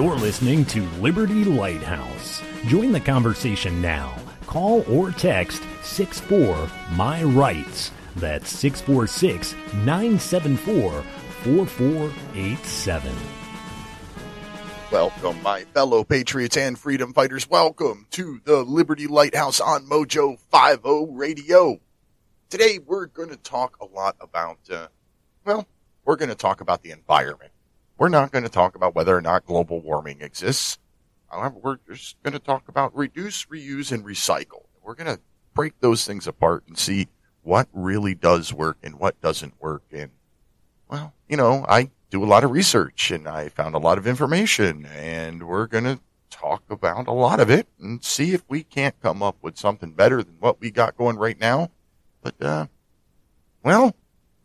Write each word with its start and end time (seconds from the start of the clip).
You're 0.00 0.16
listening 0.16 0.64
to 0.64 0.80
Liberty 1.02 1.44
Lighthouse. 1.44 2.40
Join 2.68 2.90
the 2.90 3.00
conversation 3.00 3.82
now. 3.82 4.16
Call 4.46 4.82
or 4.90 5.10
text 5.10 5.62
64 5.82 6.70
My 6.92 7.22
Rights. 7.22 7.90
That's 8.16 8.48
646 8.48 9.54
974 9.84 11.02
4487. 11.42 13.12
Welcome, 14.90 15.42
my 15.42 15.64
fellow 15.74 16.02
patriots 16.02 16.56
and 16.56 16.78
freedom 16.78 17.12
fighters. 17.12 17.50
Welcome 17.50 18.06
to 18.12 18.40
the 18.44 18.62
Liberty 18.62 19.06
Lighthouse 19.06 19.60
on 19.60 19.84
Mojo 19.84 20.38
50 20.38 21.12
Radio. 21.14 21.78
Today, 22.48 22.78
we're 22.78 23.04
going 23.04 23.28
to 23.28 23.36
talk 23.36 23.76
a 23.82 23.84
lot 23.84 24.16
about, 24.18 24.60
uh, 24.72 24.86
well, 25.44 25.66
we're 26.06 26.16
going 26.16 26.30
to 26.30 26.34
talk 26.34 26.62
about 26.62 26.82
the 26.82 26.90
environment. 26.90 27.49
We're 28.00 28.08
not 28.08 28.32
going 28.32 28.44
to 28.44 28.50
talk 28.50 28.76
about 28.76 28.94
whether 28.94 29.14
or 29.14 29.20
not 29.20 29.44
global 29.44 29.78
warming 29.78 30.22
exists. 30.22 30.78
We're 31.30 31.76
just 31.86 32.16
going 32.22 32.32
to 32.32 32.38
talk 32.38 32.66
about 32.66 32.96
reduce, 32.96 33.44
reuse, 33.44 33.92
and 33.92 34.02
recycle. 34.06 34.64
We're 34.82 34.94
going 34.94 35.14
to 35.14 35.20
break 35.52 35.78
those 35.80 36.06
things 36.06 36.26
apart 36.26 36.64
and 36.66 36.78
see 36.78 37.08
what 37.42 37.68
really 37.74 38.14
does 38.14 38.54
work 38.54 38.78
and 38.82 38.98
what 38.98 39.20
doesn't 39.20 39.60
work. 39.60 39.82
And, 39.92 40.12
well, 40.88 41.12
you 41.28 41.36
know, 41.36 41.66
I 41.68 41.90
do 42.08 42.24
a 42.24 42.26
lot 42.26 42.42
of 42.42 42.52
research 42.52 43.10
and 43.10 43.28
I 43.28 43.50
found 43.50 43.74
a 43.74 43.78
lot 43.78 43.98
of 43.98 44.06
information 44.06 44.86
and 44.86 45.46
we're 45.46 45.66
going 45.66 45.84
to 45.84 46.00
talk 46.30 46.62
about 46.70 47.06
a 47.06 47.12
lot 47.12 47.38
of 47.38 47.50
it 47.50 47.68
and 47.78 48.02
see 48.02 48.32
if 48.32 48.42
we 48.48 48.62
can't 48.62 48.98
come 49.02 49.22
up 49.22 49.36
with 49.42 49.58
something 49.58 49.92
better 49.92 50.22
than 50.22 50.36
what 50.40 50.58
we 50.58 50.70
got 50.70 50.96
going 50.96 51.18
right 51.18 51.38
now. 51.38 51.68
But, 52.22 52.40
uh, 52.40 52.66
well, 53.62 53.94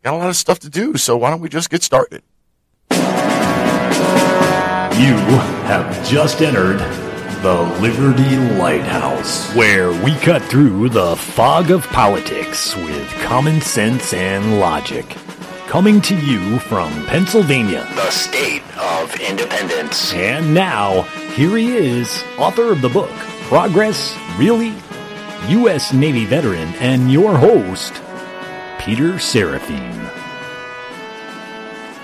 got 0.02 0.12
a 0.12 0.18
lot 0.18 0.28
of 0.28 0.36
stuff 0.36 0.58
to 0.58 0.68
do. 0.68 0.98
So 0.98 1.16
why 1.16 1.30
don't 1.30 1.40
we 1.40 1.48
just 1.48 1.70
get 1.70 1.82
started? 1.82 2.22
You 4.94 5.16
have 5.66 6.08
just 6.08 6.40
entered 6.40 6.78
the 7.42 7.62
Liberty 7.80 8.36
Lighthouse, 8.56 9.54
where 9.54 9.90
we 10.02 10.14
cut 10.16 10.42
through 10.42 10.88
the 10.88 11.16
fog 11.16 11.70
of 11.70 11.86
politics 11.88 12.74
with 12.76 13.08
common 13.22 13.60
sense 13.60 14.14
and 14.14 14.58
logic. 14.58 15.06
Coming 15.66 16.00
to 16.02 16.16
you 16.16 16.58
from 16.60 16.90
Pennsylvania. 17.06 17.86
The 17.94 18.10
state 18.10 18.62
of 18.78 19.14
independence. 19.20 20.12
And 20.14 20.54
now, 20.54 21.02
here 21.34 21.56
he 21.56 21.76
is, 21.76 22.22
author 22.38 22.72
of 22.72 22.80
the 22.80 22.88
book, 22.88 23.10
Progress 23.48 24.16
Really? 24.38 24.74
U.S. 25.48 25.92
Navy 25.94 26.26
veteran 26.26 26.68
and 26.80 27.10
your 27.10 27.36
host, 27.38 27.94
Peter 28.78 29.14
Serafine. 29.14 29.95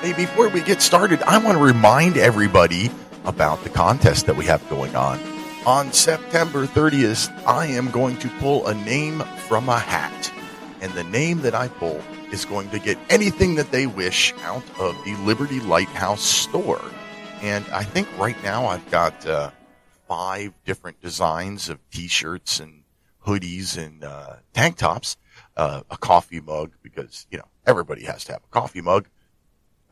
Hey, 0.03 0.15
before 0.15 0.49
we 0.49 0.63
get 0.63 0.83
started, 0.83 1.23
I 1.23 1.39
want 1.39 1.57
to 1.57 1.63
remind 1.63 2.17
everybody 2.17 2.91
about 3.25 3.63
the 3.63 3.71
contest 3.71 4.27
that 4.27 4.35
we 4.35 4.45
have 4.47 4.69
going 4.69 4.97
on. 4.97 5.21
On 5.65 5.93
September 5.93 6.67
30th, 6.67 7.31
I 7.47 7.67
am 7.67 7.89
going 7.93 8.17
to 8.17 8.29
pull 8.41 8.67
a 8.67 8.75
name 8.75 9.21
from 9.47 9.69
a 9.69 9.79
hat. 9.79 10.33
And 10.81 10.93
the 10.95 11.05
name 11.05 11.43
that 11.43 11.55
I 11.55 11.69
pull 11.69 12.03
is 12.33 12.45
going 12.45 12.69
to 12.71 12.81
get 12.81 12.99
anything 13.11 13.55
that 13.55 13.71
they 13.71 13.87
wish 13.87 14.35
out 14.43 14.65
of 14.81 14.97
the 15.05 15.15
Liberty 15.19 15.61
Lighthouse 15.61 16.25
store. 16.25 16.83
And 17.41 17.65
I 17.69 17.85
think 17.85 18.09
right 18.19 18.43
now 18.43 18.67
I've 18.67 18.91
got 18.91 19.25
uh, 19.25 19.53
five 20.09 20.53
different 20.65 21.01
designs 21.01 21.69
of 21.69 21.79
t 21.93 22.09
shirts 22.09 22.59
and 22.59 22.83
hoodies 23.25 23.79
and 23.79 24.03
uh, 24.03 24.35
tank 24.53 24.79
tops, 24.79 25.17
uh, 25.57 25.83
a 25.93 25.97
coffee 25.97 26.41
mug, 26.41 26.73
because, 26.83 27.29
you 27.31 27.39
know, 27.39 27.47
everybody 27.65 28.03
has 28.03 28.25
to 28.25 28.33
have 28.33 28.43
a 28.43 28.53
coffee 28.53 28.81
mug 28.81 29.07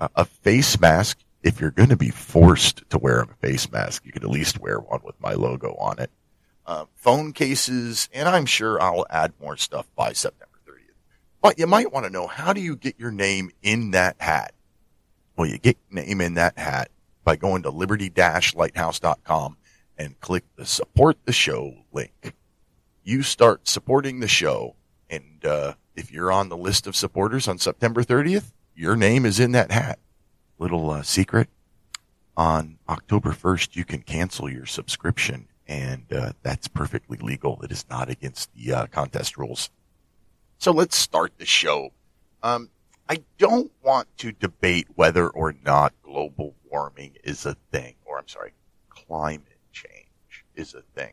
a 0.00 0.24
face 0.24 0.80
mask. 0.80 1.18
If 1.42 1.60
you're 1.60 1.70
going 1.70 1.88
to 1.88 1.96
be 1.96 2.10
forced 2.10 2.88
to 2.90 2.98
wear 2.98 3.20
a 3.20 3.26
face 3.26 3.70
mask, 3.70 4.04
you 4.04 4.12
could 4.12 4.24
at 4.24 4.30
least 4.30 4.60
wear 4.60 4.78
one 4.78 5.00
with 5.02 5.20
my 5.20 5.32
logo 5.32 5.74
on 5.76 5.98
it. 5.98 6.10
Uh, 6.66 6.84
phone 6.94 7.32
cases, 7.32 8.08
and 8.12 8.28
I'm 8.28 8.46
sure 8.46 8.80
I'll 8.80 9.06
add 9.10 9.32
more 9.40 9.56
stuff 9.56 9.88
by 9.96 10.12
September 10.12 10.58
30th. 10.66 10.94
But 11.40 11.58
you 11.58 11.66
might 11.66 11.92
want 11.92 12.04
to 12.06 12.12
know 12.12 12.26
how 12.26 12.52
do 12.52 12.60
you 12.60 12.76
get 12.76 12.98
your 12.98 13.10
name 13.10 13.50
in 13.62 13.92
that 13.92 14.16
hat? 14.20 14.52
Well, 15.36 15.48
you 15.48 15.58
get 15.58 15.78
your 15.90 16.04
name 16.04 16.20
in 16.20 16.34
that 16.34 16.58
hat 16.58 16.90
by 17.24 17.36
going 17.36 17.62
to 17.62 17.70
liberty-lighthouse.com 17.70 19.56
and 19.96 20.20
click 20.20 20.44
the 20.56 20.66
support 20.66 21.18
the 21.24 21.32
show 21.32 21.74
link. 21.92 22.34
You 23.02 23.22
start 23.22 23.66
supporting 23.66 24.20
the 24.20 24.28
show, 24.28 24.76
and 25.08 25.44
uh, 25.44 25.74
if 25.96 26.12
you're 26.12 26.30
on 26.30 26.48
the 26.48 26.56
list 26.56 26.86
of 26.86 26.94
supporters 26.94 27.48
on 27.48 27.58
September 27.58 28.02
30th, 28.02 28.52
your 28.80 28.96
name 28.96 29.26
is 29.26 29.38
in 29.38 29.52
that 29.52 29.70
hat. 29.70 29.98
Little 30.58 30.90
uh, 30.90 31.02
secret 31.02 31.48
on 32.34 32.78
October 32.88 33.30
1st, 33.30 33.76
you 33.76 33.84
can 33.84 34.00
cancel 34.00 34.48
your 34.48 34.64
subscription, 34.64 35.48
and 35.68 36.10
uh, 36.10 36.32
that's 36.42 36.66
perfectly 36.66 37.18
legal. 37.18 37.60
It 37.62 37.70
is 37.70 37.84
not 37.90 38.08
against 38.08 38.50
the 38.54 38.72
uh, 38.72 38.86
contest 38.86 39.36
rules. 39.36 39.68
So 40.56 40.72
let's 40.72 40.96
start 40.96 41.32
the 41.36 41.44
show. 41.44 41.90
Um, 42.42 42.70
I 43.06 43.22
don't 43.36 43.70
want 43.82 44.08
to 44.18 44.32
debate 44.32 44.86
whether 44.94 45.28
or 45.28 45.54
not 45.62 45.92
global 46.02 46.54
warming 46.70 47.16
is 47.22 47.44
a 47.44 47.56
thing, 47.70 47.96
or 48.06 48.18
I'm 48.18 48.28
sorry, 48.28 48.54
climate 48.88 49.58
change 49.72 50.46
is 50.54 50.72
a 50.72 50.82
thing. 50.98 51.12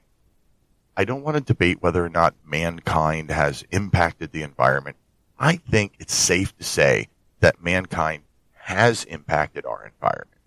I 0.96 1.04
don't 1.04 1.24
want 1.24 1.36
to 1.36 1.44
debate 1.44 1.82
whether 1.82 2.04
or 2.04 2.10
not 2.10 2.34
mankind 2.46 3.30
has 3.30 3.66
impacted 3.72 4.32
the 4.32 4.44
environment. 4.44 4.96
I 5.38 5.58
think 5.58 5.96
it's 6.00 6.16
safe 6.16 6.58
to 6.58 6.64
say 6.64 7.10
that 7.40 7.64
mankind 7.64 8.24
has 8.54 9.04
impacted 9.06 9.66
our 9.66 9.86
environment. 9.86 10.42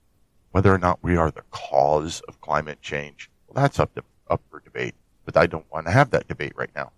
Whether 0.50 0.74
or 0.74 0.78
not 0.78 1.02
we 1.02 1.16
are 1.16 1.30
the 1.30 1.44
cause 1.50 2.20
of 2.26 2.40
climate 2.40 2.82
change, 2.82 3.30
well, 3.46 3.62
that's 3.62 3.78
up 3.78 3.94
to, 3.94 4.04
up 4.28 4.42
for 4.50 4.60
debate. 4.60 4.94
But 5.24 5.36
I 5.36 5.46
don't 5.46 5.70
want 5.70 5.86
to 5.86 5.92
have 5.92 6.10
that 6.10 6.28
debate 6.28 6.52
right 6.56 6.70
now. 6.74 6.92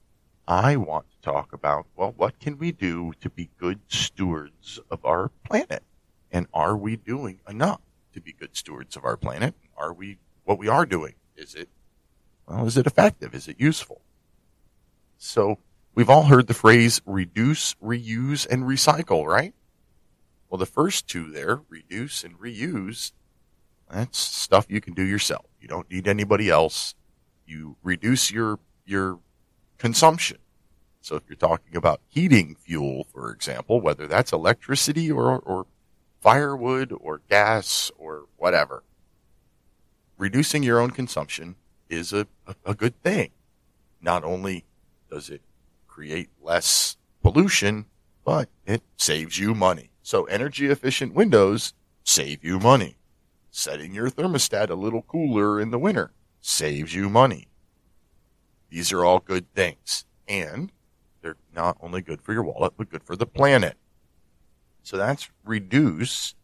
I 0.49 0.77
want 0.77 1.07
to 1.11 1.21
talk 1.21 1.53
about, 1.53 1.87
well, 1.97 2.15
what 2.17 2.41
can 2.41 2.59
we 2.59 2.73
do 2.73 3.13
to 3.21 3.31
be 3.31 3.51
good 3.59 3.81
stewards 3.89 4.81
of 4.91 5.05
our 5.05 5.31
planet? 5.45 5.83
And 6.31 6.47
are 6.53 6.77
we 6.77 6.97
doing 6.97 7.41
enough 7.49 7.81
to 8.15 8.21
be 8.21 8.33
good 8.33 8.57
stewards 8.57 8.97
of 8.97 9.05
our 9.05 9.17
planet? 9.17 9.55
Are 9.77 9.93
we, 9.93 10.19
what 10.45 10.59
we 10.59 10.69
are 10.69 10.87
doing, 10.87 11.15
is 11.37 11.55
it, 11.55 11.69
well, 12.47 12.67
is 12.67 12.77
it 12.77 12.87
effective? 12.87 13.35
Is 13.35 13.49
it 13.49 13.61
useful? 13.61 14.01
So 15.19 15.59
we've 15.95 16.11
all 16.11 16.25
heard 16.25 16.47
the 16.47 16.55
phrase 16.55 17.01
reduce, 17.07 17.75
reuse, 17.75 18.47
and 18.49 18.65
recycle, 18.65 19.27
right? 19.27 19.55
Well, 20.53 20.59
the 20.59 20.67
first 20.67 21.09
two 21.09 21.31
there, 21.31 21.63
reduce 21.71 22.23
and 22.23 22.39
reuse, 22.39 23.13
that's 23.91 24.19
stuff 24.19 24.67
you 24.69 24.83
can 24.83 24.93
do 24.93 25.03
yourself. 25.03 25.47
You 25.59 25.67
don't 25.67 25.91
need 25.91 26.07
anybody 26.07 26.51
else. 26.51 26.95
You 27.47 27.77
reduce 27.83 28.31
your, 28.31 28.59
your 28.85 29.21
consumption. 29.79 30.37
So 31.01 31.17
if 31.17 31.23
you're 31.27 31.37
talking 31.37 31.75
about 31.75 32.03
heating 32.07 32.55
fuel, 32.61 33.07
for 33.15 33.33
example, 33.33 33.81
whether 33.81 34.07
that's 34.07 34.31
electricity 34.31 35.11
or, 35.11 35.39
or 35.39 35.69
firewood 36.21 36.93
or 37.01 37.23
gas 37.31 37.91
or 37.97 38.27
whatever, 38.37 38.83
reducing 40.19 40.63
your 40.63 40.81
own 40.81 40.91
consumption 40.91 41.57
is 41.89 42.13
a, 42.13 42.27
a, 42.47 42.55
a 42.67 42.75
good 42.75 43.03
thing. 43.03 43.31
Not 44.03 44.23
only 44.23 44.67
does 45.11 45.31
it 45.31 45.41
create 45.89 46.29
less 46.43 46.99
pollution, 47.23 47.87
but 48.23 48.51
it 48.67 48.83
saves 48.99 49.39
you 49.39 49.55
money. 49.55 49.92
So 50.03 50.25
energy 50.25 50.67
efficient 50.67 51.15
windows 51.15 51.75
save 52.05 52.45
you 52.45 52.59
money. 52.59 52.97
Setting 53.51 53.95
your 53.95 54.11
thermostat 54.11 54.71
a 54.71 54.75
little 54.75 55.03
cooler 55.03 55.61
in 55.61 55.71
the 55.71 55.79
winter 55.79 56.13
saves 56.41 56.95
you 56.95 57.09
money. 57.09 57.49
These 58.69 58.93
are 58.93 59.05
all 59.05 59.21
good 59.21 59.53
things. 59.55 60.05
And 60.27 60.73
they're 61.21 61.37
not 61.55 61.77
only 61.81 62.03
good 62.03 62.21
for 62.21 62.33
your 62.33 62.43
wallet, 62.43 62.73
but 62.77 62.91
good 62.91 63.05
for 63.05 63.17
the 63.17 63.27
planet. 63.27 63.77
So 64.83 64.97
that's 64.97 65.31
reduce. 65.45 66.35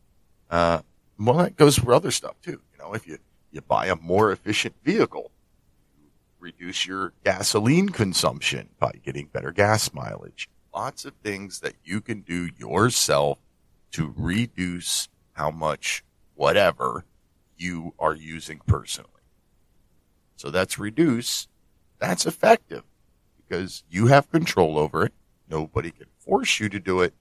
Uh, 0.50 0.82
well, 1.19 1.38
that 1.38 1.56
goes 1.56 1.78
for 1.78 1.93
other 1.93 2.10
stuff 2.10 2.40
too. 2.43 2.60
You 2.72 2.78
know, 2.78 2.93
if 2.94 3.06
you, 3.06 3.19
you 3.50 3.60
buy 3.60 3.87
a 3.87 3.96
more 3.96 4.31
efficient 4.31 4.76
vehicle, 4.84 5.32
reduce 6.38 6.87
your 6.87 7.12
gasoline 7.25 7.88
consumption 7.88 8.69
by 8.78 8.93
getting 9.05 9.26
better 9.26 9.50
gas 9.50 9.93
mileage. 9.93 10.49
Lots 10.72 11.05
of 11.05 11.14
things 11.25 11.60
that 11.60 11.75
you 11.84 12.00
can 12.00 12.20
do 12.20 12.50
yourself 12.56 13.38
to 13.93 14.14
reduce 14.17 15.08
how 15.32 15.50
much 15.50 16.05
whatever 16.35 17.05
you 17.56 17.94
are 17.99 18.14
using 18.14 18.61
personally. 18.67 19.11
So 20.37 20.50
that's 20.50 20.79
reduce. 20.79 21.49
That's 21.99 22.26
effective 22.26 22.85
because 23.37 23.82
you 23.90 24.06
have 24.06 24.31
control 24.31 24.79
over 24.79 25.06
it. 25.06 25.12
Nobody 25.49 25.90
can 25.90 26.06
force 26.19 26.61
you 26.61 26.69
to 26.69 26.79
do 26.79 27.00
it 27.00 27.14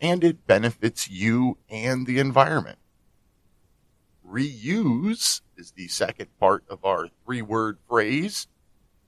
and 0.00 0.24
it 0.24 0.46
benefits 0.46 1.10
you 1.10 1.58
and 1.68 2.06
the 2.06 2.18
environment. 2.18 2.78
Reuse 4.26 5.42
is 5.56 5.72
the 5.72 5.88
second 5.88 6.28
part 6.38 6.64
of 6.68 6.84
our 6.84 7.08
three 7.24 7.42
word 7.42 7.78
phrase. 7.88 8.46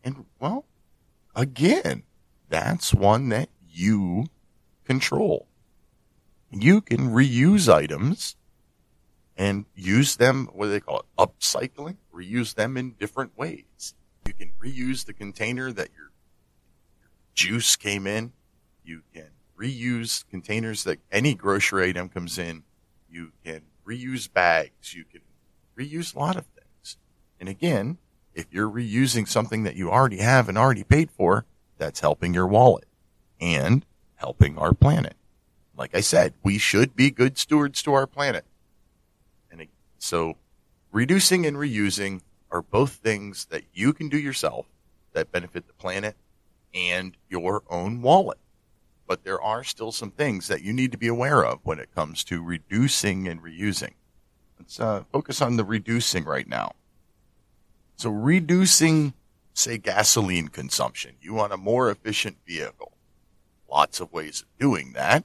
And 0.05 0.27
well, 0.39 0.65
again, 1.35 2.03
that's 2.49 2.93
one 2.93 3.31
that 3.31 3.49
you 3.69 4.27
control 4.85 5.49
you 6.63 6.81
can 6.81 7.11
reuse 7.11 7.73
items 7.73 8.37
and 9.37 9.67
use 9.75 10.17
them, 10.17 10.49
what 10.53 10.67
do 10.67 10.71
they 10.73 10.81
call 10.81 11.01
it? 11.01 11.07
Upcycling, 11.19 11.97
reuse 12.15 12.55
them 12.55 12.77
in 12.77 12.93
different 12.93 13.37
ways. 13.37 13.95
You 14.27 14.33
can 14.33 14.53
reuse 14.63 15.05
the 15.05 15.13
container 15.13 15.73
that 15.73 15.91
your, 15.95 16.11
your 17.01 17.11
juice 17.35 17.77
came 17.77 18.07
in. 18.07 18.33
You 18.85 19.03
can 19.13 19.29
reuse 19.59 20.25
containers 20.29 20.85
that 20.85 20.99
any 21.13 21.35
grocery 21.35 21.89
item 21.89 22.09
comes 22.09 22.39
in. 22.39 22.65
You 23.11 23.33
can 23.45 23.63
reuse 23.87 24.33
bags. 24.33 24.95
You 24.95 25.05
can 25.05 25.21
reuse 25.79 26.15
a 26.15 26.19
lot 26.19 26.37
of 26.37 26.47
things. 26.47 26.97
And 27.39 27.49
again, 27.49 27.99
if 28.35 28.47
you're 28.51 28.71
reusing 28.71 29.29
something 29.29 29.63
that 29.65 29.77
you 29.77 29.91
already 29.91 30.19
have 30.19 30.49
and 30.49 30.59
already 30.59 30.85
paid 30.85 31.11
for, 31.11 31.47
that's 31.79 32.01
helping 32.01 32.35
your 32.35 32.47
wallet 32.47 32.87
and 33.41 33.85
helping 34.17 34.59
our 34.59 34.73
planet. 34.73 35.15
Like 35.77 35.95
I 35.95 36.01
said, 36.01 36.35
we 36.43 36.59
should 36.59 36.97
be 36.97 37.11
good 37.11 37.37
stewards 37.37 37.83
to 37.83 37.93
our 37.93 38.07
planet. 38.07 38.45
And 39.51 39.67
so 39.99 40.37
reducing 40.91 41.45
and 41.45 41.57
reusing 41.57 42.23
are 42.51 42.63
both 42.63 42.93
things 42.93 43.47
that 43.47 43.65
you 43.75 43.93
can 43.93 44.09
do 44.09 44.19
yourself 44.19 44.67
that 45.13 45.33
benefit 45.33 45.67
the 45.67 45.73
planet 45.75 46.17
and 46.75 47.17
your 47.29 47.63
own 47.69 48.03
wallet. 48.03 48.39
But 49.07 49.25
there 49.25 49.41
are 49.41 49.63
still 49.65 49.93
some 49.93 50.11
things 50.11 50.49
that 50.49 50.63
you 50.63 50.73
need 50.73 50.93
to 50.93 50.99
be 50.99 51.09
aware 51.09 51.45
of 51.45 51.61
when 51.63 51.79
it 51.79 51.95
comes 51.95 52.25
to 52.25 52.43
reducing 52.43 53.29
and 53.29 53.43
reusing. 53.43 53.95
Let's 54.59 54.81
uh, 54.81 55.05
focus 55.13 55.41
on 55.41 55.57
the 55.57 55.65
reducing 55.65 56.25
right 56.25 56.49
now. 56.49 56.73
So 57.97 58.11
reducing, 58.11 59.15
say, 59.55 59.79
gasoline 59.79 60.49
consumption. 60.49 61.17
You 61.21 61.35
want 61.35 61.53
a 61.53 61.57
more 61.57 61.91
efficient 61.91 62.39
vehicle. 62.47 62.93
Lots 63.71 64.01
of 64.01 64.13
ways 64.13 64.43
of 64.43 64.49
doing 64.59 64.93
that. 64.95 65.25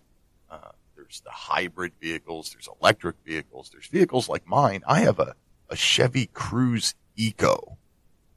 There's 1.12 1.19
the 1.19 1.30
hybrid 1.31 1.92
vehicles. 2.00 2.52
There's 2.54 2.69
electric 2.80 3.18
vehicles. 3.25 3.69
There's 3.69 3.88
vehicles 3.88 4.30
like 4.30 4.48
mine. 4.48 4.81
I 4.88 5.02
have 5.02 5.19
a, 5.19 5.36
a 5.68 5.75
Chevy 5.75 6.28
Cruze 6.28 6.94
Eco. 7.18 7.78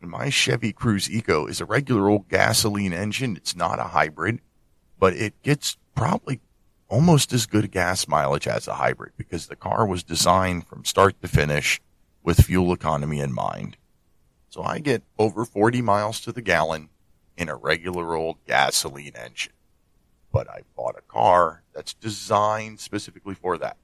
And 0.02 0.10
my 0.10 0.28
Chevy 0.28 0.72
Cruze 0.72 1.08
Eco 1.08 1.46
is 1.46 1.60
a 1.60 1.66
regular 1.66 2.08
old 2.08 2.28
gasoline 2.28 2.92
engine. 2.92 3.36
It's 3.36 3.54
not 3.54 3.78
a 3.78 3.84
hybrid, 3.84 4.40
but 4.98 5.12
it 5.12 5.40
gets 5.42 5.78
probably 5.94 6.40
almost 6.88 7.32
as 7.32 7.46
good 7.46 7.70
gas 7.70 8.08
mileage 8.08 8.48
as 8.48 8.66
a 8.66 8.74
hybrid 8.74 9.12
because 9.16 9.46
the 9.46 9.54
car 9.54 9.86
was 9.86 10.02
designed 10.02 10.66
from 10.66 10.84
start 10.84 11.14
to 11.22 11.28
finish 11.28 11.80
with 12.24 12.44
fuel 12.44 12.72
economy 12.72 13.20
in 13.20 13.32
mind. 13.32 13.76
So 14.48 14.64
I 14.64 14.80
get 14.80 15.04
over 15.16 15.44
40 15.44 15.80
miles 15.80 16.18
to 16.22 16.32
the 16.32 16.42
gallon 16.42 16.88
in 17.36 17.48
a 17.48 17.54
regular 17.54 18.16
old 18.16 18.44
gasoline 18.48 19.14
engine. 19.14 19.53
But 20.34 20.50
I 20.50 20.62
bought 20.76 20.98
a 20.98 21.02
car 21.02 21.62
that's 21.72 21.94
designed 21.94 22.80
specifically 22.80 23.36
for 23.36 23.56
that. 23.58 23.76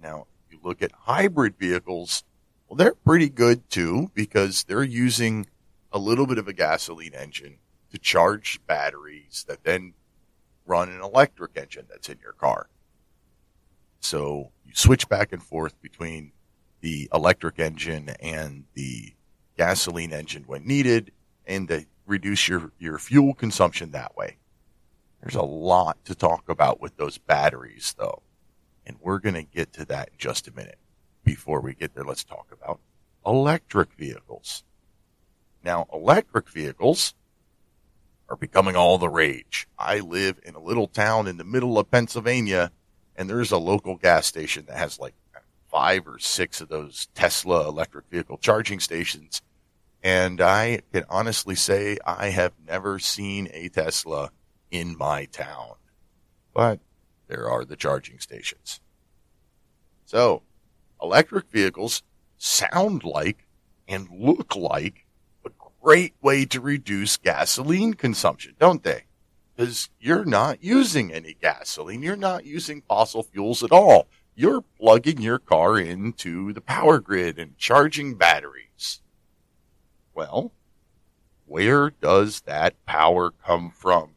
Now, 0.00 0.28
if 0.46 0.52
you 0.52 0.60
look 0.62 0.80
at 0.80 0.92
hybrid 0.92 1.56
vehicles, 1.58 2.22
well, 2.68 2.76
they're 2.76 2.94
pretty 2.94 3.28
good 3.28 3.68
too 3.68 4.12
because 4.14 4.62
they're 4.62 4.84
using 4.84 5.46
a 5.90 5.98
little 5.98 6.28
bit 6.28 6.38
of 6.38 6.46
a 6.46 6.52
gasoline 6.52 7.14
engine 7.14 7.58
to 7.90 7.98
charge 7.98 8.60
batteries 8.68 9.44
that 9.48 9.64
then 9.64 9.94
run 10.66 10.88
an 10.88 11.00
electric 11.00 11.56
engine 11.56 11.86
that's 11.90 12.08
in 12.08 12.20
your 12.22 12.34
car. 12.34 12.68
So 13.98 14.52
you 14.64 14.72
switch 14.76 15.08
back 15.08 15.32
and 15.32 15.42
forth 15.42 15.74
between 15.82 16.30
the 16.80 17.08
electric 17.12 17.58
engine 17.58 18.10
and 18.20 18.66
the 18.74 19.14
gasoline 19.58 20.12
engine 20.12 20.44
when 20.46 20.64
needed 20.64 21.10
and 21.44 21.66
to 21.66 21.86
reduce 22.06 22.46
your, 22.46 22.70
your 22.78 22.98
fuel 22.98 23.34
consumption 23.34 23.90
that 23.90 24.16
way. 24.16 24.36
There's 25.20 25.34
a 25.34 25.42
lot 25.42 26.04
to 26.06 26.14
talk 26.14 26.48
about 26.48 26.80
with 26.80 26.96
those 26.96 27.18
batteries 27.18 27.94
though. 27.98 28.22
And 28.86 28.96
we're 29.00 29.18
going 29.18 29.34
to 29.34 29.42
get 29.42 29.72
to 29.74 29.84
that 29.86 30.08
in 30.08 30.14
just 30.18 30.48
a 30.48 30.52
minute. 30.52 30.78
Before 31.22 31.60
we 31.60 31.74
get 31.74 31.94
there, 31.94 32.04
let's 32.04 32.24
talk 32.24 32.48
about 32.50 32.80
electric 33.26 33.92
vehicles. 33.94 34.64
Now, 35.62 35.86
electric 35.92 36.48
vehicles 36.48 37.14
are 38.28 38.36
becoming 38.36 38.76
all 38.76 38.96
the 38.96 39.08
rage. 39.08 39.68
I 39.78 40.00
live 40.00 40.40
in 40.44 40.54
a 40.54 40.60
little 40.60 40.86
town 40.86 41.26
in 41.26 41.36
the 41.36 41.44
middle 41.44 41.78
of 41.78 41.90
Pennsylvania, 41.90 42.72
and 43.16 43.28
there's 43.28 43.52
a 43.52 43.58
local 43.58 43.96
gas 43.96 44.26
station 44.26 44.64
that 44.66 44.78
has 44.78 44.98
like 44.98 45.14
five 45.70 46.08
or 46.08 46.18
six 46.18 46.60
of 46.60 46.68
those 46.68 47.08
Tesla 47.14 47.68
electric 47.68 48.06
vehicle 48.08 48.38
charging 48.38 48.80
stations. 48.80 49.42
And 50.02 50.40
I 50.40 50.80
can 50.92 51.04
honestly 51.10 51.54
say 51.54 51.98
I 52.04 52.30
have 52.30 52.52
never 52.66 52.98
seen 52.98 53.48
a 53.52 53.68
Tesla 53.68 54.30
in 54.70 54.96
my 54.96 55.24
town, 55.26 55.74
but 56.54 56.80
there 57.28 57.48
are 57.48 57.64
the 57.64 57.76
charging 57.76 58.18
stations. 58.18 58.80
So 60.04 60.42
electric 61.00 61.50
vehicles 61.50 62.02
sound 62.36 63.04
like 63.04 63.46
and 63.86 64.08
look 64.10 64.56
like 64.56 65.06
a 65.44 65.50
great 65.82 66.14
way 66.20 66.44
to 66.46 66.60
reduce 66.60 67.16
gasoline 67.16 67.94
consumption, 67.94 68.54
don't 68.58 68.82
they? 68.82 69.04
Because 69.54 69.90
you're 70.00 70.24
not 70.24 70.62
using 70.62 71.12
any 71.12 71.36
gasoline. 71.40 72.02
You're 72.02 72.16
not 72.16 72.44
using 72.44 72.82
fossil 72.88 73.22
fuels 73.22 73.62
at 73.62 73.72
all. 73.72 74.08
You're 74.34 74.62
plugging 74.80 75.20
your 75.20 75.38
car 75.38 75.78
into 75.78 76.52
the 76.52 76.60
power 76.60 76.98
grid 76.98 77.38
and 77.38 77.58
charging 77.58 78.14
batteries. 78.14 79.02
Well, 80.14 80.52
where 81.46 81.90
does 81.90 82.42
that 82.42 82.84
power 82.86 83.30
come 83.30 83.70
from 83.70 84.10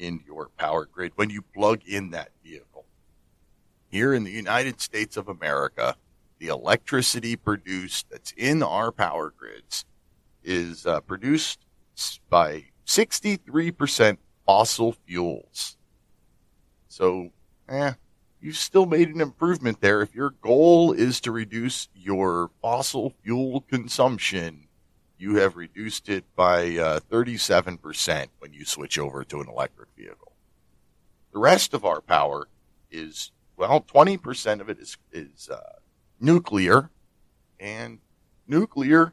in 0.00 0.20
your 0.26 0.48
power 0.56 0.86
grid 0.86 1.12
when 1.14 1.30
you 1.30 1.42
plug 1.42 1.82
in 1.86 2.10
that 2.10 2.30
vehicle? 2.42 2.86
Here 3.88 4.14
in 4.14 4.24
the 4.24 4.30
United 4.30 4.80
States 4.80 5.16
of 5.16 5.28
America, 5.28 5.96
the 6.38 6.48
electricity 6.48 7.36
produced 7.36 8.06
that's 8.10 8.32
in 8.36 8.62
our 8.62 8.90
power 8.90 9.32
grids 9.36 9.84
is 10.42 10.86
uh, 10.86 11.00
produced 11.00 11.58
by 12.28 12.64
63% 12.86 14.16
fossil 14.46 14.96
fuels. 15.06 15.76
So, 16.88 17.30
eh, 17.68 17.92
you 18.40 18.52
still 18.52 18.86
made 18.86 19.10
an 19.10 19.20
improvement 19.20 19.80
there. 19.80 20.00
If 20.00 20.14
your 20.14 20.30
goal 20.30 20.92
is 20.92 21.20
to 21.20 21.30
reduce 21.30 21.88
your 21.94 22.50
fossil 22.62 23.12
fuel 23.22 23.60
consumption, 23.68 24.66
you 25.20 25.36
have 25.36 25.56
reduced 25.56 26.08
it 26.08 26.24
by 26.34 26.76
uh, 26.76 27.00
37% 27.10 28.28
when 28.38 28.52
you 28.52 28.64
switch 28.64 28.98
over 28.98 29.22
to 29.22 29.40
an 29.40 29.48
electric 29.48 29.90
vehicle. 29.96 30.32
The 31.32 31.38
rest 31.38 31.74
of 31.74 31.84
our 31.84 32.00
power 32.00 32.48
is, 32.90 33.30
well, 33.56 33.82
20% 33.82 34.60
of 34.60 34.70
it 34.70 34.78
is, 34.78 34.96
is 35.12 35.50
uh, 35.50 35.78
nuclear, 36.18 36.90
and 37.60 37.98
nuclear 38.48 39.12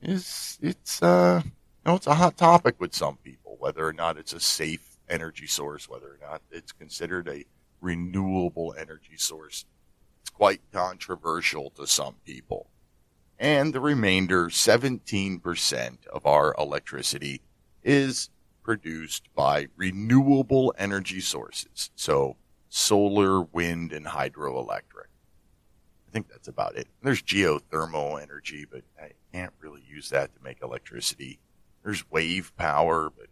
is 0.00 0.58
it's 0.62 1.02
uh 1.02 1.42
you 1.44 1.50
know 1.84 1.96
it's 1.96 2.06
a 2.06 2.14
hot 2.14 2.36
topic 2.36 2.76
with 2.78 2.94
some 2.94 3.18
people 3.18 3.56
whether 3.58 3.86
or 3.86 3.92
not 3.92 4.16
it's 4.16 4.32
a 4.32 4.40
safe 4.40 4.96
energy 5.10 5.46
source 5.46 5.86
whether 5.86 6.06
or 6.06 6.18
not 6.22 6.40
it's 6.50 6.72
considered 6.72 7.28
a 7.28 7.44
renewable 7.80 8.74
energy 8.78 9.16
source. 9.16 9.64
It's 10.22 10.30
quite 10.30 10.60
controversial 10.72 11.70
to 11.70 11.86
some 11.86 12.14
people 12.24 12.68
and 13.40 13.74
the 13.74 13.80
remainder 13.80 14.46
17% 14.46 16.06
of 16.06 16.26
our 16.26 16.54
electricity 16.56 17.40
is 17.82 18.30
produced 18.62 19.34
by 19.34 19.66
renewable 19.76 20.72
energy 20.78 21.20
sources 21.20 21.90
so 21.96 22.36
solar 22.68 23.40
wind 23.40 23.92
and 23.92 24.06
hydroelectric 24.06 25.10
I 26.10 26.12
think 26.12 26.28
that's 26.28 26.48
about 26.48 26.76
it. 26.76 26.88
There's 27.02 27.22
geothermal 27.22 28.20
energy, 28.20 28.66
but 28.68 28.82
I 29.00 29.12
can't 29.32 29.52
really 29.60 29.84
use 29.88 30.10
that 30.10 30.34
to 30.34 30.42
make 30.42 30.60
electricity. 30.60 31.38
There's 31.84 32.10
wave 32.10 32.52
power, 32.56 33.10
but 33.16 33.28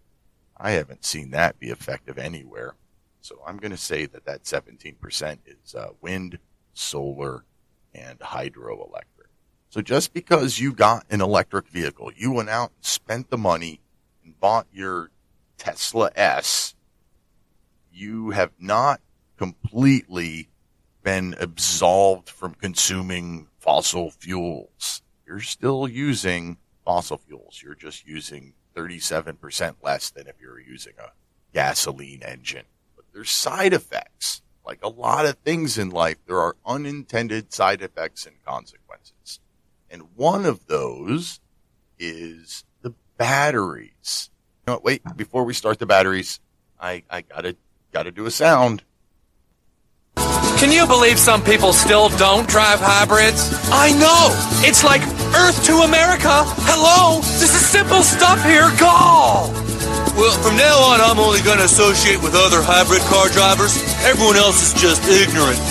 I 0.56 0.70
haven't 0.72 1.04
seen 1.04 1.30
that 1.32 1.58
be 1.58 1.70
effective 1.70 2.18
anywhere. 2.18 2.76
So 3.20 3.40
I'm 3.44 3.56
going 3.56 3.72
to 3.72 3.76
say 3.76 4.06
that 4.06 4.26
that 4.26 4.44
17% 4.44 5.38
is 5.44 5.74
uh, 5.74 5.88
wind, 6.00 6.38
solar, 6.72 7.44
and 7.92 8.20
hydroelectric. 8.20 9.17
So 9.70 9.82
just 9.82 10.14
because 10.14 10.58
you 10.58 10.72
got 10.72 11.04
an 11.10 11.20
electric 11.20 11.68
vehicle, 11.68 12.10
you 12.16 12.32
went 12.32 12.48
out 12.48 12.72
and 12.76 12.84
spent 12.84 13.30
the 13.30 13.36
money 13.36 13.80
and 14.24 14.38
bought 14.40 14.66
your 14.72 15.10
Tesla 15.58 16.10
S, 16.16 16.74
you 17.92 18.30
have 18.30 18.52
not 18.58 19.00
completely 19.36 20.48
been 21.02 21.34
absolved 21.38 22.30
from 22.30 22.54
consuming 22.54 23.48
fossil 23.58 24.10
fuels. 24.10 25.02
You're 25.26 25.40
still 25.40 25.86
using 25.86 26.56
fossil 26.84 27.18
fuels. 27.18 27.60
You're 27.62 27.74
just 27.74 28.06
using 28.06 28.54
37% 28.74 29.74
less 29.82 30.10
than 30.10 30.26
if 30.26 30.40
you 30.40 30.48
were 30.48 30.60
using 30.60 30.94
a 30.98 31.12
gasoline 31.52 32.22
engine. 32.22 32.64
But 32.96 33.04
there's 33.12 33.30
side 33.30 33.74
effects. 33.74 34.42
Like 34.64 34.78
a 34.82 34.88
lot 34.88 35.26
of 35.26 35.36
things 35.38 35.76
in 35.76 35.90
life, 35.90 36.18
there 36.26 36.40
are 36.40 36.56
unintended 36.64 37.52
side 37.52 37.82
effects 37.82 38.26
and 38.26 38.36
consequences. 38.44 38.87
And 39.90 40.02
one 40.16 40.44
of 40.44 40.66
those 40.66 41.40
is 41.98 42.64
the 42.82 42.94
batteries. 43.16 44.30
You 44.66 44.74
know, 44.74 44.80
wait, 44.82 45.02
before 45.16 45.44
we 45.44 45.54
start 45.54 45.78
the 45.78 45.86
batteries, 45.86 46.40
I, 46.80 47.02
I 47.10 47.22
gotta, 47.22 47.56
gotta 47.92 48.10
do 48.10 48.26
a 48.26 48.30
sound. 48.30 48.82
Can 50.58 50.72
you 50.72 50.86
believe 50.86 51.18
some 51.18 51.42
people 51.42 51.72
still 51.72 52.08
don't 52.18 52.48
drive 52.48 52.80
hybrids? 52.82 53.54
I 53.70 53.92
know! 53.92 54.34
It's 54.66 54.82
like 54.82 55.02
Earth 55.38 55.64
to 55.66 55.86
America! 55.86 56.42
Hello! 56.66 57.20
This 57.38 57.54
is 57.54 57.64
simple 57.64 58.02
stuff 58.02 58.42
here, 58.42 58.68
gall! 58.78 59.52
Well, 60.18 60.34
from 60.42 60.56
now 60.56 60.76
on, 60.82 61.00
I'm 61.00 61.20
only 61.20 61.40
going 61.42 61.58
to 61.58 61.64
associate 61.64 62.20
with 62.20 62.34
other 62.34 62.58
hybrid 62.60 63.02
car 63.06 63.28
drivers. 63.30 63.78
Everyone 64.02 64.34
else 64.34 64.58
is 64.58 64.74
just 64.74 65.06
ignorant. 65.06 65.62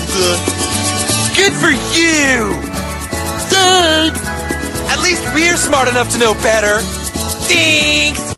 Good 1.36 1.52
for 1.52 1.68
you! 1.92 2.77
Dang! 3.58 4.12
At 4.88 5.02
least 5.02 5.22
we're 5.34 5.56
smart 5.56 5.88
enough 5.88 6.12
to 6.12 6.18
know 6.18 6.34
better. 6.34 6.78
Thanks! 7.48 8.36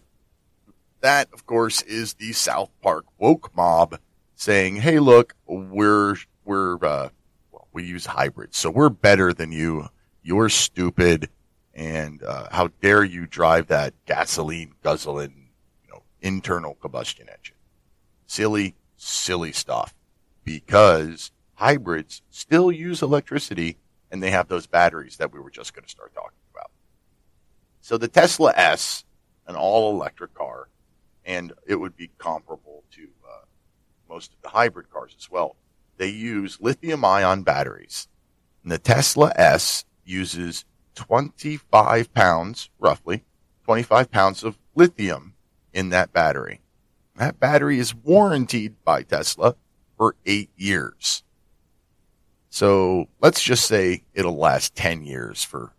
That, 1.01 1.29
of 1.33 1.47
course, 1.47 1.83
is 1.83 2.15
the 2.15 2.33
South 2.33 2.71
Park 2.83 3.07
woke 3.19 3.55
mob 3.55 3.99
saying, 4.35 4.77
"Hey, 4.77 4.99
look, 4.99 5.35
we're 5.47 6.17
we're 6.45 6.77
uh, 6.77 7.09
well, 7.53 7.69
we 7.73 7.85
use 7.85 8.07
hybrids, 8.07 8.57
so 8.59 8.71
we're 8.71 8.89
better 8.89 9.33
than 9.33 9.53
you. 9.53 9.89
You're 10.23 10.49
stupid, 10.49 11.29
and 11.75 12.23
uh, 12.23 12.49
how 12.51 12.69
dare 12.83 13.05
you 13.05 13.27
drive 13.27 13.69
that 13.69 13.95
gasoline 14.07 14.75
guzzling, 14.83 15.51
you 15.83 15.91
know, 15.91 16.03
internal 16.21 16.75
combustion 16.75 17.29
engine? 17.29 17.57
Silly, 18.27 18.75
silly 18.97 19.53
stuff. 19.53 19.95
Because 20.45 21.31
hybrids 21.55 22.23
still 22.31 22.71
use 22.73 23.03
electricity, 23.03 23.79
and 24.11 24.23
they 24.23 24.31
have 24.31 24.49
those 24.49 24.67
batteries 24.67 25.17
that 25.17 25.33
we 25.33 25.41
were 25.41 25.51
just 25.51 25.75
going 25.75 25.85
to 25.85 25.91
start 25.91 26.15
talking 26.15 26.39
about. 26.53 26.71
So 27.81 27.97
the 27.97 28.09
Tesla 28.09 28.53
S, 28.57 29.05
an 29.47 29.57
all 29.57 29.91
electric 29.93 30.35
car, 30.35 30.69
and 31.25 31.53
it 31.67 31.77
would 31.77 31.97
be 31.97 32.11
comparable 32.19 32.85
to 32.93 33.09
uh, 33.29 33.45
most 34.09 34.33
of 34.33 34.43
the 34.43 34.49
hybrid 34.49 34.91
cars 34.91 35.15
as 35.19 35.31
well. 35.31 35.57
They 35.97 36.09
use 36.09 36.59
lithium 36.61 37.05
ion 37.05 37.43
batteries. 37.43 38.09
And 38.63 38.73
the 38.73 38.79
Tesla 38.79 39.33
S 39.37 39.85
uses 40.05 40.65
25 40.95 42.13
pounds, 42.13 42.71
roughly, 42.79 43.25
25 43.65 44.11
pounds 44.11 44.45
of 44.45 44.59
lithium 44.75 45.35
in 45.73 45.91
that 45.91 46.13
battery. 46.13 46.61
That 47.17 47.39
battery 47.39 47.79
is 47.79 47.95
warranted 47.95 48.83
by 48.85 49.03
Tesla 49.03 49.57
for 49.97 50.17
eight 50.25 50.51
years. 50.57 51.23
So 52.51 53.09
let's 53.21 53.43
just 53.43 53.67
say 53.67 54.03
it'll 54.13 54.37
last 54.37 54.75
10 54.75 55.05
years 55.05 55.45
for, 55.45 55.73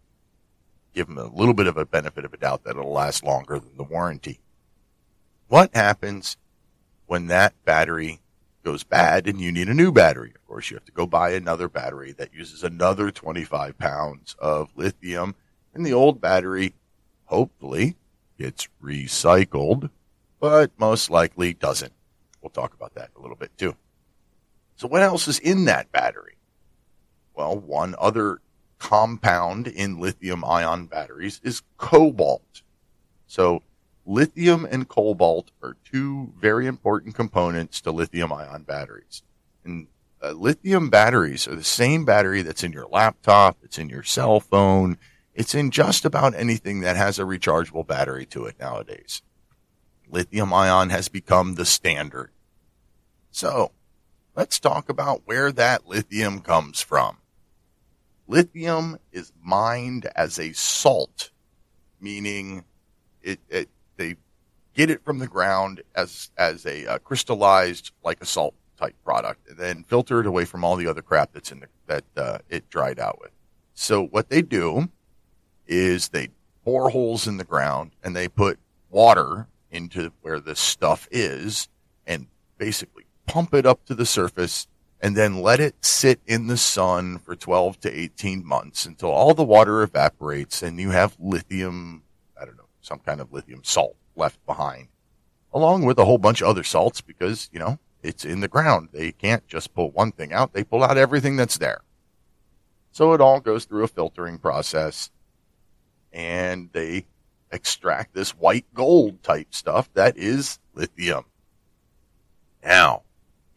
give 0.96 1.08
them 1.08 1.18
a 1.18 1.25
little 1.25 1.54
bit 1.54 1.68
of 1.68 1.78
a 1.78 1.86
benefit 1.86 2.24
of 2.24 2.34
a 2.34 2.38
doubt 2.38 2.63
that 2.63 2.72
it'll 2.72 2.92
last 2.92 3.24
longer 3.24 3.60
than 3.60 3.75
the 3.75 3.84
warranty. 3.84 4.40
What 5.48 5.75
happens 5.75 6.38
when 7.08 7.28
that 7.28 7.54
battery 7.66 8.22
goes 8.63 8.84
bad 8.84 9.28
and 9.28 9.42
you 9.42 9.51
need 9.51 9.68
a 9.68 9.74
new 9.74 9.92
battery? 9.92 10.32
Of 10.34 10.48
course, 10.48 10.72
you 10.72 10.78
have 10.78 10.86
to 10.86 10.94
go 10.94 11.06
buy 11.06 11.32
another 11.32 11.68
battery 11.68 12.13
that 12.13 12.34
uses 12.34 12.63
another 12.63 13.12
25 13.12 13.78
pounds 13.78 14.38
of 14.40 14.72
lithium 14.78 15.36
and 15.74 15.86
the 15.86 15.94
old 15.94 16.22
battery 16.22 16.74
hopefully 17.25 17.96
gets 18.40 18.70
recycled, 18.82 19.90
but 20.40 20.72
most 20.78 21.10
likely 21.10 21.54
doesn't. 21.54 21.94
We'll 22.42 22.50
talk 22.50 22.74
about 22.74 22.96
that 22.96 23.12
a 23.18 23.22
little 23.22 23.36
bit 23.36 23.58
too. 23.58 23.75
So 24.78 24.88
what 24.88 25.01
else 25.01 25.28
is 25.28 25.38
in 25.38 25.66
that 25.66 25.92
battery? 25.92 26.36
Well, 27.34 27.58
one 27.58 27.96
other 27.98 28.42
compound 28.80 29.68
in 29.68 30.00
lithium 30.00 30.44
ion 30.44 30.88
batteries 30.88 31.40
is 31.44 31.62
cobalt. 31.78 32.64
So 33.28 33.64
lithium 34.06 34.66
and 34.70 34.88
cobalt 34.88 35.52
are 35.62 35.78
two 35.84 36.34
very 36.40 36.68
important 36.68 37.16
components 37.16 37.80
to 37.82 37.92
lithium 37.92 38.34
ion 38.34 38.64
batteries. 38.64 39.24
And 39.64 39.88
uh, 40.22 40.32
lithium 40.32 40.90
batteries 40.90 41.48
are 41.48 41.56
the 41.56 41.64
same 41.64 42.06
battery 42.06 42.42
that's 42.42 42.64
in 42.64 42.72
your 42.72 42.88
laptop, 42.88 43.58
it's 43.64 43.78
in 43.78 43.90
your 43.90 44.04
cell 44.04 44.40
phone, 44.40 44.98
it's 45.34 45.56
in 45.56 45.72
just 45.72 46.04
about 46.04 46.36
anything 46.36 46.82
that 46.82 46.96
has 46.96 47.18
a 47.18 47.24
rechargeable 47.24 47.86
battery 47.88 48.26
to 48.28 48.46
it 48.46 48.60
nowadays. 48.60 49.22
Lithium 50.10 50.52
ion 50.54 50.90
has 50.90 51.08
become 51.08 51.56
the 51.56 51.66
standard. 51.66 52.32
So 53.32 53.72
let's 54.36 54.60
talk 54.60 54.90
about 54.90 55.22
where 55.26 55.52
that 55.52 55.88
lithium 55.88 56.42
comes 56.42 56.82
from. 56.82 57.18
Lithium 58.28 58.98
is 59.12 59.32
mined 59.44 60.10
as 60.16 60.40
a 60.40 60.54
salt, 60.54 61.32
meaning 62.00 62.63
it, 63.22 63.40
it 63.50 63.70
they 63.98 64.16
get 64.74 64.90
it 64.90 65.04
from 65.04 65.20
the 65.20 65.28
ground 65.28 65.82
as 65.96 66.32
as 66.38 66.66
a 66.66 66.86
uh, 66.88 66.98
crystallized 67.00 67.92
like 68.04 68.22
a 68.22 68.25
salt 68.25 68.56
type 68.78 68.96
product, 69.04 69.50
and 69.50 69.58
then 69.58 69.84
filter 69.84 70.20
it 70.20 70.25
away 70.25 70.46
from 70.46 70.63
all 70.63 70.75
the 70.75 70.88
other 70.88 71.01
crap 71.01 71.34
that's 71.34 71.51
in 71.51 71.60
the 71.60 71.68
that 71.88 72.06
uh, 72.16 72.38
it 72.50 72.70
dried 72.70 73.00
out 73.00 73.20
with. 73.22 73.32
So 73.74 74.06
what 74.06 74.30
they 74.30 74.42
do 74.42 74.90
is 75.68 76.10
they 76.10 76.30
bore 76.63 76.90
holes 76.90 77.28
in 77.28 77.38
the 77.38 77.44
ground 77.44 77.92
and 78.04 78.16
they 78.16 78.28
put 78.28 78.60
water 78.90 79.48
into 79.72 80.12
where 80.22 80.40
this 80.40 80.60
stuff 80.60 81.08
is 81.12 81.68
and 82.06 82.28
basically 82.58 83.06
pump 83.25 83.54
it 83.54 83.66
up 83.66 83.86
to 83.86 83.96
the 83.96 84.06
surface 84.06 84.68
and 85.01 85.17
then 85.17 85.41
let 85.41 85.60
it 85.60 85.84
sit 85.84 86.22
in 86.27 86.48
the 86.48 86.58
sun 86.58 87.17
for 87.17 87.36
12 87.36 87.79
to 87.81 88.00
18 88.00 88.46
months 88.46 88.86
until 88.86 89.10
all 89.10 89.34
the 89.34 89.43
water 89.43 89.81
evaporates 89.81 90.62
and 90.62 90.79
you 90.79 90.91
have 90.91 91.17
lithium 91.20 92.03
I 92.39 92.46
don't 92.46 92.58
know, 92.58 92.70
some 92.81 93.00
kind 93.00 93.20
of 93.22 93.34
lithium 93.34 93.63
salt 93.63 93.96
left 94.15 94.43
behind, 94.46 94.88
along 95.53 95.86
with 95.86 95.98
a 96.00 96.05
whole 96.05 96.17
bunch 96.17 96.41
of 96.41 96.48
other 96.48 96.63
salts 96.63 97.01
because, 97.01 97.50
you 97.51 97.60
know, 97.60 97.79
it's 98.03 98.25
in 98.25 98.39
the 98.39 98.48
ground. 98.48 98.89
They 98.91 99.12
can't 99.12 99.48
just 99.48 99.74
pull 99.75 99.91
one 99.91 100.12
thing 100.12 100.34
out. 100.34 100.53
They 100.53 100.63
pull 100.63 100.84
out 100.84 100.98
everything 100.98 101.36
that's 101.36 101.58
there. 101.58 101.81
So 102.91 103.13
it 103.13 103.22
all 103.22 103.39
goes 103.39 103.65
through 103.65 103.84
a 103.84 103.88
filtering 103.88 104.38
process 104.38 105.12
and 106.12 106.70
they 106.74 107.05
extract 107.51 108.13
this 108.13 108.31
white 108.31 108.65
gold 108.74 109.24
type 109.24 109.53
stuff 109.53 109.89
that 109.93 110.17
is 110.17 110.60
lithium. 110.74 111.25
Now, 112.63 113.03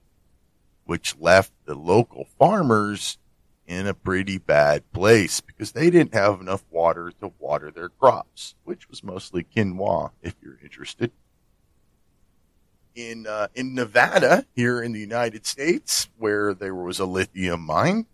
which 0.92 1.16
left 1.22 1.54
the 1.64 1.74
local 1.74 2.28
farmers 2.38 3.18
in 3.66 3.88
a 3.88 3.94
pretty 3.94 4.38
bad 4.38 4.84
place 4.92 5.40
because 5.40 5.72
they 5.72 5.90
didn't 5.90 6.14
have 6.14 6.42
enough 6.42 6.66
water 6.70 7.14
to 7.18 7.32
water 7.40 7.72
their 7.72 7.88
crops, 7.88 8.56
which 8.66 8.90
was 8.90 9.02
mostly 9.02 9.42
quinoa, 9.42 10.12
if 10.22 10.36
you're 10.42 10.60
interested. 10.62 11.10
In 12.94 13.26
uh, 13.26 13.48
in 13.56 13.74
Nevada, 13.74 14.46
here 14.54 14.84
in 14.84 14.92
the 14.92 15.00
United 15.00 15.46
States, 15.46 16.10
where 16.18 16.54
there 16.54 16.76
was 16.76 17.00
a 17.00 17.06
lithium 17.06 17.62
mine, 17.62 18.06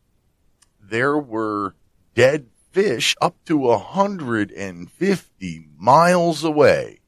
there 0.80 1.18
were 1.18 1.74
dead 2.14 2.46
fish 2.72 3.16
up 3.20 3.44
to 3.46 3.58
150 3.58 5.66
miles 5.76 6.44
away 6.44 7.00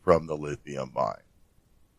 from 0.00 0.26
the 0.26 0.38
lithium 0.38 0.90
mine. 0.94 1.16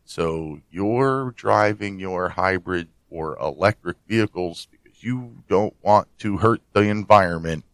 So 0.04 0.62
you're 0.68 1.30
driving 1.30 2.00
your 2.00 2.30
hybrid 2.30 2.88
or 3.10 3.36
electric 3.38 3.96
vehicles 4.08 4.68
because 4.70 5.02
you 5.02 5.42
don't 5.48 5.74
want 5.82 6.08
to 6.18 6.38
hurt 6.38 6.62
the 6.72 6.82
environment, 6.82 7.64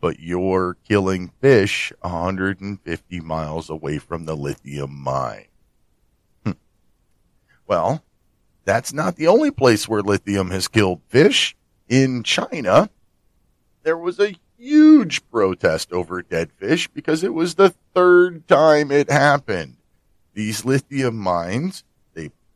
but 0.00 0.20
you're 0.20 0.76
killing 0.88 1.32
fish 1.40 1.92
150 2.00 3.20
miles 3.20 3.68
away 3.68 3.98
from 3.98 4.24
the 4.24 4.36
lithium 4.36 4.96
mine. 4.96 5.46
Hm. 6.44 6.56
Well, 7.66 8.04
that's 8.64 8.92
not 8.92 9.16
the 9.16 9.28
only 9.28 9.50
place 9.50 9.88
where 9.88 10.02
lithium 10.02 10.50
has 10.50 10.68
killed 10.68 11.00
fish. 11.08 11.56
In 11.88 12.24
China, 12.24 12.90
there 13.84 13.96
was 13.96 14.18
a 14.18 14.34
huge 14.58 15.28
protest 15.30 15.92
over 15.92 16.20
dead 16.22 16.50
fish 16.52 16.88
because 16.88 17.22
it 17.22 17.32
was 17.32 17.54
the 17.54 17.74
third 17.94 18.48
time 18.48 18.90
it 18.90 19.10
happened. 19.10 19.76
These 20.34 20.64
lithium 20.64 21.16
mines 21.16 21.84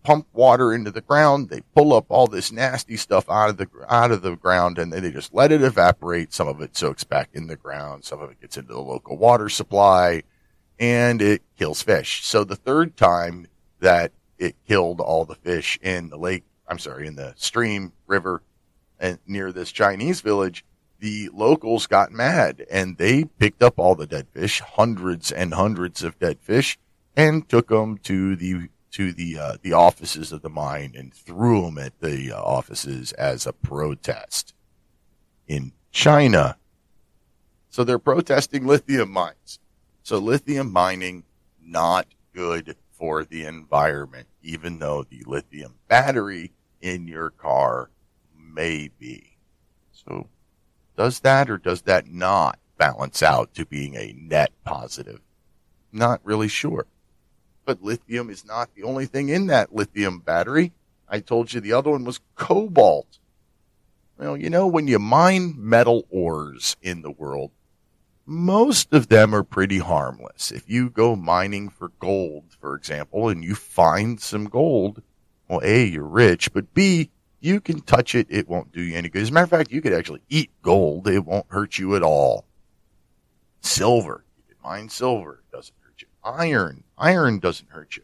pump 0.03 0.27
water 0.33 0.73
into 0.73 0.91
the 0.91 1.01
ground. 1.01 1.49
They 1.49 1.61
pull 1.75 1.93
up 1.93 2.07
all 2.09 2.27
this 2.27 2.53
nasty 2.53 2.97
stuff 2.97 3.29
out 3.29 3.51
of 3.51 3.57
the 3.57 3.69
out 3.89 4.11
of 4.11 4.23
the 4.23 4.37
ground, 4.37 4.79
and 4.79 4.93
then 4.93 5.03
they 5.03 5.11
just 5.11 5.35
let 5.35 5.53
it 5.53 5.63
evaporate. 5.63 6.33
Some 6.33 6.49
of 6.49 6.61
it 6.61 6.77
soaks 6.77 7.05
back 7.05 7.31
in 7.33 7.47
the 7.47 7.57
ground. 7.57 8.05
Some 8.05 8.21
of 8.21 8.31
it 8.31 8.41
gets 8.41 8.57
into 8.57 8.73
the 8.73 8.81
local 8.81 9.17
water 9.17 9.49
supply, 9.49 10.23
and 10.79 11.21
it 11.21 11.43
kills 11.59 11.83
fish. 11.83 12.25
So 12.25 12.45
the 12.45 12.57
third 12.57 12.97
time 12.97 13.47
that 13.81 14.13
it 14.39 14.57
killed 14.67 15.01
all 15.01 15.25
the 15.25 15.35
fish 15.35 15.79
in 15.83 16.09
the 16.09 16.19
lake, 16.19 16.45
I'm 16.67 16.79
sorry, 16.79 17.07
in 17.07 17.17
the 17.17 17.35
stream, 17.37 17.93
river, 18.07 18.43
and 18.99 19.19
near 19.27 19.53
this 19.53 19.73
Chinese 19.73 20.21
village, 20.21 20.65
the 20.99 21.31
locals 21.33 21.87
got 21.87 22.13
mad 22.13 22.65
and 22.71 22.99
they 22.99 23.25
picked 23.25 23.63
up 23.63 23.79
all 23.79 23.95
the 23.95 24.07
dead 24.07 24.27
fish, 24.33 24.61
hundreds 24.61 25.33
and 25.33 25.55
hundreds 25.55 26.03
of 26.03 26.19
dead 26.19 26.39
fish, 26.41 26.79
and 27.17 27.49
took 27.49 27.69
them 27.69 27.99
to 27.99 28.37
the 28.37 28.69
to 28.93 29.13
the 29.13 29.39
uh, 29.39 29.57
the 29.63 29.73
offices 29.73 30.33
of 30.33 30.43
the 30.43 30.51
mine 30.51 30.95
and 30.97 31.15
threw 31.15 31.63
them 31.63 31.79
at 31.79 32.01
the 32.01 32.33
uh, 32.33 32.41
offices 32.41 33.13
as 33.13 33.47
a 33.47 33.53
protest 33.53 34.55
in 35.47 35.73
China. 35.93 36.57
So 37.69 37.85
they're 37.85 37.99
protesting 37.99 38.67
lithium 38.67 39.11
mines. 39.11 39.59
So 40.03 40.19
lithium 40.19 40.73
mining 40.73 41.25
not 41.63 42.07
good 42.35 42.77
for 42.91 43.25
the 43.25 43.45
environment, 43.45 44.27
even 44.43 44.79
though 44.79 45.05
the 45.05 45.23
lithium 45.27 45.75
battery 45.89 46.53
in 46.81 47.07
your 47.07 47.31
car 47.31 47.91
may 48.37 48.91
be. 48.99 49.37
So 49.93 50.27
does 50.97 51.21
that 51.21 51.49
or 51.49 51.59
does 51.59 51.83
that 51.83 52.09
not 52.09 52.59
balance 52.77 53.23
out 53.23 53.55
to 53.55 53.65
being 53.65 53.97
a 53.97 54.13
net 54.13 54.53
positive? 54.65 55.21
Not 55.93 56.21
really 56.25 56.49
sure. 56.49 56.87
But 57.71 57.85
lithium 57.85 58.31
is 58.31 58.45
not 58.45 58.75
the 58.75 58.83
only 58.83 59.07
thing 59.07 59.29
in 59.29 59.47
that 59.47 59.73
lithium 59.73 60.19
battery. 60.19 60.73
I 61.09 61.21
told 61.21 61.53
you 61.53 61.61
the 61.61 61.73
other 61.73 61.93
one 61.93 62.03
was 62.03 62.19
cobalt. 62.35 63.21
Well, 64.19 64.37
you 64.37 64.51
know, 64.51 64.67
when 64.67 64.89
you 64.89 64.99
mine 64.99 65.55
metal 65.57 66.05
ores 66.11 66.77
in 66.83 67.03
the 67.03 67.13
world, 67.13 67.53
most 68.27 68.93
of 68.93 69.07
them 69.07 69.33
are 69.33 69.45
pretty 69.45 69.79
harmless. 69.79 70.51
If 70.51 70.69
you 70.69 70.91
go 70.91 71.15
mining 71.15 71.69
for 71.69 71.93
gold, 72.01 72.57
for 72.61 72.75
example, 72.75 73.29
and 73.29 73.45
you 73.45 73.55
find 73.55 74.21
some 74.21 74.47
gold, 74.47 75.01
well, 75.47 75.61
A, 75.63 75.85
you're 75.85 76.03
rich, 76.03 76.53
but 76.53 76.75
B, 76.75 77.11
you 77.39 77.61
can 77.61 77.83
touch 77.83 78.17
it. 78.17 78.27
It 78.31 78.49
won't 78.49 78.73
do 78.73 78.83
you 78.83 78.97
any 78.97 79.09
good. 79.09 79.23
As 79.23 79.31
a 79.31 79.33
matter 79.33 79.45
of 79.45 79.51
fact, 79.51 79.71
you 79.71 79.81
could 79.81 79.93
actually 79.93 80.23
eat 80.29 80.51
gold. 80.61 81.07
It 81.07 81.25
won't 81.25 81.47
hurt 81.51 81.79
you 81.79 81.95
at 81.95 82.03
all. 82.03 82.47
Silver. 83.61 84.25
You 84.37 84.57
can 84.57 84.69
mine 84.69 84.89
silver. 84.89 85.45
It 85.45 85.55
doesn't. 85.55 85.75
Iron. 86.25 86.85
Iron 86.99 87.39
doesn't 87.39 87.71
hurt 87.71 87.97
you. 87.97 88.03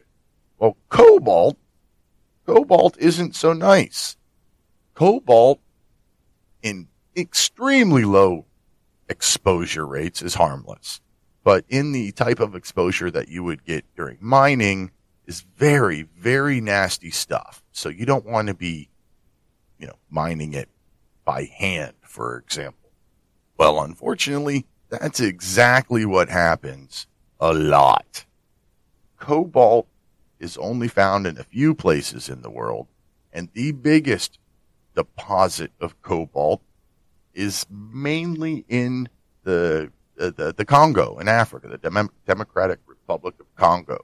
Well, 0.57 0.77
cobalt. 0.89 1.57
Cobalt 2.45 2.97
isn't 2.97 3.35
so 3.35 3.53
nice. 3.53 4.17
Cobalt 4.93 5.59
in 6.63 6.87
extremely 7.15 8.03
low 8.03 8.45
exposure 9.09 9.85
rates 9.85 10.21
is 10.21 10.35
harmless. 10.35 11.01
But 11.43 11.65
in 11.69 11.91
the 11.91 12.11
type 12.11 12.39
of 12.39 12.55
exposure 12.55 13.11
that 13.11 13.29
you 13.29 13.43
would 13.43 13.63
get 13.63 13.85
during 13.95 14.17
mining 14.19 14.91
is 15.25 15.45
very, 15.55 16.03
very 16.17 16.59
nasty 16.59 17.11
stuff. 17.11 17.63
So 17.71 17.89
you 17.89 18.05
don't 18.05 18.25
want 18.25 18.47
to 18.47 18.53
be, 18.53 18.89
you 19.77 19.87
know, 19.87 19.97
mining 20.09 20.53
it 20.53 20.69
by 21.23 21.43
hand, 21.43 21.93
for 22.01 22.37
example. 22.37 22.91
Well, 23.57 23.81
unfortunately, 23.81 24.65
that's 24.89 25.19
exactly 25.19 26.05
what 26.05 26.29
happens 26.29 27.07
a 27.39 27.53
lot. 27.53 28.25
Cobalt 29.19 29.87
is 30.39 30.57
only 30.57 30.87
found 30.87 31.25
in 31.25 31.37
a 31.37 31.43
few 31.43 31.73
places 31.73 32.29
in 32.29 32.41
the 32.41 32.49
world, 32.49 32.87
and 33.33 33.49
the 33.53 33.71
biggest 33.71 34.39
deposit 34.95 35.71
of 35.79 36.01
cobalt 36.01 36.61
is 37.33 37.65
mainly 37.69 38.65
in 38.67 39.09
the 39.43 39.91
the, 40.15 40.53
the 40.57 40.65
Congo 40.65 41.19
in 41.19 41.27
Africa, 41.27 41.67
the 41.67 41.77
Dem- 41.77 42.09
Democratic 42.25 42.79
Republic 42.87 43.35
of 43.39 43.55
Congo. 43.55 44.03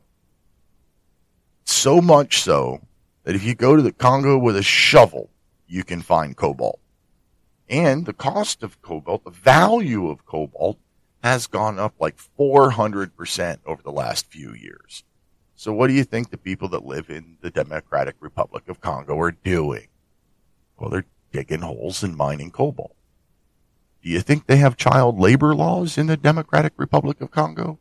So 1.66 2.02
much 2.02 2.42
so 2.42 2.82
that 3.24 3.36
if 3.36 3.44
you 3.44 3.56
go 3.56 3.76
to 3.76 3.82
the 3.82 3.92
Congo 3.92 4.38
with 4.38 4.56
a 4.56 4.62
shovel, 4.62 5.32
you 5.68 5.84
can 5.84 6.02
find 6.02 6.38
cobalt. 6.38 6.80
And 7.68 8.06
the 8.06 8.14
cost 8.14 8.62
of 8.62 8.82
cobalt, 8.84 9.24
the 9.24 9.32
value 9.32 10.10
of 10.10 10.26
cobalt 10.26 10.78
has 11.24 11.48
gone 11.48 11.80
up 11.80 11.96
like 12.00 12.18
400% 12.38 13.60
over 13.66 13.82
the 13.82 13.92
last 13.92 14.30
few 14.30 14.54
years. 14.54 15.04
So 15.56 15.72
what 15.72 15.88
do 15.88 15.94
you 15.94 16.04
think 16.04 16.30
the 16.30 16.38
people 16.38 16.68
that 16.70 16.86
live 16.86 17.10
in 17.10 17.38
the 17.40 17.50
Democratic 17.50 18.16
Republic 18.20 18.68
of 18.68 18.82
Congo 18.82 19.18
are 19.18 19.32
doing? 19.32 19.88
Well, 20.78 20.90
they're 20.90 21.06
digging 21.32 21.62
holes 21.62 22.04
and 22.04 22.18
mining 22.18 22.52
cobalt. 22.52 22.96
Do 24.04 24.10
you 24.10 24.20
think 24.20 24.46
they 24.46 24.58
have 24.58 24.76
child 24.76 25.18
labor 25.18 25.56
laws 25.56 25.98
in 25.98 26.08
the 26.08 26.18
Democratic 26.18 26.74
Republic 26.76 27.22
of 27.22 27.32
Congo? 27.32 27.80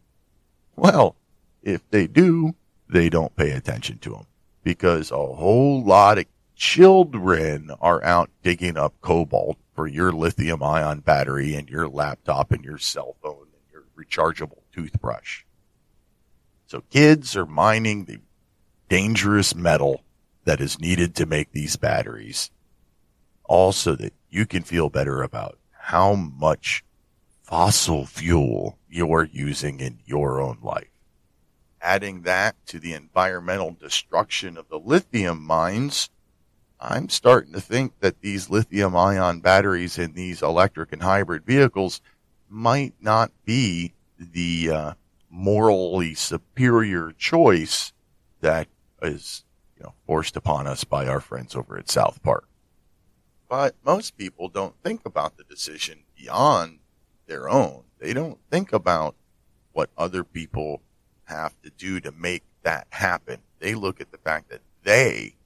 Well, 0.77 1.17
if 1.65 1.89
they 1.91 2.07
do, 2.07 2.55
they 2.89 3.09
don't 3.09 3.35
pay 3.35 3.51
attention 3.51 3.99
to 3.99 4.11
them 4.11 4.27
because 4.63 5.11
a 5.11 5.17
whole 5.17 5.83
lot 5.83 6.19
of 6.19 6.27
children 6.55 7.73
are 7.81 8.05
out 8.05 8.31
digging 8.45 8.77
up 8.77 8.95
cobalt 9.01 9.59
for 9.83 9.89
your 9.89 10.13
lithium 10.13 10.63
ion 10.63 11.01
battery 11.01 11.57
and 11.57 11.69
your 11.69 11.89
laptop 11.89 12.53
and 12.53 12.65
your 12.65 12.79
cell 12.79 13.17
phone 13.21 13.49
and 13.53 13.73
your 13.73 13.83
rechargeable 13.99 14.63
toothbrush. 14.73 15.43
So 16.69 16.83
kids 16.83 17.35
are 17.35 17.47
mining 17.47 18.05
the 18.05 18.21
dangerous 18.89 19.57
metal 19.57 20.05
that 20.45 20.61
is 20.61 20.79
needed 20.79 21.17
to 21.17 21.27
make 21.27 21.51
these 21.51 21.75
batteries. 21.75 22.53
Also 23.43 23.97
that 23.97 24.15
you 24.31 24.47
can 24.47 24.63
feel 24.63 24.89
better 24.89 25.21
about 25.21 25.59
how 25.73 26.15
much 26.15 26.85
fossil 27.43 28.07
fuel 28.07 28.79
you're 28.89 29.29
using 29.33 29.81
in 29.81 29.99
your 30.05 30.41
own 30.41 30.59
life. 30.63 30.93
Adding 31.81 32.23
that 32.23 32.55
to 32.67 32.79
the 32.79 32.93
environmental 32.93 33.73
destruction 33.73 34.57
of 34.57 34.69
the 34.69 34.79
lithium 34.79 35.43
mines, 35.43 36.09
I'm 36.85 37.09
starting 37.11 37.53
to 37.53 37.61
think 37.61 38.01
that 38.01 38.23
these 38.23 38.51
lithium 38.51 38.97
ion 38.97 39.39
batteries 39.39 39.99
in 39.99 40.15
these 40.15 40.43
electric 40.43 40.93
and 40.93 41.01
hybrid 41.01 41.47
vehicles 41.47 42.01
might 42.49 42.95
not 43.01 43.31
be 43.45 43.93
the 44.19 44.71
uh, 44.71 44.93
morally 45.31 46.15
superior 46.15 47.13
choice 47.17 47.93
that 48.41 48.67
is 49.01 49.45
you 49.77 49.85
know, 49.85 49.95
forced 50.07 50.37
upon 50.37 50.67
us 50.67 50.83
by 50.83 51.07
our 51.07 51.21
friends 51.21 51.55
over 51.55 51.79
at 51.79 51.89
South 51.89 52.21
Park. 52.21 52.49
But 53.49 53.77
most 53.85 54.17
people 54.17 54.49
don't 54.49 54.75
think 54.83 55.07
about 55.07 55.37
the 55.37 55.45
decision 55.45 56.01
beyond 56.17 56.81
their 57.27 57.49
own. 57.49 57.85
They 58.01 58.13
don't 58.13 58.39
think 58.51 58.73
about 58.73 59.15
what 59.73 59.91
other 59.97 60.25
people 60.25 60.83
have 61.25 61.55
to 61.63 61.71
do 61.71 62.01
to 62.01 62.11
make 62.11 62.43
that 62.65 62.89
happen. 62.91 63.39
They 63.61 63.77
look 63.77 64.01
at 64.01 64.11
the 64.11 64.19
fact 64.19 64.51
that 64.51 64.63
they 64.83 65.37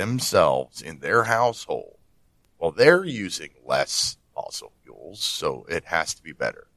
themselves 0.00 0.80
in 0.80 1.00
their 1.00 1.24
household, 1.24 1.98
well, 2.58 2.70
they're 2.70 3.04
using 3.04 3.50
less 3.66 4.16
fossil 4.34 4.72
fuels, 4.82 5.22
so 5.22 5.66
it 5.68 5.84
has 5.84 6.14
to 6.14 6.22
be 6.22 6.32
better. 6.32 6.68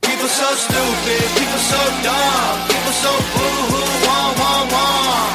People 0.00 0.28
so 0.28 0.54
stupid, 0.54 1.28
people 1.34 1.58
so 1.58 1.82
dumb, 2.06 2.68
people 2.68 2.94
so 3.02 3.10
boo-hoo, 3.10 4.06
wah, 4.06 4.30
wah, 4.38 4.62
wah. 4.70 5.34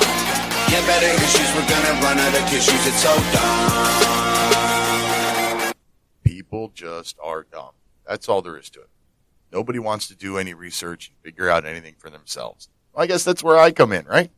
Get 0.69 0.87
better 0.87 1.11
issues, 1.21 1.49
we're 1.53 1.67
gonna 1.67 1.99
run 2.01 2.17
out 2.17 2.33
of 2.33 2.49
tissues, 2.49 2.87
it's 2.87 3.03
so 3.03 3.13
dumb. 3.33 4.13
People 6.23 6.71
just 6.73 7.17
are 7.21 7.43
dumb. 7.43 7.71
That's 8.07 8.29
all 8.29 8.41
there 8.41 8.57
is 8.57 8.69
to 8.71 8.79
it. 8.79 8.89
Nobody 9.51 9.79
wants 9.79 10.07
to 10.07 10.15
do 10.15 10.37
any 10.37 10.53
research 10.53 11.09
and 11.09 11.17
figure 11.17 11.49
out 11.49 11.65
anything 11.65 11.95
for 11.97 12.09
themselves. 12.09 12.69
Well, 12.93 13.03
I 13.03 13.07
guess 13.07 13.25
that's 13.25 13.43
where 13.43 13.57
I 13.57 13.71
come 13.71 13.91
in, 13.91 14.05
right? 14.05 14.31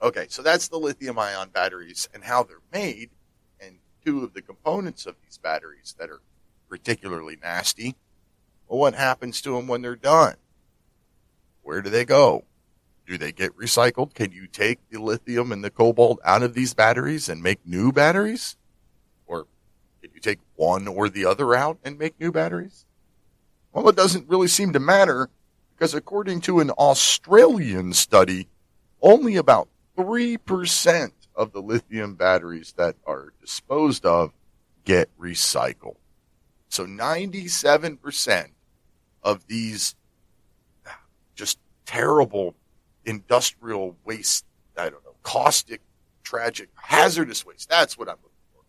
Okay, 0.00 0.26
so 0.28 0.42
that's 0.42 0.68
the 0.68 0.78
lithium 0.78 1.18
ion 1.18 1.50
batteries 1.52 2.08
and 2.14 2.24
how 2.24 2.44
they're 2.44 2.58
made, 2.72 3.10
and 3.60 3.78
two 4.04 4.22
of 4.22 4.32
the 4.32 4.42
components 4.42 5.06
of 5.06 5.16
these 5.22 5.38
batteries 5.38 5.96
that 5.98 6.08
are 6.08 6.20
particularly 6.68 7.36
nasty. 7.42 7.96
Well, 8.68 8.78
what 8.78 8.94
happens 8.94 9.40
to 9.42 9.56
them 9.56 9.66
when 9.66 9.82
they're 9.82 9.96
done? 9.96 10.36
Where 11.62 11.82
do 11.82 11.90
they 11.90 12.04
go? 12.04 12.44
Do 13.06 13.18
they 13.18 13.32
get 13.32 13.56
recycled? 13.56 14.14
Can 14.14 14.32
you 14.32 14.46
take 14.46 14.78
the 14.90 15.00
lithium 15.00 15.50
and 15.50 15.64
the 15.64 15.70
cobalt 15.70 16.20
out 16.24 16.42
of 16.42 16.54
these 16.54 16.74
batteries 16.74 17.28
and 17.28 17.42
make 17.42 17.66
new 17.66 17.90
batteries? 17.90 18.56
Or 19.26 19.46
can 20.00 20.10
you 20.14 20.20
take 20.20 20.38
one 20.54 20.86
or 20.86 21.08
the 21.08 21.24
other 21.24 21.54
out 21.54 21.78
and 21.82 21.98
make 21.98 22.20
new 22.20 22.30
batteries? 22.30 22.84
Well, 23.72 23.88
it 23.88 23.96
doesn't 23.96 24.28
really 24.28 24.48
seem 24.48 24.72
to 24.74 24.80
matter 24.80 25.30
because 25.74 25.94
according 25.94 26.42
to 26.42 26.60
an 26.60 26.70
Australian 26.70 27.94
study, 27.94 28.48
only 29.00 29.36
about 29.36 29.68
3% 29.98 31.12
of 31.34 31.52
the 31.52 31.60
lithium 31.60 32.14
batteries 32.14 32.72
that 32.76 32.96
are 33.06 33.32
disposed 33.40 34.06
of 34.06 34.32
get 34.84 35.10
recycled. 35.18 35.96
So 36.68 36.86
97% 36.86 38.48
of 39.22 39.46
these 39.48 39.96
just 41.34 41.58
terrible 41.84 42.54
industrial 43.04 43.96
waste, 44.04 44.44
I 44.76 44.90
don't 44.90 45.04
know, 45.04 45.16
caustic, 45.22 45.80
tragic, 46.22 46.68
hazardous 46.74 47.44
waste. 47.44 47.68
That's 47.68 47.98
what 47.98 48.08
I'm 48.08 48.16
looking 48.16 48.28
for. 48.52 48.62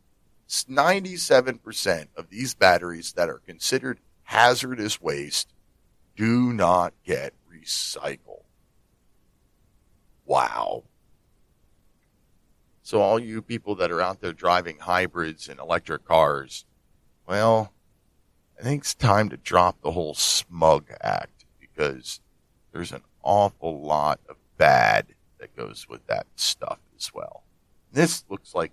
97% 0.72 2.08
of 2.16 2.30
these 2.30 2.56
batteries 2.56 3.14
that 3.14 3.30
are 3.30 3.40
considered 3.40 4.00
hazardous 4.24 5.02
waste 5.02 5.54
do 6.16 6.54
not 6.54 6.94
get 7.06 7.34
recycled. 7.54 8.44
Wow. 10.26 10.84
So, 12.90 13.02
all 13.02 13.20
you 13.20 13.44
people 13.44 13.76
that 13.76 13.92
are 13.92 14.02
out 14.02 14.20
there 14.20 14.34
driving 14.34 14.80
hybrids 14.80 15.48
and 15.48 15.60
electric 15.60 16.06
cars, 16.06 16.66
well, 17.28 17.72
I 18.60 18.64
think 18.64 18.82
it's 18.82 18.96
time 18.96 19.30
to 19.30 19.38
drop 19.38 19.80
the 19.84 19.92
whole 19.92 20.16
smug 20.16 20.88
act 21.00 21.46
because 21.60 22.20
there's 22.72 22.92
an 22.92 23.04
awful 23.22 23.80
lot 23.80 24.20
of 24.28 24.38
bad 24.58 25.06
that 25.38 25.56
goes 25.56 25.86
with 25.88 26.08
that 26.08 26.26
stuff 26.36 26.80
as 26.98 27.14
well. 27.14 27.44
This 27.92 28.26
looks 28.28 28.56
like 28.56 28.72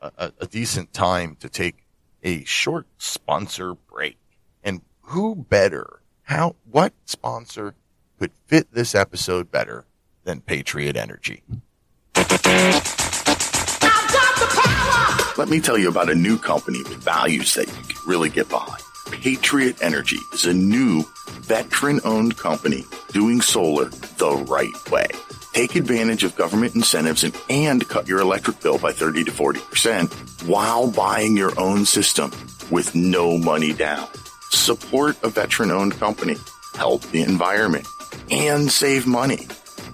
a, 0.00 0.32
a, 0.40 0.46
decent 0.46 0.94
time 0.94 1.36
to 1.40 1.50
take 1.50 1.84
a 2.22 2.42
short 2.44 2.86
sponsor 2.96 3.74
break. 3.74 4.16
And 4.64 4.80
who 5.02 5.34
better? 5.36 6.00
How, 6.22 6.56
what 6.64 6.94
sponsor 7.04 7.74
could 8.18 8.32
fit 8.46 8.72
this 8.72 8.94
episode 8.94 9.50
better 9.50 9.84
than 10.24 10.40
Patriot 10.40 10.96
Energy? 10.96 11.42
Let 15.40 15.48
me 15.48 15.58
tell 15.58 15.78
you 15.78 15.88
about 15.88 16.10
a 16.10 16.14
new 16.14 16.36
company 16.36 16.82
with 16.82 17.02
values 17.02 17.54
that 17.54 17.66
you 17.66 17.72
can 17.72 17.96
really 18.06 18.28
get 18.28 18.50
behind. 18.50 18.82
Patriot 19.10 19.78
Energy 19.80 20.18
is 20.34 20.44
a 20.44 20.52
new 20.52 21.02
veteran 21.40 21.98
owned 22.04 22.36
company 22.36 22.84
doing 23.12 23.40
solar 23.40 23.86
the 23.86 24.32
right 24.50 24.90
way. 24.90 25.06
Take 25.54 25.76
advantage 25.76 26.24
of 26.24 26.36
government 26.36 26.74
incentives 26.74 27.24
and, 27.24 27.34
and 27.48 27.88
cut 27.88 28.06
your 28.06 28.20
electric 28.20 28.60
bill 28.60 28.76
by 28.76 28.92
30 28.92 29.24
to 29.24 29.30
40% 29.30 30.46
while 30.46 30.90
buying 30.90 31.38
your 31.38 31.58
own 31.58 31.86
system 31.86 32.30
with 32.70 32.94
no 32.94 33.38
money 33.38 33.72
down. 33.72 34.08
Support 34.50 35.22
a 35.22 35.30
veteran 35.30 35.70
owned 35.70 35.94
company, 35.94 36.36
help 36.74 37.00
the 37.12 37.22
environment, 37.22 37.88
and 38.30 38.70
save 38.70 39.06
money. 39.06 39.48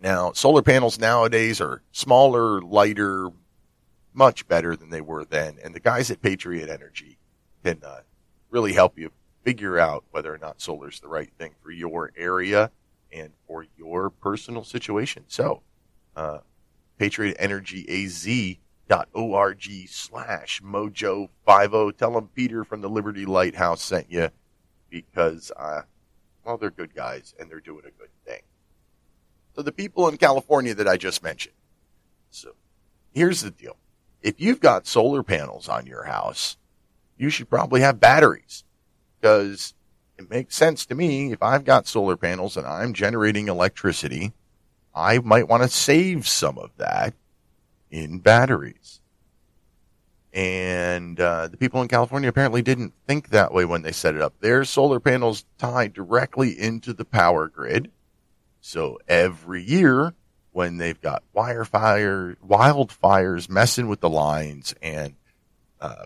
Now, 0.00 0.32
solar 0.32 0.62
panels 0.62 0.98
nowadays 0.98 1.60
are 1.60 1.82
smaller, 1.92 2.60
lighter, 2.60 3.30
much 4.12 4.46
better 4.46 4.76
than 4.76 4.90
they 4.90 5.00
were 5.00 5.24
then. 5.24 5.58
And 5.62 5.74
the 5.74 5.80
guys 5.80 6.10
at 6.10 6.20
Patriot 6.20 6.68
Energy 6.68 7.18
can 7.64 7.80
uh, 7.84 8.00
really 8.50 8.72
help 8.72 8.98
you 8.98 9.10
figure 9.46 9.78
out 9.78 10.04
whether 10.10 10.34
or 10.34 10.38
not 10.38 10.60
solar 10.60 10.88
is 10.88 10.98
the 10.98 11.06
right 11.06 11.30
thing 11.38 11.54
for 11.62 11.70
your 11.70 12.10
area 12.16 12.72
and 13.12 13.30
for 13.46 13.64
your 13.78 14.10
personal 14.10 14.64
situation. 14.64 15.22
So, 15.28 15.62
uh, 16.16 16.38
patriotenergyaz.org 16.98 19.88
slash 19.88 20.60
mojo50. 20.62 21.96
Tell 21.96 22.10
them 22.10 22.28
Peter 22.34 22.64
from 22.64 22.80
the 22.80 22.90
Liberty 22.90 23.24
Lighthouse 23.24 23.82
sent 23.82 24.10
you 24.10 24.30
because, 24.90 25.52
uh, 25.56 25.82
well, 26.44 26.56
they're 26.56 26.70
good 26.70 26.96
guys 26.96 27.32
and 27.38 27.48
they're 27.48 27.60
doing 27.60 27.84
a 27.86 27.92
good 27.96 28.10
thing. 28.24 28.42
So 29.54 29.62
the 29.62 29.70
people 29.70 30.08
in 30.08 30.16
California 30.16 30.74
that 30.74 30.88
I 30.88 30.96
just 30.96 31.22
mentioned. 31.22 31.54
So 32.30 32.56
here's 33.12 33.42
the 33.42 33.52
deal. 33.52 33.76
If 34.22 34.40
you've 34.40 34.58
got 34.58 34.88
solar 34.88 35.22
panels 35.22 35.68
on 35.68 35.86
your 35.86 36.02
house, 36.02 36.56
you 37.16 37.30
should 37.30 37.48
probably 37.48 37.82
have 37.82 38.00
batteries 38.00 38.64
because 39.20 39.74
it 40.18 40.30
makes 40.30 40.56
sense 40.56 40.86
to 40.86 40.94
me. 40.94 41.32
If 41.32 41.42
I've 41.42 41.64
got 41.64 41.86
solar 41.86 42.16
panels 42.16 42.56
and 42.56 42.66
I'm 42.66 42.92
generating 42.92 43.48
electricity, 43.48 44.32
I 44.94 45.18
might 45.18 45.48
want 45.48 45.62
to 45.62 45.68
save 45.68 46.26
some 46.26 46.58
of 46.58 46.70
that 46.78 47.14
in 47.90 48.18
batteries. 48.18 49.00
And 50.32 51.18
uh, 51.18 51.48
the 51.48 51.56
people 51.56 51.80
in 51.80 51.88
California 51.88 52.28
apparently 52.28 52.60
didn't 52.60 52.92
think 53.06 53.30
that 53.30 53.52
way 53.52 53.64
when 53.64 53.82
they 53.82 53.92
set 53.92 54.14
it 54.14 54.20
up. 54.20 54.34
Their 54.40 54.64
solar 54.64 55.00
panels 55.00 55.46
tie 55.56 55.88
directly 55.88 56.58
into 56.58 56.92
the 56.92 57.06
power 57.06 57.48
grid. 57.48 57.90
So 58.60 58.98
every 59.08 59.62
year, 59.62 60.14
when 60.52 60.76
they've 60.76 61.00
got 61.00 61.22
wire 61.32 61.64
fire, 61.64 62.36
wildfires 62.46 63.48
messing 63.48 63.88
with 63.88 64.00
the 64.00 64.10
lines 64.10 64.74
and 64.82 65.14
uh, 65.80 66.04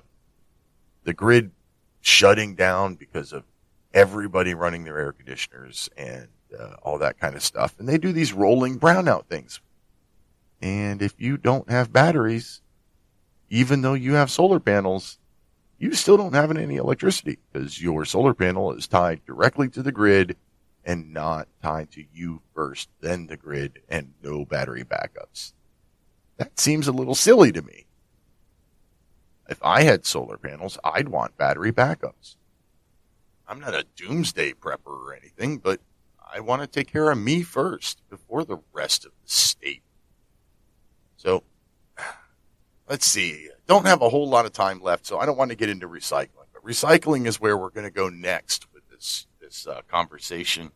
the 1.04 1.14
grid 1.14 1.50
shutting 2.00 2.54
down 2.54 2.94
because 2.94 3.32
of 3.32 3.44
everybody 3.92 4.54
running 4.54 4.84
their 4.84 4.98
air 4.98 5.12
conditioners 5.12 5.88
and 5.96 6.28
uh, 6.58 6.74
all 6.82 6.98
that 6.98 7.18
kind 7.18 7.34
of 7.34 7.42
stuff. 7.42 7.74
And 7.78 7.88
they 7.88 7.98
do 7.98 8.12
these 8.12 8.32
rolling 8.32 8.78
brownout 8.78 9.26
things. 9.26 9.60
And 10.62 11.02
if 11.02 11.14
you 11.18 11.36
don't 11.36 11.70
have 11.70 11.92
batteries, 11.92 12.60
even 13.48 13.82
though 13.82 13.94
you 13.94 14.14
have 14.14 14.30
solar 14.30 14.60
panels, 14.60 15.18
you 15.78 15.94
still 15.94 16.16
don't 16.16 16.34
have 16.34 16.50
any 16.50 16.76
electricity 16.76 17.38
because 17.50 17.82
your 17.82 18.04
solar 18.04 18.34
panel 18.34 18.72
is 18.72 18.86
tied 18.86 19.24
directly 19.24 19.68
to 19.70 19.82
the 19.82 19.92
grid 19.92 20.36
and 20.84 21.12
not 21.12 21.48
tied 21.62 21.90
to 21.92 22.04
you 22.12 22.42
first, 22.54 22.88
then 23.00 23.26
the 23.26 23.36
grid 23.36 23.80
and 23.88 24.12
no 24.22 24.44
battery 24.44 24.84
backups. 24.84 25.52
That 26.36 26.58
seems 26.58 26.88
a 26.88 26.92
little 26.92 27.14
silly 27.14 27.52
to 27.52 27.62
me. 27.62 27.86
If 29.50 29.58
I 29.62 29.82
had 29.82 30.06
solar 30.06 30.38
panels, 30.38 30.78
I'd 30.84 31.08
want 31.08 31.36
battery 31.36 31.72
backups. 31.72 32.36
I'm 33.48 33.58
not 33.58 33.74
a 33.74 33.84
doomsday 33.96 34.52
prepper 34.52 34.86
or 34.86 35.12
anything, 35.12 35.58
but 35.58 35.80
I 36.32 36.38
want 36.38 36.62
to 36.62 36.68
take 36.68 36.92
care 36.92 37.10
of 37.10 37.18
me 37.18 37.42
first 37.42 38.00
before 38.08 38.44
the 38.44 38.58
rest 38.72 39.04
of 39.04 39.10
the 39.10 39.28
state. 39.28 39.82
So 41.16 41.42
let's 42.88 43.06
see. 43.06 43.48
Don't 43.66 43.86
have 43.86 44.02
a 44.02 44.08
whole 44.08 44.28
lot 44.28 44.46
of 44.46 44.52
time 44.52 44.80
left, 44.80 45.04
so 45.04 45.18
I 45.18 45.26
don't 45.26 45.36
want 45.36 45.50
to 45.50 45.56
get 45.56 45.68
into 45.68 45.88
recycling. 45.88 46.46
But 46.52 46.64
recycling 46.64 47.26
is 47.26 47.40
where 47.40 47.58
we're 47.58 47.70
going 47.70 47.86
to 47.86 47.90
go 47.90 48.08
next 48.08 48.72
with 48.72 48.88
this 48.88 49.26
this 49.40 49.66
uh, 49.66 49.80
conversation. 49.88 50.70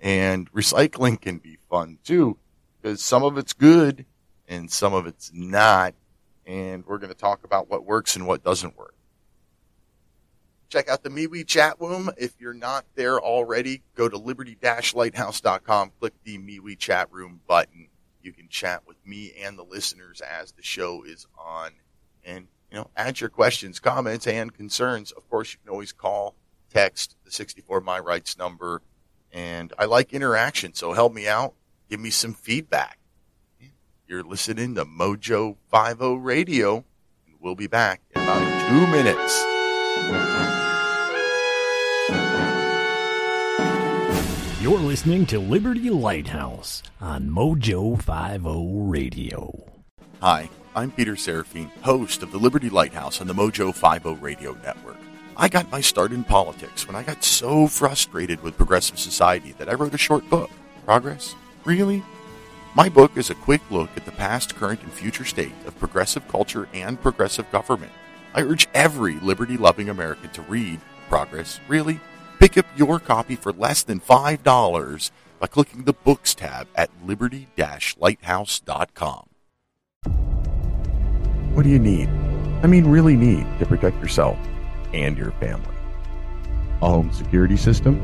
And 0.00 0.52
recycling 0.52 1.18
can 1.18 1.38
be 1.38 1.56
fun 1.70 1.98
too, 2.04 2.36
because 2.80 3.02
some 3.02 3.22
of 3.22 3.38
it's 3.38 3.54
good 3.54 4.04
and 4.46 4.70
some 4.70 4.92
of 4.92 5.06
it's 5.06 5.30
not 5.32 5.94
and 6.46 6.84
we're 6.86 6.98
going 6.98 7.12
to 7.12 7.18
talk 7.18 7.44
about 7.44 7.70
what 7.70 7.84
works 7.84 8.16
and 8.16 8.26
what 8.26 8.42
doesn't 8.42 8.76
work. 8.76 8.94
Check 10.68 10.88
out 10.88 11.02
the 11.02 11.10
MeWe 11.10 11.46
chat 11.46 11.78
room. 11.80 12.10
If 12.16 12.40
you're 12.40 12.54
not 12.54 12.86
there 12.94 13.20
already, 13.20 13.82
go 13.94 14.08
to 14.08 14.16
liberty-lighthouse.com, 14.16 15.92
click 16.00 16.14
the 16.24 16.38
MeWe 16.38 16.78
chat 16.78 17.12
room 17.12 17.40
button. 17.46 17.88
You 18.22 18.32
can 18.32 18.48
chat 18.48 18.86
with 18.86 18.96
me 19.04 19.32
and 19.42 19.58
the 19.58 19.64
listeners 19.64 20.22
as 20.22 20.52
the 20.52 20.62
show 20.62 21.04
is 21.04 21.26
on 21.38 21.72
and, 22.24 22.46
you 22.70 22.78
know, 22.78 22.88
add 22.96 23.20
your 23.20 23.28
questions, 23.28 23.80
comments, 23.80 24.26
and 24.26 24.54
concerns. 24.54 25.12
Of 25.12 25.28
course, 25.28 25.52
you 25.52 25.58
can 25.62 25.70
always 25.70 25.92
call, 25.92 26.36
text 26.70 27.16
the 27.24 27.30
64 27.30 27.80
My 27.82 27.98
Rights 27.98 28.38
number. 28.38 28.80
And 29.30 29.72
I 29.78 29.84
like 29.86 30.12
interaction, 30.12 30.72
so 30.74 30.92
help 30.92 31.12
me 31.12 31.28
out. 31.28 31.54
Give 31.90 32.00
me 32.00 32.10
some 32.10 32.32
feedback. 32.32 32.98
You're 34.12 34.22
listening 34.22 34.74
to 34.74 34.84
Mojo 34.84 35.56
50 35.70 36.18
Radio, 36.18 36.84
and 37.24 37.34
we'll 37.40 37.54
be 37.54 37.66
back 37.66 38.02
in 38.14 38.20
about 38.20 38.68
two 38.68 38.86
minutes. 38.88 39.42
You're 44.62 44.78
listening 44.80 45.24
to 45.24 45.38
Liberty 45.38 45.88
Lighthouse 45.88 46.82
on 47.00 47.30
Mojo 47.30 47.96
50 47.96 48.90
Radio. 48.90 49.64
Hi, 50.20 50.50
I'm 50.76 50.90
Peter 50.90 51.14
Serafine, 51.14 51.70
host 51.80 52.22
of 52.22 52.32
the 52.32 52.38
Liberty 52.38 52.68
Lighthouse 52.68 53.22
on 53.22 53.26
the 53.26 53.32
Mojo 53.32 53.72
50 53.72 54.22
Radio 54.22 54.52
Network. 54.62 54.98
I 55.38 55.48
got 55.48 55.72
my 55.72 55.80
start 55.80 56.12
in 56.12 56.22
politics 56.22 56.86
when 56.86 56.96
I 56.96 57.02
got 57.02 57.24
so 57.24 57.66
frustrated 57.66 58.42
with 58.42 58.58
progressive 58.58 58.98
society 58.98 59.52
that 59.52 59.70
I 59.70 59.72
wrote 59.72 59.94
a 59.94 59.98
short 59.98 60.28
book. 60.28 60.50
Progress? 60.84 61.34
Really? 61.64 62.02
My 62.74 62.88
book 62.88 63.18
is 63.18 63.28
a 63.28 63.34
quick 63.34 63.60
look 63.70 63.90
at 63.96 64.06
the 64.06 64.12
past, 64.12 64.56
current, 64.56 64.82
and 64.82 64.90
future 64.90 65.26
state 65.26 65.52
of 65.66 65.78
progressive 65.78 66.26
culture 66.28 66.68
and 66.72 66.98
progressive 66.98 67.50
government. 67.52 67.92
I 68.32 68.40
urge 68.40 68.66
every 68.72 69.20
liberty 69.20 69.58
loving 69.58 69.90
American 69.90 70.30
to 70.30 70.42
read 70.42 70.80
Progress. 71.10 71.60
Really? 71.68 72.00
Pick 72.38 72.56
up 72.56 72.64
your 72.74 72.98
copy 72.98 73.36
for 73.36 73.52
less 73.52 73.82
than 73.82 74.00
$5 74.00 75.10
by 75.38 75.46
clicking 75.48 75.84
the 75.84 75.92
Books 75.92 76.34
tab 76.34 76.66
at 76.74 76.88
liberty 77.04 77.46
lighthouse.com. 77.98 79.28
What 81.52 81.64
do 81.64 81.68
you 81.68 81.78
need? 81.78 82.08
I 82.62 82.68
mean, 82.68 82.86
really 82.86 83.16
need 83.16 83.46
to 83.58 83.66
protect 83.66 84.00
yourself 84.00 84.38
and 84.94 85.18
your 85.18 85.32
family. 85.32 85.74
A 86.80 86.88
home 86.88 87.12
security 87.12 87.58
system? 87.58 88.02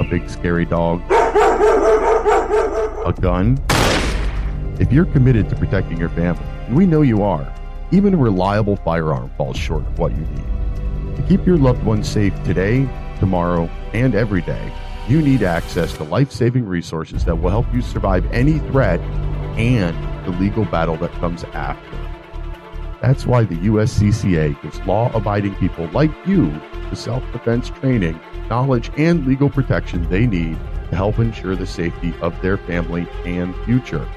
A 0.00 0.04
big 0.08 0.30
scary 0.30 0.64
dog? 0.64 1.02
A 3.04 3.12
gun? 3.12 3.62
If 4.80 4.90
you're 4.90 5.04
committed 5.04 5.50
to 5.50 5.56
protecting 5.56 5.98
your 5.98 6.08
family, 6.08 6.42
and 6.66 6.74
we 6.74 6.86
know 6.86 7.02
you 7.02 7.22
are, 7.22 7.52
even 7.92 8.14
a 8.14 8.16
reliable 8.16 8.76
firearm 8.76 9.30
falls 9.36 9.58
short 9.58 9.86
of 9.86 9.98
what 9.98 10.12
you 10.12 10.18
need. 10.18 11.16
To 11.16 11.22
keep 11.28 11.46
your 11.46 11.58
loved 11.58 11.84
ones 11.84 12.08
safe 12.08 12.32
today, 12.44 12.88
tomorrow, 13.20 13.66
and 13.92 14.14
every 14.14 14.40
day, 14.40 14.72
you 15.06 15.20
need 15.20 15.42
access 15.42 15.92
to 15.98 16.04
life 16.04 16.32
saving 16.32 16.64
resources 16.64 17.26
that 17.26 17.36
will 17.36 17.50
help 17.50 17.66
you 17.74 17.82
survive 17.82 18.24
any 18.32 18.58
threat 18.70 19.00
and 19.58 19.94
the 20.24 20.30
legal 20.38 20.64
battle 20.64 20.96
that 20.96 21.12
comes 21.12 21.44
after. 21.52 21.98
That's 23.02 23.26
why 23.26 23.44
the 23.44 23.56
USCCA 23.56 24.62
gives 24.62 24.80
law 24.86 25.14
abiding 25.14 25.56
people 25.56 25.88
like 25.88 26.10
you 26.26 26.58
the 26.88 26.96
self 26.96 27.22
defense 27.32 27.68
training, 27.68 28.18
knowledge, 28.48 28.90
and 28.96 29.26
legal 29.26 29.50
protection 29.50 30.08
they 30.08 30.26
need 30.26 30.58
to 30.94 30.96
help 30.96 31.18
ensure 31.18 31.56
the 31.56 31.66
safety 31.66 32.14
of 32.20 32.40
their 32.40 32.56
family 32.56 33.08
and 33.24 33.52
future. 33.64 34.08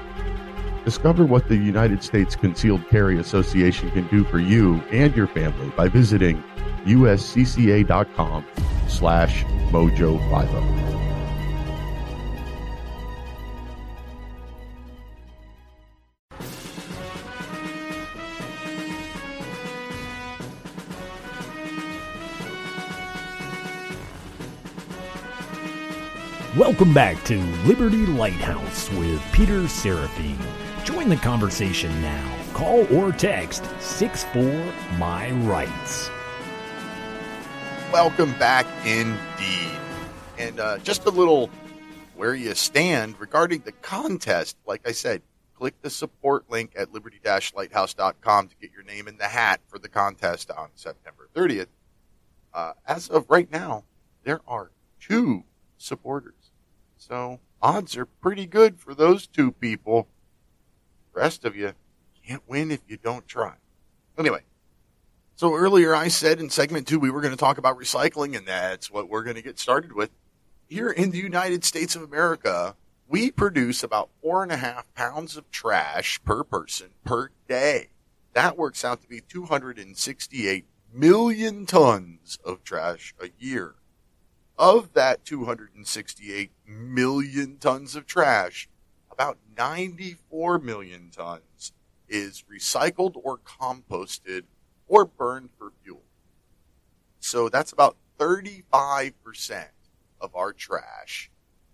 Discover 0.84 1.26
what 1.26 1.48
the 1.48 1.56
United 1.56 2.04
States 2.04 2.36
Concealed 2.36 2.88
Carry 2.88 3.18
Association 3.18 3.90
can 3.90 4.06
do 4.06 4.22
for 4.22 4.38
you 4.38 4.76
and 4.92 5.14
your 5.16 5.26
family 5.26 5.70
by 5.70 5.88
visiting 5.88 6.42
uscca.com 6.84 8.46
slash 8.86 9.42
mojo50. 9.72 11.07
Welcome 26.56 26.94
back 26.94 27.22
to 27.24 27.38
Liberty 27.66 28.06
Lighthouse 28.06 28.90
with 28.92 29.22
Peter 29.32 29.68
Seraphine. 29.68 30.38
Join 30.82 31.10
the 31.10 31.16
conversation 31.16 31.90
now. 32.00 32.38
Call 32.54 32.90
or 32.96 33.12
text 33.12 33.62
64 33.80 34.42
My 34.96 35.30
Rights. 35.30 36.08
Welcome 37.92 38.32
back 38.38 38.66
indeed. 38.86 39.78
And 40.38 40.58
uh, 40.58 40.78
just 40.78 41.04
a 41.04 41.10
little 41.10 41.50
where 42.16 42.34
you 42.34 42.54
stand 42.54 43.20
regarding 43.20 43.60
the 43.60 43.72
contest. 43.72 44.56
Like 44.66 44.88
I 44.88 44.92
said, 44.92 45.20
click 45.54 45.74
the 45.82 45.90
support 45.90 46.50
link 46.50 46.72
at 46.76 46.94
liberty 46.94 47.20
lighthouse.com 47.54 48.48
to 48.48 48.56
get 48.58 48.72
your 48.72 48.84
name 48.84 49.06
in 49.06 49.18
the 49.18 49.28
hat 49.28 49.60
for 49.66 49.78
the 49.78 49.90
contest 49.90 50.50
on 50.50 50.70
September 50.76 51.28
30th. 51.34 51.66
Uh, 52.54 52.72
as 52.86 53.10
of 53.10 53.26
right 53.28 53.52
now, 53.52 53.84
there 54.24 54.40
are 54.48 54.70
two 54.98 55.44
supporters. 55.78 56.37
So 56.98 57.38
odds 57.62 57.96
are 57.96 58.06
pretty 58.06 58.46
good 58.46 58.78
for 58.78 58.94
those 58.94 59.26
two 59.26 59.52
people. 59.52 60.08
rest 61.12 61.44
of 61.44 61.56
you 61.56 61.72
can't 62.26 62.42
win 62.46 62.70
if 62.70 62.80
you 62.86 62.96
don't 62.96 63.26
try. 63.26 63.54
Anyway, 64.18 64.42
so 65.36 65.54
earlier 65.54 65.94
I 65.94 66.08
said 66.08 66.40
in 66.40 66.50
segment 66.50 66.86
two 66.86 66.98
we 66.98 67.10
were 67.10 67.20
going 67.20 67.32
to 67.32 67.38
talk 67.38 67.56
about 67.56 67.78
recycling, 67.78 68.36
and 68.36 68.46
that's 68.46 68.90
what 68.90 69.08
we're 69.08 69.22
going 69.22 69.36
to 69.36 69.42
get 69.42 69.58
started 69.58 69.92
with. 69.92 70.10
Here 70.68 70.90
in 70.90 71.10
the 71.12 71.18
United 71.18 71.64
States 71.64 71.96
of 71.96 72.02
America, 72.02 72.76
we 73.08 73.30
produce 73.30 73.82
about 73.82 74.10
four 74.20 74.42
and 74.42 74.52
a 74.52 74.56
half 74.56 74.92
pounds 74.94 75.36
of 75.36 75.50
trash 75.50 76.20
per 76.24 76.44
person 76.44 76.88
per 77.04 77.30
day. 77.48 77.90
That 78.34 78.58
works 78.58 78.84
out 78.84 79.00
to 79.02 79.08
be 79.08 79.20
268 79.20 80.66
million 80.92 81.64
tons 81.64 82.38
of 82.44 82.62
trash 82.64 83.14
a 83.20 83.30
year. 83.38 83.76
Of 84.58 84.92
that 84.94 85.24
268 85.24 86.50
million 86.66 87.58
tons 87.58 87.94
of 87.94 88.06
trash, 88.06 88.68
about 89.10 89.38
94 89.56 90.58
million 90.58 91.10
tons 91.10 91.72
is 92.08 92.42
recycled 92.52 93.12
or 93.22 93.38
composted 93.38 94.42
or 94.88 95.04
burned 95.04 95.50
for 95.56 95.72
fuel. 95.84 96.02
So 97.20 97.48
that's 97.48 97.72
about 97.72 97.96
35% 98.18 99.12
of 100.20 100.34
our 100.34 100.52
trash 100.52 101.30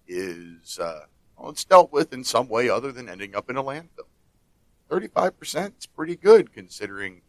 is, 0.07 0.79
uh, 0.79 1.07
well, 1.39 1.51
it's 1.51 1.65
dealt 1.65 1.91
with 1.91 2.13
in 2.13 2.23
some 2.23 2.49
way 2.49 2.69
other 2.69 2.93
than 2.93 3.09
ending 3.09 3.35
up 3.35 3.49
in 3.49 3.57
a 3.57 3.63
landfill. 3.63 4.09
35% 4.91 5.79
is 5.79 5.87
pretty 5.87 6.17
good 6.17 6.53
considering 6.53 7.23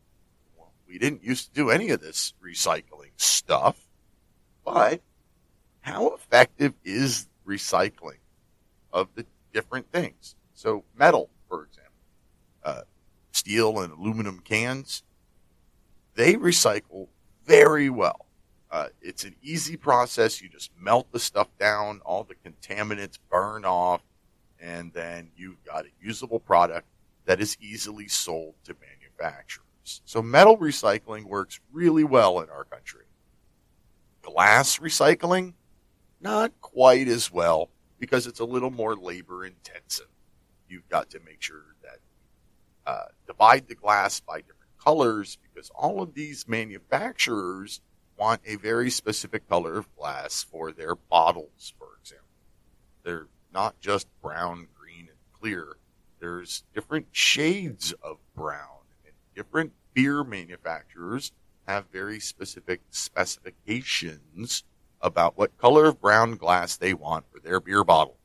well, 0.57 0.73
we 0.87 0.99
didn't 0.99 1.23
used 1.23 1.47
to 1.47 1.53
do 1.53 1.69
any 1.69 1.89
of 1.91 2.01
this 2.01 2.33
recycling 2.43 3.11
stuff, 3.15 3.87
but 4.65 5.01
how 5.85 6.07
effective 6.07 6.73
is 6.83 7.27
recycling 7.47 8.17
of 8.91 9.07
the 9.13 9.23
different 9.53 9.91
things? 9.91 10.35
So, 10.55 10.83
metal, 10.97 11.29
for 11.47 11.65
example, 11.65 11.93
uh, 12.63 12.81
steel 13.31 13.79
and 13.81 13.93
aluminum 13.93 14.39
cans, 14.39 15.03
they 16.15 16.33
recycle 16.33 17.07
very 17.45 17.91
well. 17.91 18.25
Uh, 18.71 18.87
it's 18.99 19.25
an 19.25 19.35
easy 19.43 19.77
process. 19.77 20.41
You 20.41 20.49
just 20.49 20.71
melt 20.81 21.11
the 21.11 21.19
stuff 21.19 21.49
down, 21.59 22.01
all 22.03 22.23
the 22.23 22.35
contaminants 22.49 23.19
burn 23.29 23.63
off, 23.63 24.01
and 24.59 24.91
then 24.91 25.29
you've 25.37 25.63
got 25.65 25.85
a 25.85 25.89
usable 26.01 26.39
product 26.39 26.87
that 27.25 27.39
is 27.39 27.57
easily 27.61 28.07
sold 28.07 28.55
to 28.63 28.75
manufacturers. 28.81 30.01
So, 30.05 30.23
metal 30.23 30.57
recycling 30.57 31.25
works 31.25 31.59
really 31.71 32.03
well 32.03 32.39
in 32.39 32.49
our 32.49 32.63
country. 32.63 33.05
Glass 34.23 34.79
recycling, 34.79 35.53
not 36.25 36.59
quite 36.59 37.07
as 37.07 37.31
well 37.31 37.69
because 37.99 38.25
it's 38.25 38.39
a 38.39 38.45
little 38.45 38.71
more 38.71 38.95
labor 38.95 39.45
intensive. 39.45 40.07
You've 40.67 40.89
got 40.89 41.11
to 41.11 41.19
make 41.19 41.39
sure 41.39 41.75
that 41.83 41.99
uh, 42.87 43.05
divide 43.27 43.67
the 43.67 43.75
glass 43.75 44.21
by 44.21 44.37
different 44.37 44.71
colors 44.83 45.37
because 45.43 45.69
all 45.75 46.01
of 46.01 46.15
these 46.15 46.47
manufacturers 46.47 47.79
want 48.17 48.41
a 48.43 48.55
very 48.55 48.89
specific 48.89 49.47
color 49.47 49.77
of 49.77 49.95
glass 49.95 50.41
for 50.41 50.71
their 50.71 50.95
bottles, 50.95 51.73
for 51.77 51.89
example. 52.01 52.25
They're 53.03 53.27
not 53.53 53.79
just 53.79 54.07
brown, 54.23 54.67
green, 54.73 55.01
and 55.01 55.39
clear. 55.39 55.77
There's 56.19 56.63
different 56.73 57.05
shades 57.11 57.93
of 58.01 58.17
brown 58.35 58.81
and 59.05 59.13
different 59.35 59.73
beer 59.93 60.23
manufacturers 60.23 61.31
have 61.67 61.85
very 61.91 62.19
specific 62.19 62.81
specifications 62.89 64.63
about 65.05 65.37
what 65.37 65.55
color 65.59 65.85
of 65.85 66.01
brown 66.01 66.35
glass 66.35 66.75
they 66.75 66.93
want 66.93 67.25
for 67.31 67.39
their 67.39 67.59
beer 67.59 67.83
bottle. 67.83 68.17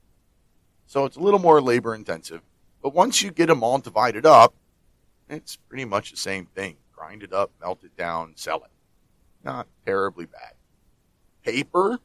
So 0.87 1.05
it's 1.05 1.17
a 1.17 1.21
little 1.21 1.39
more 1.39 1.61
labor 1.61 1.95
intensive, 1.95 2.41
but 2.83 2.95
once 2.95 3.23
you 3.23 3.31
get 3.31 3.47
them 3.47 3.63
all 3.63 3.79
divided 3.79 4.25
up, 4.25 4.55
it's 5.29 5.57
pretty 5.57 5.85
much 5.85 6.11
the 6.11 6.17
same 6.17 6.47
thing. 6.47 6.79
Grind 6.93 7.23
it 7.23 7.35
up, 7.35 7.53
melt 7.61 7.85
it 7.85 7.97
down, 7.97 8.33
sell 8.35 8.65
it. 8.65 8.71
Not 9.45 9.69
terribly 9.85 10.25
bad. 10.25 10.55
Paper, 11.45 11.99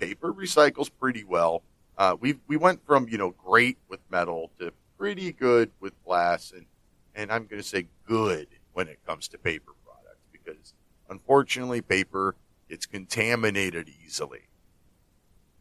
paper 0.00 0.32
recycles 0.32 0.90
pretty 0.98 1.22
well. 1.22 1.62
Uh, 1.98 2.16
we 2.18 2.38
we 2.46 2.56
went 2.56 2.84
from 2.84 3.08
you 3.08 3.18
know 3.18 3.30
great 3.30 3.78
with 3.88 4.00
metal 4.10 4.50
to 4.58 4.72
pretty 4.98 5.32
good 5.32 5.70
with 5.80 5.92
glass, 6.04 6.52
and 6.54 6.66
and 7.14 7.30
I'm 7.30 7.46
going 7.46 7.62
to 7.62 7.68
say 7.68 7.86
good 8.06 8.48
when 8.72 8.88
it 8.88 8.98
comes 9.06 9.28
to 9.28 9.38
paper 9.38 9.72
products 9.84 10.26
because 10.32 10.74
unfortunately 11.08 11.80
paper 11.80 12.34
it's 12.68 12.86
contaminated 12.86 13.88
easily. 14.04 14.48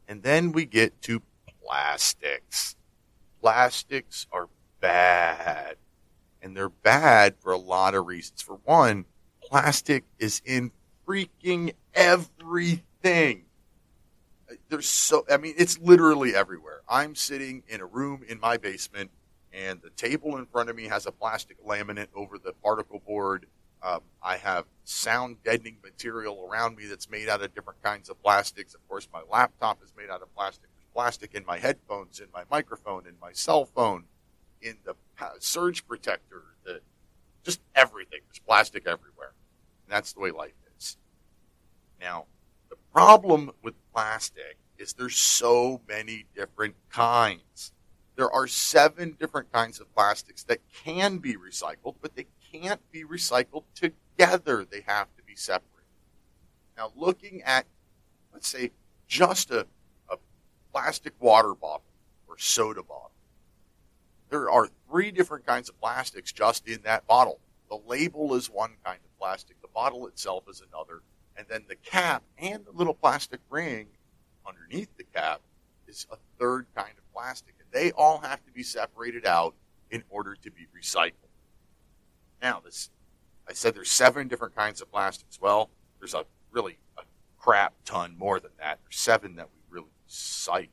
And 0.07 0.23
then 0.23 0.51
we 0.51 0.65
get 0.65 1.01
to 1.03 1.21
plastics. 1.63 2.75
Plastics 3.41 4.27
are 4.31 4.49
bad. 4.79 5.77
And 6.41 6.55
they're 6.55 6.69
bad 6.69 7.35
for 7.39 7.51
a 7.51 7.57
lot 7.57 7.95
of 7.95 8.05
reasons. 8.05 8.41
For 8.41 8.55
one, 8.65 9.05
plastic 9.41 10.03
is 10.19 10.41
in 10.45 10.71
freaking 11.07 11.73
everything. 11.93 13.45
there's 14.69 14.89
so 14.89 15.25
I 15.29 15.37
mean 15.37 15.55
it's 15.57 15.79
literally 15.79 16.35
everywhere. 16.35 16.81
I'm 16.87 17.15
sitting 17.15 17.63
in 17.67 17.81
a 17.81 17.85
room 17.85 18.23
in 18.27 18.39
my 18.39 18.57
basement, 18.57 19.11
and 19.53 19.81
the 19.81 19.89
table 19.91 20.37
in 20.37 20.45
front 20.45 20.69
of 20.69 20.75
me 20.75 20.85
has 20.85 21.05
a 21.05 21.11
plastic 21.11 21.63
laminate 21.65 22.07
over 22.15 22.37
the 22.37 22.53
particle 22.53 23.01
board. 23.05 23.47
Um, 23.86 24.02
I 24.24 24.38
have 24.38 24.65
sound 24.84 25.43
deadening 25.43 25.78
material 25.84 26.50
around 26.50 26.76
me 26.76 26.88
that's 26.88 27.08
made 27.08 27.30
out 27.30 27.43
of 27.43 27.54
different 27.54 27.84
kinds 27.84 28.10
of 28.10 28.19
plastics. 28.24 28.74
Of 28.74 28.88
course, 28.88 29.08
my 29.13 29.21
laptop 29.30 29.84
is 29.84 29.93
made 29.95 30.10
out 30.10 30.24
of 30.24 30.34
plastic. 30.34 30.69
There's 30.76 30.88
plastic 30.91 31.36
in 31.36 31.45
my 31.45 31.60
headphones, 31.60 32.19
in 32.19 32.26
my 32.34 32.45
microphone, 32.50 33.06
in 33.06 33.13
my 33.21 33.32
cell 33.32 33.63
phone, 33.63 34.06
in 34.60 34.78
the 34.86 34.95
surge 35.38 35.88
protector, 35.88 36.41
the, 36.63 36.82
just 37.43 37.62
everything. 37.76 38.21
There's 38.28 38.39
plastic 38.39 38.88
everywhere. 38.88 39.34
And 39.86 39.93
that's 39.93 40.13
the 40.13 40.19
way 40.19 40.32
life 40.32 40.54
is. 40.76 40.98
Now, 42.02 42.26
the 42.71 42.78
problem 42.91 43.52
with 43.62 43.76
plastic 43.93 44.58
is 44.80 44.93
there's 44.93 45.15
so 45.15 45.82
many 45.88 46.26
different 46.36 46.74
kinds. 46.89 47.71
There 48.15 48.32
are 48.32 48.48
seven 48.48 49.15
different 49.19 49.52
kinds 49.52 49.80
of 49.80 49.93
plastics 49.93 50.41
that 50.45 50.62
can 50.74 51.19
be 51.19 51.36
recycled, 51.36 51.95
but 52.02 52.15
they 52.15 52.26
can't 52.59 52.91
be 52.91 53.03
recycled 53.03 53.63
together. 53.73 54.65
They 54.65 54.81
have 54.87 55.07
to 55.17 55.23
be 55.23 55.35
separated. 55.35 55.71
Now, 56.77 56.91
looking 56.95 57.41
at, 57.43 57.65
let's 58.33 58.47
say, 58.47 58.71
just 59.07 59.51
a, 59.51 59.65
a 60.09 60.17
plastic 60.71 61.13
water 61.19 61.53
bottle 61.53 61.85
or 62.27 62.37
soda 62.37 62.83
bottle, 62.83 63.11
there 64.29 64.49
are 64.49 64.69
three 64.89 65.11
different 65.11 65.45
kinds 65.45 65.69
of 65.69 65.79
plastics 65.79 66.31
just 66.31 66.67
in 66.67 66.81
that 66.83 67.07
bottle. 67.07 67.39
The 67.69 67.79
label 67.87 68.35
is 68.35 68.49
one 68.49 68.73
kind 68.83 68.99
of 69.03 69.19
plastic, 69.19 69.61
the 69.61 69.67
bottle 69.67 70.07
itself 70.07 70.43
is 70.49 70.61
another, 70.61 71.01
and 71.37 71.47
then 71.49 71.65
the 71.67 71.75
cap 71.75 72.23
and 72.37 72.65
the 72.65 72.71
little 72.71 72.93
plastic 72.93 73.39
ring 73.49 73.87
underneath 74.47 74.89
the 74.97 75.03
cap 75.03 75.41
is 75.87 76.07
a 76.11 76.17
third 76.39 76.65
kind 76.75 76.93
of 76.97 77.13
plastic. 77.13 77.55
And 77.59 77.67
they 77.71 77.91
all 77.91 78.19
have 78.19 78.45
to 78.45 78.51
be 78.51 78.63
separated 78.63 79.25
out 79.25 79.55
in 79.91 80.03
order 80.09 80.35
to 80.35 80.51
be 80.51 80.67
recycled. 80.77 81.24
Now, 82.45 82.62
this 82.63 82.91
I 83.49 83.53
said 83.53 83.73
there's 83.73 83.89
seven 83.89 84.27
different 84.27 84.55
kinds 84.55 84.79
of 84.79 84.91
plastics. 84.91 85.41
Well, 85.41 85.71
there's 85.97 86.13
a 86.13 86.25
really 86.51 86.77
a 86.95 87.01
crap 87.39 87.73
ton 87.86 88.15
more 88.19 88.39
than 88.39 88.51
that. 88.60 88.77
There's 88.84 88.99
seven 88.99 89.36
that 89.38 89.49
we 89.51 89.62
really 89.67 89.89
recycle. 90.08 90.69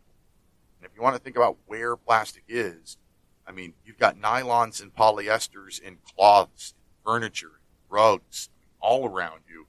And 0.76 0.85
if 0.85 0.90
you 0.94 1.00
want 1.00 1.16
to 1.16 1.22
think 1.22 1.37
about 1.37 1.56
where 1.64 1.96
plastic 1.96 2.44
is, 2.46 2.98
I 3.46 3.52
mean, 3.52 3.72
you've 3.87 3.96
got 3.96 4.20
nylons 4.20 4.82
and 4.82 4.94
polyesters 4.94 5.80
and 5.82 5.96
cloths, 6.04 6.74
and 6.76 7.11
furniture, 7.11 7.52
and 7.62 7.88
rugs, 7.88 8.50
all 8.78 9.08
around 9.08 9.40
you. 9.48 9.66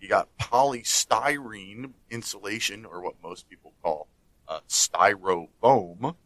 You 0.00 0.08
got 0.08 0.36
polystyrene 0.36 1.92
insulation, 2.10 2.84
or 2.84 3.00
what 3.00 3.22
most 3.22 3.48
people 3.48 3.74
call 3.80 4.08
uh, 4.48 4.58
styrofoam. 4.68 6.16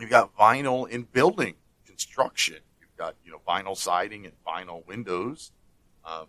You've 0.00 0.10
got 0.10 0.36
vinyl 0.36 0.88
in 0.88 1.04
building 1.04 1.54
construction. 1.86 2.58
Got 2.96 3.14
you 3.24 3.32
know 3.32 3.40
vinyl 3.46 3.76
siding 3.76 4.24
and 4.24 4.34
vinyl 4.46 4.86
windows. 4.86 5.52
Um, 6.04 6.26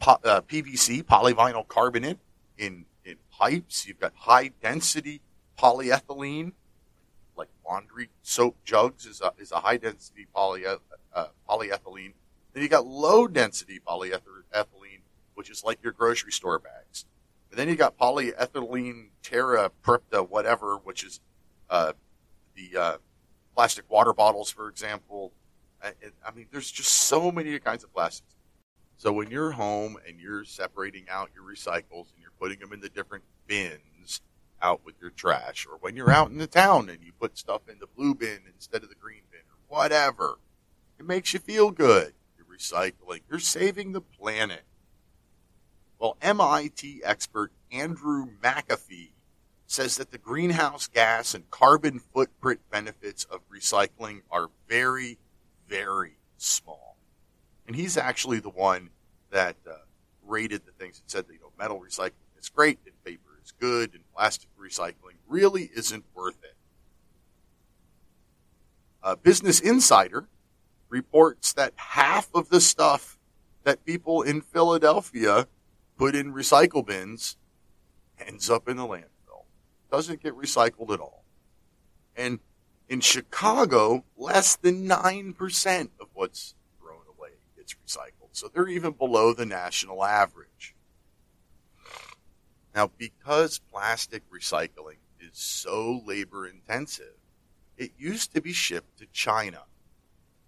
po- 0.00 0.20
uh, 0.24 0.40
PVC, 0.40 1.02
polyvinyl 1.02 1.66
carbonate 1.68 2.18
in 2.58 2.86
in 3.04 3.16
pipes. 3.30 3.86
You've 3.86 4.00
got 4.00 4.12
high 4.16 4.48
density 4.60 5.20
polyethylene 5.58 6.52
like 7.36 7.48
laundry 7.68 8.10
soap 8.22 8.56
jugs 8.64 9.06
is 9.06 9.20
a, 9.20 9.32
is 9.38 9.52
a 9.52 9.60
high 9.60 9.76
density 9.76 10.26
poly, 10.34 10.64
uh, 10.66 11.26
polyethylene. 11.48 12.12
Then 12.52 12.62
you 12.62 12.68
got 12.68 12.86
low 12.86 13.26
density 13.26 13.80
polyethylene, 13.86 15.00
which 15.34 15.50
is 15.50 15.64
like 15.64 15.82
your 15.82 15.92
grocery 15.92 16.32
store 16.32 16.58
bags. 16.58 17.06
And 17.50 17.58
then 17.58 17.68
you 17.68 17.76
got 17.76 17.98
polyethylene 17.98 19.08
terra 19.22 19.70
prypta, 19.84 20.28
whatever, 20.28 20.76
which 20.76 21.04
is 21.04 21.20
uh, 21.70 21.92
the 22.54 22.80
uh, 22.80 22.96
plastic 23.54 23.88
water 23.90 24.12
bottles, 24.12 24.50
for 24.50 24.68
example. 24.68 25.32
I, 25.82 25.92
I 26.26 26.32
mean, 26.32 26.46
there's 26.50 26.70
just 26.70 26.90
so 26.90 27.30
many 27.30 27.58
kinds 27.58 27.84
of 27.84 27.92
plastics. 27.92 28.34
So 28.96 29.12
when 29.12 29.30
you're 29.30 29.52
home 29.52 29.96
and 30.06 30.20
you're 30.20 30.44
separating 30.44 31.06
out 31.10 31.30
your 31.34 31.44
recycles 31.44 32.12
and 32.12 32.22
you're 32.22 32.32
putting 32.38 32.60
them 32.60 32.72
in 32.72 32.80
the 32.80 32.88
different 32.88 33.24
bins, 33.46 34.22
out 34.64 34.80
with 34.84 34.94
your 35.00 35.10
trash, 35.10 35.66
or 35.70 35.76
when 35.80 35.94
you're 35.94 36.10
out 36.10 36.30
in 36.30 36.38
the 36.38 36.46
town 36.46 36.88
and 36.88 37.04
you 37.04 37.12
put 37.12 37.36
stuff 37.36 37.68
in 37.68 37.78
the 37.80 37.86
blue 37.86 38.14
bin 38.14 38.40
instead 38.52 38.82
of 38.82 38.88
the 38.88 38.94
green 38.94 39.22
bin, 39.30 39.40
or 39.40 39.76
whatever. 39.76 40.38
It 40.98 41.06
makes 41.06 41.34
you 41.34 41.40
feel 41.40 41.70
good. 41.70 42.14
You're 42.36 42.56
recycling. 42.56 43.20
You're 43.28 43.40
saving 43.40 43.92
the 43.92 44.00
planet. 44.00 44.62
Well, 45.98 46.16
MIT 46.22 47.02
expert 47.04 47.52
Andrew 47.70 48.26
McAfee 48.42 49.10
says 49.66 49.96
that 49.96 50.10
the 50.10 50.18
greenhouse 50.18 50.86
gas 50.86 51.34
and 51.34 51.50
carbon 51.50 51.98
footprint 51.98 52.60
benefits 52.70 53.24
of 53.24 53.40
recycling 53.50 54.22
are 54.30 54.50
very, 54.68 55.18
very 55.68 56.18
small. 56.36 56.96
And 57.66 57.74
he's 57.74 57.96
actually 57.96 58.40
the 58.40 58.50
one 58.50 58.90
that 59.30 59.56
uh, 59.68 59.76
rated 60.26 60.64
the 60.66 60.72
things 60.72 61.00
and 61.00 61.10
said 61.10 61.26
that 61.26 61.32
you 61.32 61.40
know 61.40 61.52
metal 61.58 61.80
recycling 61.80 62.12
is 62.38 62.48
great 62.48 62.78
and 62.84 62.94
paper 63.04 63.38
is 63.42 63.52
good 63.52 63.94
and 63.94 64.02
plastic 64.14 64.48
recycling 64.60 65.16
really 65.26 65.70
isn't 65.74 66.04
worth 66.14 66.42
it. 66.44 66.56
Uh, 69.02 69.16
Business 69.16 69.60
Insider 69.60 70.28
reports 70.88 71.52
that 71.52 71.72
half 71.76 72.28
of 72.34 72.48
the 72.48 72.60
stuff 72.60 73.18
that 73.64 73.84
people 73.84 74.22
in 74.22 74.40
Philadelphia 74.40 75.46
put 75.96 76.14
in 76.14 76.32
recycle 76.32 76.84
bins 76.84 77.36
ends 78.18 78.48
up 78.48 78.68
in 78.68 78.76
the 78.76 78.86
landfill. 78.86 79.13
Doesn't 79.94 80.24
get 80.24 80.36
recycled 80.36 80.92
at 80.92 80.98
all. 80.98 81.22
And 82.16 82.40
in 82.88 82.98
Chicago, 82.98 84.02
less 84.16 84.56
than 84.56 84.88
9% 84.88 85.88
of 86.00 86.08
what's 86.14 86.56
thrown 86.80 87.02
away 87.16 87.28
gets 87.56 87.74
recycled. 87.74 88.30
So 88.32 88.48
they're 88.52 88.66
even 88.66 88.94
below 88.94 89.32
the 89.32 89.46
national 89.46 90.04
average. 90.04 90.74
Now, 92.74 92.90
because 92.98 93.60
plastic 93.72 94.28
recycling 94.32 94.96
is 95.20 95.30
so 95.34 96.02
labor 96.04 96.44
intensive, 96.44 97.14
it 97.76 97.92
used 97.96 98.34
to 98.34 98.42
be 98.42 98.52
shipped 98.52 98.98
to 98.98 99.06
China. 99.12 99.62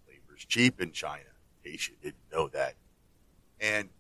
Labor's 0.09 0.45
cheap 0.45 0.81
in 0.81 0.91
China, 0.91 1.31
in 1.63 1.71
case 1.71 1.89
you 1.89 1.95
didn't 2.03 2.33
know 2.33 2.49
that. 2.49 2.75
And 3.61 3.91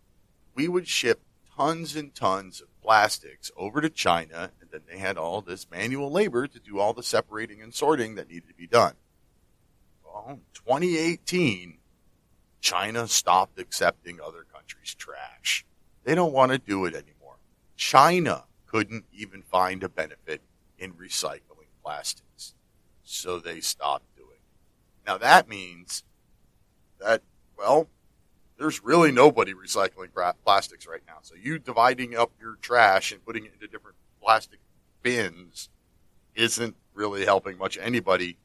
we 0.56 0.66
would 0.66 0.88
ship 0.88 1.20
tons 1.56 1.94
and 1.94 2.12
tons 2.16 2.60
of 2.60 2.66
plastics 2.82 3.52
over 3.56 3.80
to 3.80 3.88
China, 3.88 4.50
then 4.76 4.82
they 4.90 4.98
had 4.98 5.16
all 5.16 5.40
this 5.40 5.70
manual 5.70 6.10
labor 6.10 6.46
to 6.46 6.60
do 6.60 6.78
all 6.78 6.92
the 6.92 7.02
separating 7.02 7.62
and 7.62 7.74
sorting 7.74 8.14
that 8.16 8.28
needed 8.28 8.48
to 8.48 8.54
be 8.54 8.66
done. 8.66 8.92
Well, 10.04 10.26
in 10.28 10.40
2018, 10.52 11.78
China 12.60 13.08
stopped 13.08 13.58
accepting 13.58 14.20
other 14.20 14.44
countries' 14.52 14.94
trash. 14.94 15.64
They 16.04 16.14
don't 16.14 16.32
want 16.32 16.52
to 16.52 16.58
do 16.58 16.84
it 16.84 16.94
anymore. 16.94 17.38
China 17.76 18.44
couldn't 18.66 19.04
even 19.14 19.42
find 19.42 19.82
a 19.82 19.88
benefit 19.88 20.42
in 20.78 20.92
recycling 20.92 21.70
plastics. 21.82 22.54
So 23.02 23.38
they 23.38 23.60
stopped 23.60 24.14
doing 24.14 24.28
it. 24.32 25.06
Now 25.06 25.16
that 25.16 25.48
means 25.48 26.04
that, 27.00 27.22
well, 27.56 27.88
there's 28.58 28.84
really 28.84 29.12
nobody 29.12 29.54
recycling 29.54 30.08
plastics 30.44 30.86
right 30.86 31.02
now. 31.06 31.18
So 31.22 31.34
you 31.34 31.58
dividing 31.58 32.14
up 32.16 32.32
your 32.38 32.56
trash 32.60 33.12
and 33.12 33.24
putting 33.24 33.46
it 33.46 33.52
into 33.54 33.68
different 33.68 33.96
plastic 34.20 34.58
bins 35.06 35.68
isn't 36.34 36.74
really 36.92 37.24
helping 37.24 37.56
much 37.56 37.78
anybody 37.80 38.36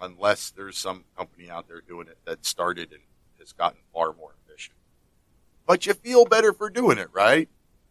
unless 0.00 0.50
there's 0.50 0.78
some 0.78 1.02
company 1.16 1.50
out 1.50 1.66
there 1.66 1.80
doing 1.80 2.06
it 2.06 2.16
that 2.24 2.46
started 2.46 2.92
and 2.92 3.00
has 3.40 3.52
gotten 3.52 3.80
far 3.92 4.12
more 4.12 4.30
efficient. 4.46 4.76
But 5.66 5.86
you 5.86 5.94
feel 5.94 6.26
better 6.26 6.52
for 6.52 6.70
doing 6.70 6.96
it, 6.96 7.08
right? 7.12 7.48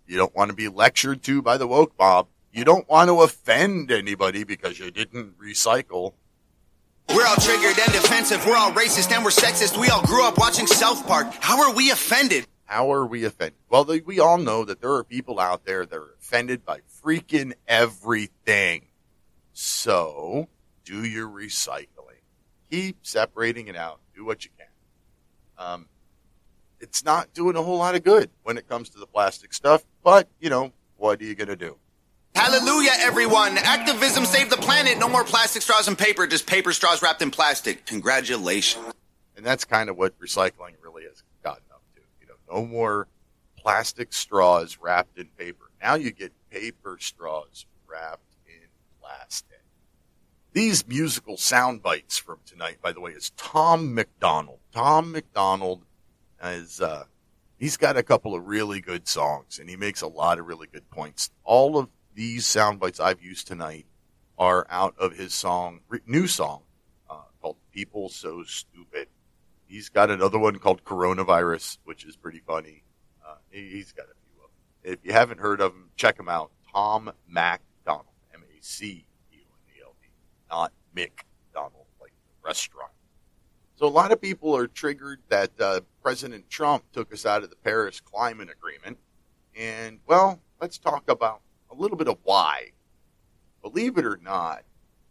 You 0.08 0.16
don't 0.16 0.34
want 0.34 0.50
to 0.50 0.56
be 0.56 0.70
lectured 0.70 1.24
to 1.24 1.42
by 1.42 1.58
the 1.58 1.68
woke 1.68 1.92
mob. 2.00 2.28
You 2.54 2.64
don't 2.64 2.88
want 2.88 3.10
to 3.10 3.22
offend 3.22 3.92
anybody 3.92 4.46
because 4.46 4.80
you 4.80 4.92
didn't 4.92 5.38
recycle. 5.38 6.14
We're 7.10 7.26
all 7.26 7.36
triggered 7.36 7.78
and 7.78 7.92
defensive. 7.92 8.46
We're 8.46 8.56
all 8.56 8.72
racist 8.72 9.12
and 9.12 9.26
we're 9.26 9.32
sexist. 9.32 9.78
We 9.78 9.90
all 9.90 10.04
grew 10.04 10.26
up 10.26 10.38
watching 10.38 10.68
South 10.68 11.06
Park. 11.06 11.28
How 11.42 11.62
are 11.62 11.76
we 11.76 11.92
offended? 11.92 12.48
How 12.70 12.94
are 12.94 13.04
we 13.04 13.26
offended? 13.26 13.56
Well, 13.68 13.84
we 14.06 14.20
all 14.20 14.38
know 14.38 14.64
that 14.64 14.80
there 14.80 14.94
are 14.94 15.04
people 15.04 15.40
out 15.40 15.66
there 15.66 15.88
that 15.88 15.96
are 15.96 16.14
offended 16.20 16.64
by 16.64 16.82
freaking 17.04 17.54
everything. 17.68 18.90
So, 19.54 20.50
do 20.86 21.04
your 21.04 21.28
recycling. 21.28 22.22
Keep 22.70 22.98
separating 23.02 23.70
it 23.70 23.76
out. 23.76 24.02
Do 24.16 24.24
what 24.24 24.46
you 24.46 24.52
can. 24.56 24.68
Um, 25.58 25.88
it's 26.80 27.04
not 27.04 27.34
doing 27.34 27.56
a 27.56 27.64
whole 27.64 27.80
lot 27.80 27.96
of 27.96 28.04
good 28.04 28.30
when 28.44 28.60
it 28.60 28.70
comes 28.70 28.90
to 28.90 29.00
the 29.00 29.08
plastic 29.08 29.52
stuff. 29.52 29.84
But, 30.04 30.30
you 30.40 30.52
know, 30.52 30.72
what 30.98 31.20
are 31.22 31.26
you 31.26 31.34
going 31.34 31.48
to 31.48 31.56
do? 31.56 31.76
Hallelujah, 32.36 32.92
everyone. 33.00 33.58
Activism 33.58 34.26
saved 34.26 34.52
the 34.52 34.58
planet. 34.58 35.00
No 35.00 35.10
more 35.10 35.24
plastic 35.24 35.64
straws 35.64 35.88
and 35.88 35.98
paper, 35.98 36.28
just 36.28 36.46
paper 36.46 36.72
straws 36.72 37.02
wrapped 37.02 37.24
in 37.24 37.32
plastic. 37.32 37.88
Congratulations. 37.88 38.94
And 39.36 39.44
that's 39.44 39.66
kind 39.66 39.90
of 39.90 39.98
what 39.98 40.18
recycling 40.20 40.74
really 40.84 41.06
has 41.06 41.24
gotten 41.44 41.64
up 41.72 41.82
to. 41.96 42.02
You 42.22 42.28
know, 42.28 42.36
no 42.52 42.66
more 42.66 43.08
plastic 43.58 44.14
straws 44.14 44.78
wrapped 44.82 45.18
in 45.18 45.28
paper. 45.38 45.70
Now 45.82 45.96
you 45.96 46.12
get 46.12 46.32
paper 46.50 46.98
straws 47.00 47.66
wrapped 47.88 48.36
in 48.48 48.68
plastic. 49.02 49.62
These 50.52 50.88
musical 50.88 51.38
sound 51.38 51.84
bites 51.84 52.18
from 52.18 52.40
tonight, 52.46 52.78
by 52.82 52.92
the 52.92 53.02
way, 53.02 53.12
is 53.12 53.32
Tom 53.32 53.94
MacDonald. 53.94 54.60
Tom 54.74 55.12
MacDonald 55.12 55.84
is 56.44 56.82
uh, 56.82 57.06
he's 57.58 57.78
got 57.78 57.98
a 57.98 58.04
couple 58.04 58.34
of 58.34 58.48
really 58.48 58.82
good 58.82 59.08
songs, 59.08 59.60
and 59.60 59.70
he 59.70 59.76
makes 59.76 60.02
a 60.02 60.08
lot 60.08 60.40
of 60.40 60.48
really 60.48 60.68
good 60.68 60.90
points. 60.90 61.30
All 61.44 61.78
of 61.78 61.90
these 62.16 62.48
sound 62.48 62.80
bites 62.80 63.00
I've 63.00 63.22
used 63.22 63.48
tonight 63.48 63.86
are 64.38 64.66
out 64.70 64.96
of 64.98 65.18
his 65.18 65.34
song, 65.34 65.82
new 66.08 66.26
song 66.26 66.62
uh, 67.10 67.22
called 67.42 67.58
"People 67.72 68.10
So 68.10 68.44
Stupid." 68.44 69.08
He's 69.70 69.88
got 69.88 70.10
another 70.10 70.38
one 70.38 70.60
called 70.60 70.84
"Coronavirus," 70.84 71.78
which 71.86 72.04
is 72.04 72.18
pretty 72.18 72.42
funny. 72.46 72.84
Uh, 73.26 73.36
he's 73.50 73.94
got 73.94 74.08
a 74.08 74.18
few 74.26 74.44
of 74.44 74.50
them. 74.52 74.94
If 74.94 75.00
you 75.06 75.14
haven't 75.14 75.40
heard 75.40 75.62
of 75.62 75.72
him, 75.72 75.92
check 75.96 76.20
him 76.20 76.28
out. 76.28 76.52
Tom 76.74 77.12
MacDonald, 77.28 78.06
M 78.34 78.42
A 78.44 78.62
C 78.62 79.06
not 80.50 80.74
McDonald, 80.96 81.86
like 82.02 82.12
the 82.12 82.48
restaurant. 82.48 82.92
So 83.76 83.86
a 83.86 83.88
lot 83.88 84.12
of 84.12 84.20
people 84.20 84.56
are 84.56 84.68
triggered 84.68 85.20
that 85.30 85.52
uh, 85.60 85.82
President 86.02 86.50
Trump 86.50 86.84
took 86.92 87.14
us 87.14 87.26
out 87.26 87.44
of 87.44 87.50
the 87.50 87.56
Paris 87.56 88.02
Climate 88.02 88.50
Agreement. 88.50 88.98
And, 89.56 90.00
well, 90.08 90.42
let's 90.60 90.78
talk 90.78 91.10
about 91.10 91.42
a 91.72 91.76
little 91.76 91.98
bit 91.98 92.08
of 92.08 92.18
why. 92.24 92.72
Believe 93.62 93.98
it 93.98 94.06
or 94.06 94.20
not, 94.22 94.64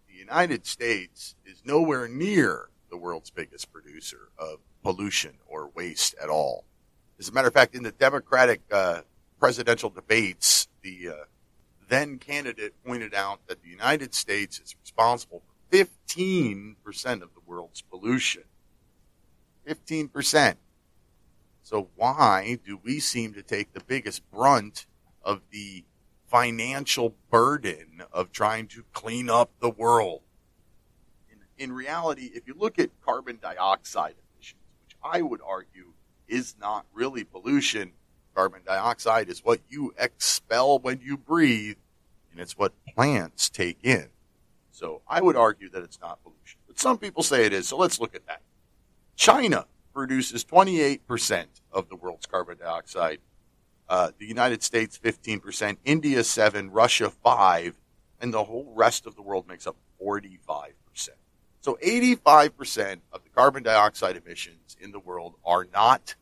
the 0.09 0.15
United 0.15 0.67
States 0.67 1.37
is 1.47 1.63
nowhere 1.65 2.09
near 2.09 2.71
the 2.91 2.97
world's 2.97 3.30
biggest 3.30 3.72
producer 3.72 4.28
of 4.39 4.59
pollution 4.82 5.34
or 5.47 5.70
waste 5.74 6.14
at 6.22 6.28
all. 6.28 6.64
As 7.18 7.28
a 7.28 7.32
matter 7.32 7.49
of 7.49 7.55
fact, 7.55 7.74
in 7.74 7.82
the 7.82 7.93
Democratic 7.93 8.62
uh, 8.70 9.03
presidential 9.39 9.91
debates, 9.91 10.68
the 10.82 11.09
uh, 11.09 11.24
then 11.89 12.18
candidate 12.18 12.74
pointed 12.84 13.14
out 13.14 13.41
that 13.49 13.62
the 13.62 13.68
United 13.68 14.14
States 14.14 14.61
is 14.61 14.76
responsible 14.80 15.43
for 15.47 15.76
15% 15.76 16.76
of 17.22 17.34
the 17.34 17.41
world's 17.47 17.82
pollution. 17.82 18.45
15%. 19.66 20.57
So 21.62 21.89
why 21.97 22.59
do 22.64 22.78
we 22.82 23.01
seem 23.01 23.34
to 23.34 23.43
take 23.43 23.72
the 23.72 23.82
biggest 23.84 24.28
brunt 24.30 24.86
of 25.22 25.43
the 25.51 25.84
financial 26.26 27.14
burden 27.30 28.03
of 28.12 28.32
trying 28.32 28.68
to 28.68 28.84
clean 28.93 29.28
up 29.28 29.51
the 29.61 29.70
world? 29.70 30.22
In, 31.59 31.73
reality, 31.73 32.31
if 32.35 32.47
you 32.47 32.55
look 32.57 32.79
at 32.79 32.91
carbon 33.05 33.39
dioxide 33.43 34.15
emissions, 34.35 34.61
which 34.85 34.97
I 35.03 35.23
would 35.23 35.41
argue 35.45 35.93
is 36.29 36.55
not 36.61 36.87
really 36.95 37.25
pollution, 37.25 37.93
Carbon 38.39 38.61
dioxide 38.65 39.29
is 39.29 39.45
what 39.45 39.59
you 39.69 39.93
expel 39.99 40.79
when 40.79 41.01
you 41.03 41.17
breathe, 41.17 41.75
and 42.31 42.41
it's 42.41 42.57
what 42.57 42.73
plants 42.95 43.51
take 43.51 43.79
in. 43.83 44.11
So 44.71 45.03
I 45.09 45.21
would 45.21 45.35
argue 45.35 45.69
that 45.71 45.83
it's 45.83 46.01
not 46.01 46.23
pollution. 46.23 46.61
But 46.69 46.79
some 46.79 46.99
people 46.99 47.25
say 47.25 47.47
it 47.47 47.53
is, 47.53 47.67
so 47.67 47.77
let's 47.77 47.99
look 47.99 48.15
at 48.15 48.29
that. 48.29 48.43
China 49.17 49.67
produces 49.93 50.45
28% 50.45 51.47
of 51.73 51.89
the 51.89 51.97
world's 51.97 52.27
carbon 52.27 52.59
dioxide. 52.59 53.19
Uh, 53.89 54.13
the 54.19 54.27
United 54.27 54.63
States 54.63 54.97
15%, 55.03 55.79
India 55.85 56.23
7, 56.23 56.71
Russia 56.71 57.11
5, 57.11 57.75
and 58.21 58.33
the 58.33 58.45
whole 58.45 58.73
rest 58.77 59.05
of 59.05 59.17
the 59.17 59.23
world 59.23 59.49
makes 59.49 59.67
up 59.67 59.75
45%. 60.01 60.75
So 61.61 61.79
85% 61.85 63.01
of 63.13 63.25
the 63.25 63.31
carbon 63.31 63.63
dioxide 63.63 64.17
emissions 64.17 64.77
in 64.81 64.93
the 64.93 65.01
world 65.01 65.35
are 65.45 65.67
not 65.73 66.15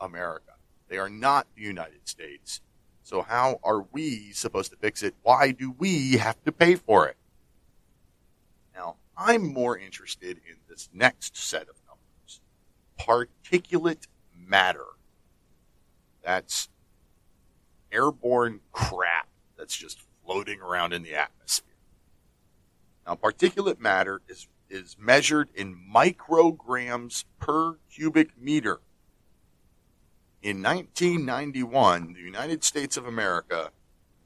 America. 0.00 0.52
They 0.88 0.98
are 0.98 1.08
not 1.08 1.46
the 1.56 1.62
United 1.62 2.06
States. 2.08 2.60
So 3.02 3.22
how 3.22 3.60
are 3.62 3.86
we 3.92 4.32
supposed 4.32 4.70
to 4.70 4.76
fix 4.76 5.02
it? 5.02 5.14
Why 5.22 5.52
do 5.52 5.74
we 5.76 6.16
have 6.18 6.42
to 6.44 6.52
pay 6.52 6.76
for 6.76 7.08
it? 7.08 7.16
Now, 8.74 8.96
I'm 9.16 9.52
more 9.52 9.78
interested 9.78 10.38
in 10.48 10.56
this 10.68 10.88
next 10.92 11.36
set 11.36 11.68
of 11.68 11.76
numbers. 11.86 12.40
Particulate 12.98 14.06
matter. 14.36 14.86
That's 16.22 16.68
airborne 17.92 18.60
crap 18.72 19.28
that's 19.56 19.76
just 19.76 20.00
floating 20.24 20.60
around 20.60 20.92
in 20.92 21.02
the 21.02 21.14
atmosphere. 21.14 21.74
Now, 23.06 23.14
particulate 23.14 23.78
matter 23.78 24.20
is, 24.28 24.48
is 24.68 24.96
measured 24.98 25.48
in 25.54 25.76
micrograms 25.92 27.24
per 27.38 27.78
cubic 27.90 28.38
meter. 28.38 28.80
In 30.42 30.62
1991, 30.62 32.12
the 32.12 32.20
United 32.20 32.62
States 32.62 32.96
of 32.96 33.06
America 33.06 33.70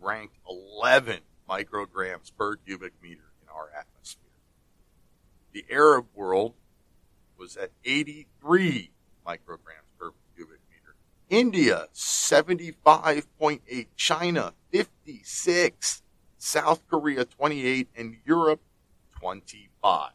ranked 0.00 0.36
11 0.48 1.20
micrograms 1.48 2.30
per 2.36 2.56
cubic 2.56 2.92
meter 3.02 3.32
in 3.42 3.48
our 3.48 3.70
atmosphere. 3.78 4.30
The 5.52 5.64
Arab 5.70 6.06
world 6.14 6.54
was 7.38 7.56
at 7.56 7.70
83 7.84 8.90
micrograms 9.26 9.88
per 9.98 10.10
cubic 10.36 10.60
meter. 10.70 10.94
India, 11.28 11.88
75.8. 11.94 13.86
China, 13.96 14.52
56. 14.70 16.02
South 16.38 16.82
Korea, 16.88 17.24
28. 17.24 17.88
And 17.96 18.16
Europe, 18.24 18.60
25. 19.18 20.12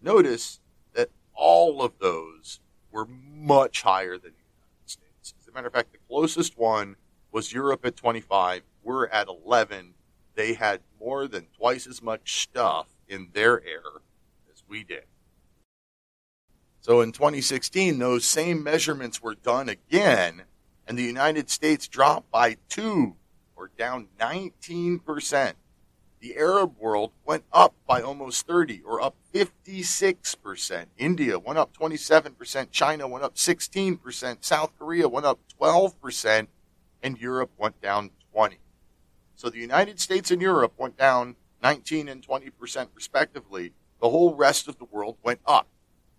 Notice 0.00 0.60
that 0.94 1.10
all 1.34 1.82
of 1.82 1.98
those 1.98 2.60
were 2.90 3.06
much 3.06 3.82
higher 3.82 4.18
than 4.18 4.32
the 4.32 4.44
United 4.56 4.86
States. 4.86 5.34
as 5.40 5.48
a 5.48 5.52
matter 5.52 5.66
of 5.66 5.72
fact, 5.72 5.92
the 5.92 5.98
closest 6.08 6.56
one 6.56 6.96
was 7.32 7.52
Europe 7.52 7.84
at 7.84 7.96
25. 7.96 8.62
We're 8.82 9.06
at 9.08 9.28
11. 9.28 9.94
They 10.34 10.54
had 10.54 10.80
more 11.00 11.26
than 11.26 11.46
twice 11.56 11.86
as 11.86 12.00
much 12.00 12.42
stuff 12.42 12.88
in 13.08 13.30
their 13.32 13.62
air 13.64 14.02
as 14.52 14.62
we 14.68 14.84
did. 14.84 15.04
So 16.80 17.00
in 17.00 17.12
2016, 17.12 17.98
those 17.98 18.24
same 18.24 18.62
measurements 18.62 19.20
were 19.20 19.34
done 19.34 19.68
again, 19.68 20.44
and 20.86 20.96
the 20.96 21.02
United 21.02 21.50
States 21.50 21.88
dropped 21.88 22.30
by 22.30 22.56
two, 22.68 23.16
or 23.56 23.70
down 23.76 24.08
19% 24.18 25.54
the 26.20 26.36
Arab 26.36 26.76
world 26.78 27.12
went 27.24 27.44
up 27.52 27.74
by 27.86 28.02
almost 28.02 28.46
30 28.46 28.82
or 28.82 29.00
up 29.00 29.14
56%. 29.32 30.86
India 30.96 31.38
went 31.38 31.58
up 31.58 31.76
27%. 31.76 32.70
China 32.70 33.06
went 33.06 33.24
up 33.24 33.36
16%. 33.36 34.44
South 34.44 34.72
Korea 34.78 35.08
went 35.08 35.26
up 35.26 35.38
12%. 35.60 36.48
And 37.02 37.18
Europe 37.18 37.52
went 37.56 37.80
down 37.80 38.10
20. 38.32 38.58
So 39.36 39.48
the 39.48 39.58
United 39.58 40.00
States 40.00 40.32
and 40.32 40.42
Europe 40.42 40.72
went 40.76 40.96
down 40.96 41.36
19 41.62 42.08
and 42.08 42.26
20% 42.26 42.88
respectively. 42.94 43.72
The 44.00 44.10
whole 44.10 44.34
rest 44.34 44.68
of 44.68 44.78
the 44.78 44.84
world 44.84 45.16
went 45.22 45.40
up, 45.46 45.68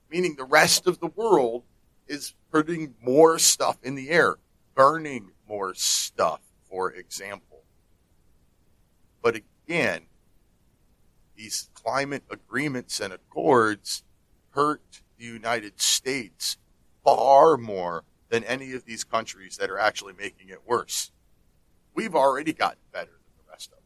meaning 0.10 0.36
the 0.36 0.46
rest 0.46 0.88
of 0.88 1.00
the 1.00 1.08
world 1.08 1.64
is 2.08 2.34
putting 2.52 2.96
more 3.02 3.40
stuff 3.40 3.78
in 3.84 3.96
the 3.96 4.10
air, 4.10 4.38
burning 4.76 5.32
more 5.48 5.74
stuff, 5.74 6.42
for 6.70 6.92
example. 6.92 7.64
But 9.22 9.42
again, 9.70 10.02
these 11.36 11.70
climate 11.76 12.24
agreements 12.32 13.00
and 13.00 13.14
accords 13.14 14.04
hurt 14.52 15.02
the 15.18 15.26
United 15.26 15.80
States 15.80 16.58
far 17.04 17.56
more 17.56 18.04
than 18.30 18.44
any 18.46 18.74
of 18.74 18.86
these 18.86 19.04
countries 19.04 19.58
that 19.58 19.70
are 19.70 19.78
actually 19.78 20.14
making 20.18 20.50
it 20.50 20.68
worse. 20.68 21.12
We've 21.94 22.16
already 22.16 22.52
gotten 22.52 22.80
better 22.92 23.12
than 23.12 23.46
the 23.46 23.52
rest 23.52 23.68
of 23.68 23.78
them. 23.78 23.84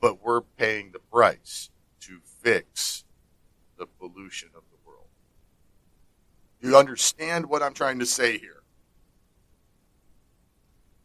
But 0.00 0.22
we're 0.22 0.42
paying 0.42 0.92
the 0.92 0.98
price 0.98 1.70
to 2.00 2.20
fix 2.42 3.04
the 3.78 3.86
pollution 3.86 4.50
of 4.54 4.62
the 4.70 4.86
world. 4.86 5.08
Do 6.60 6.68
you 6.68 6.76
understand 6.76 7.46
what 7.46 7.62
I'm 7.62 7.74
trying 7.74 7.98
to 8.00 8.06
say 8.06 8.36
here? 8.36 8.55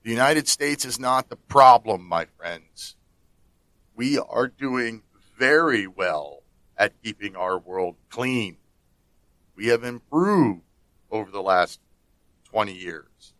The 0.04 0.10
United 0.10 0.48
States 0.48 0.84
is 0.84 1.00
not 1.00 1.30
the 1.30 1.36
problem, 1.36 2.08
my 2.08 2.26
friends. 2.26 2.96
We 3.96 4.18
are 4.18 4.48
doing 4.48 5.04
very 5.38 5.86
well 5.86 6.42
at 6.76 7.00
keeping 7.04 7.36
our 7.36 7.60
world 7.60 7.98
clean. 8.10 8.58
We 9.56 9.68
have 9.68 9.84
improved 9.84 10.62
over 11.12 11.30
the 11.30 11.42
last 11.42 11.80
20 12.46 12.74
years. 12.74 13.34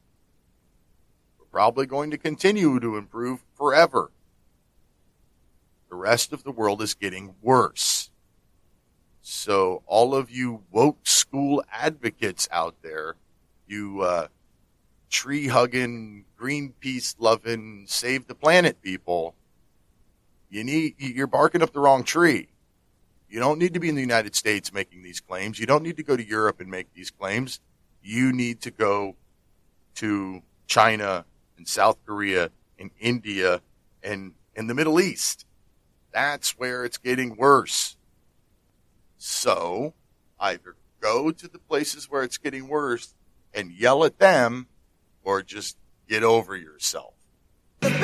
We're 1.40 1.46
probably 1.46 1.88
going 1.88 2.12
to 2.12 2.18
continue 2.18 2.80
to 2.80 2.96
improve 2.96 3.44
forever. 3.56 4.12
The 5.90 5.96
rest 5.96 6.32
of 6.32 6.44
the 6.44 6.52
world 6.52 6.82
is 6.84 6.94
getting 6.94 7.34
worse. 7.42 8.12
So 9.24 9.82
all 9.88 10.14
of 10.14 10.30
you 10.30 10.64
woke 10.70 11.08
school 11.08 11.64
advocates 11.72 12.48
out 12.52 12.76
there, 12.84 13.16
you 13.68 14.02
uh, 14.02 14.28
tree 15.12 15.48
hugging, 15.48 16.26
Greenpeace 16.40 17.16
loving, 17.20 17.86
save 17.88 18.28
the 18.28 18.34
planet 18.34 18.82
people, 18.82 19.36
you 20.50 20.64
need 20.64 20.96
you're 20.98 21.28
barking 21.28 21.62
up 21.62 21.72
the 21.72 21.80
wrong 21.80 22.04
tree. 22.04 22.50
You 23.30 23.40
don't 23.40 23.60
need 23.60 23.74
to 23.76 23.80
be 23.80 23.88
in 23.88 23.96
the 23.96 24.02
United 24.02 24.36
States 24.36 24.74
making 24.74 25.04
these 25.04 25.22
claims. 25.22 25.60
You 25.60 25.66
don't 25.66 25.84
need 25.84 25.98
to 25.98 26.04
go 26.04 26.18
to 26.18 26.28
Europe 26.28 26.60
and 26.60 26.70
make 26.70 26.94
these 26.94 27.12
claims. 27.12 27.62
You 28.04 28.34
need 28.34 28.62
to 28.62 28.72
go 28.72 29.16
to 29.96 30.42
China 30.68 31.26
and 31.58 31.68
South 31.68 31.98
Korea 32.06 32.50
and 32.78 32.92
India 33.00 33.62
and 34.04 34.34
in 34.56 34.68
the 34.68 34.74
Middle 34.74 35.00
East. 35.00 35.46
That's 36.12 36.58
where 36.58 36.84
it's 36.84 36.98
getting 36.98 37.38
worse. 37.38 37.96
So 39.18 39.94
either 40.40 40.76
go 41.00 41.32
to 41.32 41.48
the 41.48 41.60
places 41.60 42.10
where 42.10 42.24
it's 42.24 42.38
getting 42.38 42.68
worse 42.68 43.14
and 43.54 43.72
yell 43.72 44.04
at 44.04 44.20
them 44.20 44.68
or 45.24 45.42
just 45.42 45.78
get 46.08 46.24
over 46.24 46.56
yourself. 46.56 47.14
Get 47.82 47.92
over 47.94 48.02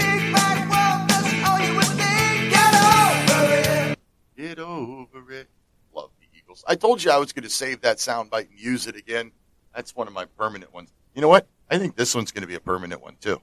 it. 3.52 4.00
Get 4.36 4.60
over 4.60 5.32
it. 5.32 5.48
Love 5.94 6.12
the 6.20 6.28
Eagles. 6.38 6.64
I 6.68 6.76
told 6.76 7.04
you 7.04 7.12
I 7.12 7.18
was 7.18 7.34
going 7.34 7.44
to 7.44 7.50
save 7.50 7.82
that 7.82 7.98
soundbite 7.98 8.50
and 8.50 8.60
use 8.60 8.88
it 8.88 8.96
again. 8.96 9.32
That's 9.76 9.96
one 9.96 10.08
of 10.08 10.14
my 10.14 10.26
permanent 10.26 10.74
ones. 10.74 10.92
You 11.14 11.22
know 11.22 11.28
what? 11.28 11.48
I 11.70 11.78
think 11.78 11.96
this 11.96 12.16
one's 12.16 12.32
going 12.32 12.44
to 12.44 12.48
be 12.48 12.56
a 12.56 12.60
permanent 12.60 13.02
one 13.02 13.18
too. 13.20 13.42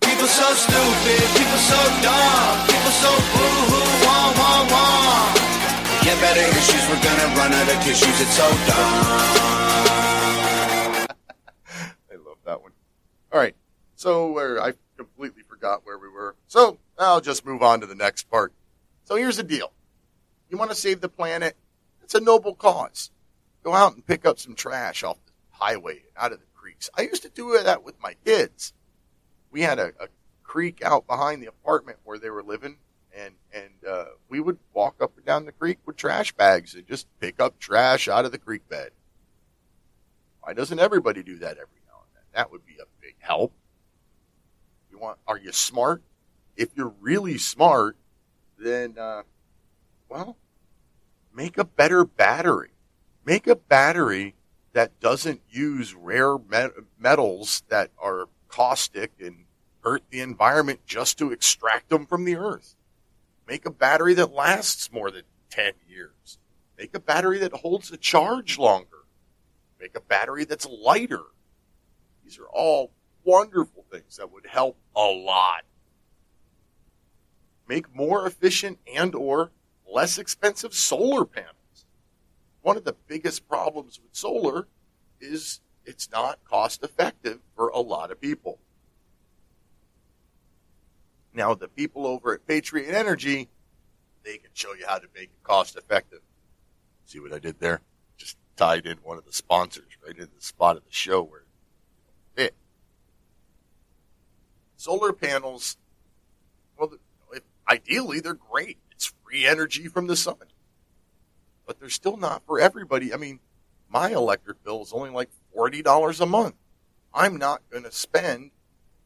People 0.00 0.26
so 0.26 0.52
stupid, 0.54 1.20
people 1.36 1.60
so 1.64 1.76
dumb, 2.02 2.66
people 2.66 2.90
so 2.90 3.08
boo-hoo, 3.08 4.04
wah, 4.04 4.32
wah, 4.36 4.68
wah. 4.70 5.34
Get 6.02 6.20
better 6.20 6.40
issues, 6.40 6.88
we're 6.88 7.02
gonna 7.02 7.36
run 7.36 7.52
out 7.52 7.68
of 7.68 7.84
tissues, 7.84 8.20
it's 8.20 8.36
so 8.36 8.48
dumb. 8.66 9.49
That 12.50 12.62
one. 12.62 12.72
All 13.32 13.38
right. 13.38 13.54
So 13.94 14.32
where 14.32 14.60
I 14.60 14.72
completely 14.96 15.42
forgot 15.42 15.84
where 15.84 15.98
we 15.98 16.08
were. 16.08 16.34
So 16.48 16.78
I'll 16.98 17.20
just 17.20 17.46
move 17.46 17.62
on 17.62 17.80
to 17.80 17.86
the 17.86 17.94
next 17.94 18.30
part. 18.30 18.52
So 19.04 19.16
here's 19.16 19.36
the 19.36 19.42
deal. 19.42 19.72
You 20.48 20.58
want 20.58 20.70
to 20.70 20.76
save 20.76 21.00
the 21.00 21.08
planet? 21.08 21.56
It's 22.02 22.14
a 22.14 22.20
noble 22.20 22.54
cause. 22.54 23.10
Go 23.62 23.72
out 23.72 23.94
and 23.94 24.04
pick 24.04 24.26
up 24.26 24.38
some 24.38 24.54
trash 24.54 25.04
off 25.04 25.18
the 25.26 25.32
highway, 25.50 26.02
out 26.16 26.32
of 26.32 26.40
the 26.40 26.46
creeks. 26.54 26.90
I 26.96 27.02
used 27.02 27.22
to 27.22 27.28
do 27.28 27.56
that 27.62 27.84
with 27.84 27.94
my 28.02 28.14
kids. 28.24 28.72
We 29.52 29.62
had 29.62 29.78
a, 29.78 29.92
a 30.00 30.08
creek 30.42 30.82
out 30.82 31.06
behind 31.06 31.42
the 31.42 31.46
apartment 31.46 31.98
where 32.04 32.18
they 32.18 32.30
were 32.30 32.42
living, 32.42 32.78
and 33.16 33.34
and 33.52 33.70
uh, 33.88 34.06
we 34.28 34.40
would 34.40 34.58
walk 34.72 34.96
up 35.00 35.16
and 35.16 35.26
down 35.26 35.44
the 35.44 35.52
creek 35.52 35.78
with 35.86 35.96
trash 35.96 36.32
bags 36.32 36.74
and 36.74 36.86
just 36.86 37.06
pick 37.20 37.38
up 37.38 37.58
trash 37.58 38.08
out 38.08 38.24
of 38.24 38.32
the 38.32 38.38
creek 38.38 38.68
bed. 38.68 38.90
Why 40.40 40.54
doesn't 40.54 40.80
everybody 40.80 41.22
do 41.22 41.36
that 41.38 41.58
every? 41.58 41.79
That 42.34 42.50
would 42.50 42.64
be 42.64 42.76
a 42.80 42.86
big 43.00 43.16
help. 43.18 43.52
You 44.90 44.98
want? 44.98 45.18
Are 45.26 45.38
you 45.38 45.52
smart? 45.52 46.02
If 46.56 46.70
you're 46.74 46.94
really 47.00 47.38
smart, 47.38 47.96
then 48.58 48.96
uh, 48.98 49.22
well, 50.08 50.36
make 51.34 51.58
a 51.58 51.64
better 51.64 52.04
battery. 52.04 52.70
Make 53.24 53.46
a 53.46 53.56
battery 53.56 54.34
that 54.72 54.98
doesn't 55.00 55.40
use 55.48 55.94
rare 55.94 56.38
met- 56.38 56.72
metals 56.98 57.62
that 57.68 57.90
are 58.00 58.28
caustic 58.48 59.12
and 59.20 59.44
hurt 59.82 60.02
the 60.10 60.20
environment 60.20 60.80
just 60.86 61.18
to 61.18 61.32
extract 61.32 61.88
them 61.88 62.06
from 62.06 62.24
the 62.24 62.36
earth. 62.36 62.74
Make 63.46 63.66
a 63.66 63.70
battery 63.70 64.14
that 64.14 64.32
lasts 64.32 64.92
more 64.92 65.10
than 65.10 65.22
10 65.50 65.72
years. 65.88 66.38
Make 66.78 66.94
a 66.94 67.00
battery 67.00 67.38
that 67.38 67.52
holds 67.52 67.90
a 67.90 67.96
charge 67.96 68.58
longer. 68.58 69.04
Make 69.80 69.96
a 69.96 70.00
battery 70.00 70.44
that's 70.44 70.66
lighter. 70.66 71.22
These 72.30 72.38
are 72.38 72.48
all 72.52 72.92
wonderful 73.24 73.84
things 73.90 74.18
that 74.18 74.30
would 74.30 74.46
help 74.46 74.78
a 74.94 75.00
lot. 75.00 75.64
Make 77.66 77.92
more 77.92 78.24
efficient 78.24 78.78
and 78.94 79.16
or 79.16 79.50
less 79.84 80.16
expensive 80.16 80.72
solar 80.72 81.24
panels. 81.24 81.86
One 82.62 82.76
of 82.76 82.84
the 82.84 82.94
biggest 83.08 83.48
problems 83.48 83.98
with 84.00 84.14
solar 84.14 84.68
is 85.20 85.58
it's 85.84 86.08
not 86.12 86.38
cost 86.44 86.84
effective 86.84 87.40
for 87.56 87.70
a 87.70 87.80
lot 87.80 88.12
of 88.12 88.20
people. 88.20 88.60
Now, 91.34 91.54
the 91.54 91.66
people 91.66 92.06
over 92.06 92.32
at 92.32 92.46
Patriot 92.46 92.94
Energy, 92.94 93.48
they 94.22 94.38
can 94.38 94.50
show 94.54 94.72
you 94.74 94.84
how 94.86 94.98
to 94.98 95.08
make 95.16 95.30
it 95.30 95.42
cost 95.42 95.74
effective. 95.74 96.20
See 97.06 97.18
what 97.18 97.32
I 97.32 97.40
did 97.40 97.58
there? 97.58 97.80
Just 98.16 98.36
tied 98.54 98.86
in 98.86 98.98
one 98.98 99.18
of 99.18 99.26
the 99.26 99.32
sponsors 99.32 99.96
right 100.06 100.16
in 100.16 100.28
the 100.32 100.40
spot 100.40 100.76
of 100.76 100.84
the 100.84 100.92
show 100.92 101.24
where 101.24 101.42
fit. 102.34 102.54
Solar 104.76 105.12
panels, 105.12 105.76
well, 106.78 106.92
ideally, 107.68 108.20
they're 108.20 108.34
great. 108.34 108.78
It's 108.90 109.12
free 109.24 109.46
energy 109.46 109.88
from 109.88 110.06
the 110.06 110.16
sun. 110.16 110.36
But 111.66 111.78
they're 111.78 111.88
still 111.88 112.16
not 112.16 112.44
for 112.46 112.58
everybody. 112.58 113.12
I 113.14 113.16
mean, 113.16 113.40
my 113.88 114.10
electric 114.10 114.62
bill 114.64 114.82
is 114.82 114.92
only 114.92 115.10
like 115.10 115.30
$40 115.56 116.20
a 116.20 116.26
month. 116.26 116.54
I'm 117.12 117.36
not 117.36 117.62
going 117.70 117.84
to 117.84 117.92
spend 117.92 118.50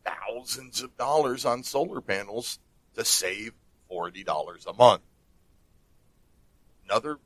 thousands 0.04 0.82
of 0.82 0.96
dollars 0.96 1.44
on 1.44 1.62
solar 1.62 2.00
panels 2.00 2.58
to 2.94 3.04
save 3.04 3.52
$40 3.90 4.66
a 4.66 4.72
month. 4.74 5.02
Another, 6.84 7.18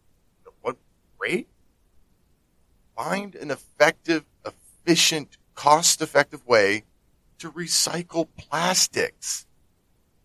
what 0.60 0.76
rate? 1.18 1.48
Find 2.96 3.34
an 3.34 3.50
effective, 3.50 4.24
efficient, 4.44 5.36
cost 5.58 6.00
effective 6.00 6.46
way 6.46 6.84
to 7.36 7.50
recycle 7.50 8.28
plastics. 8.36 9.44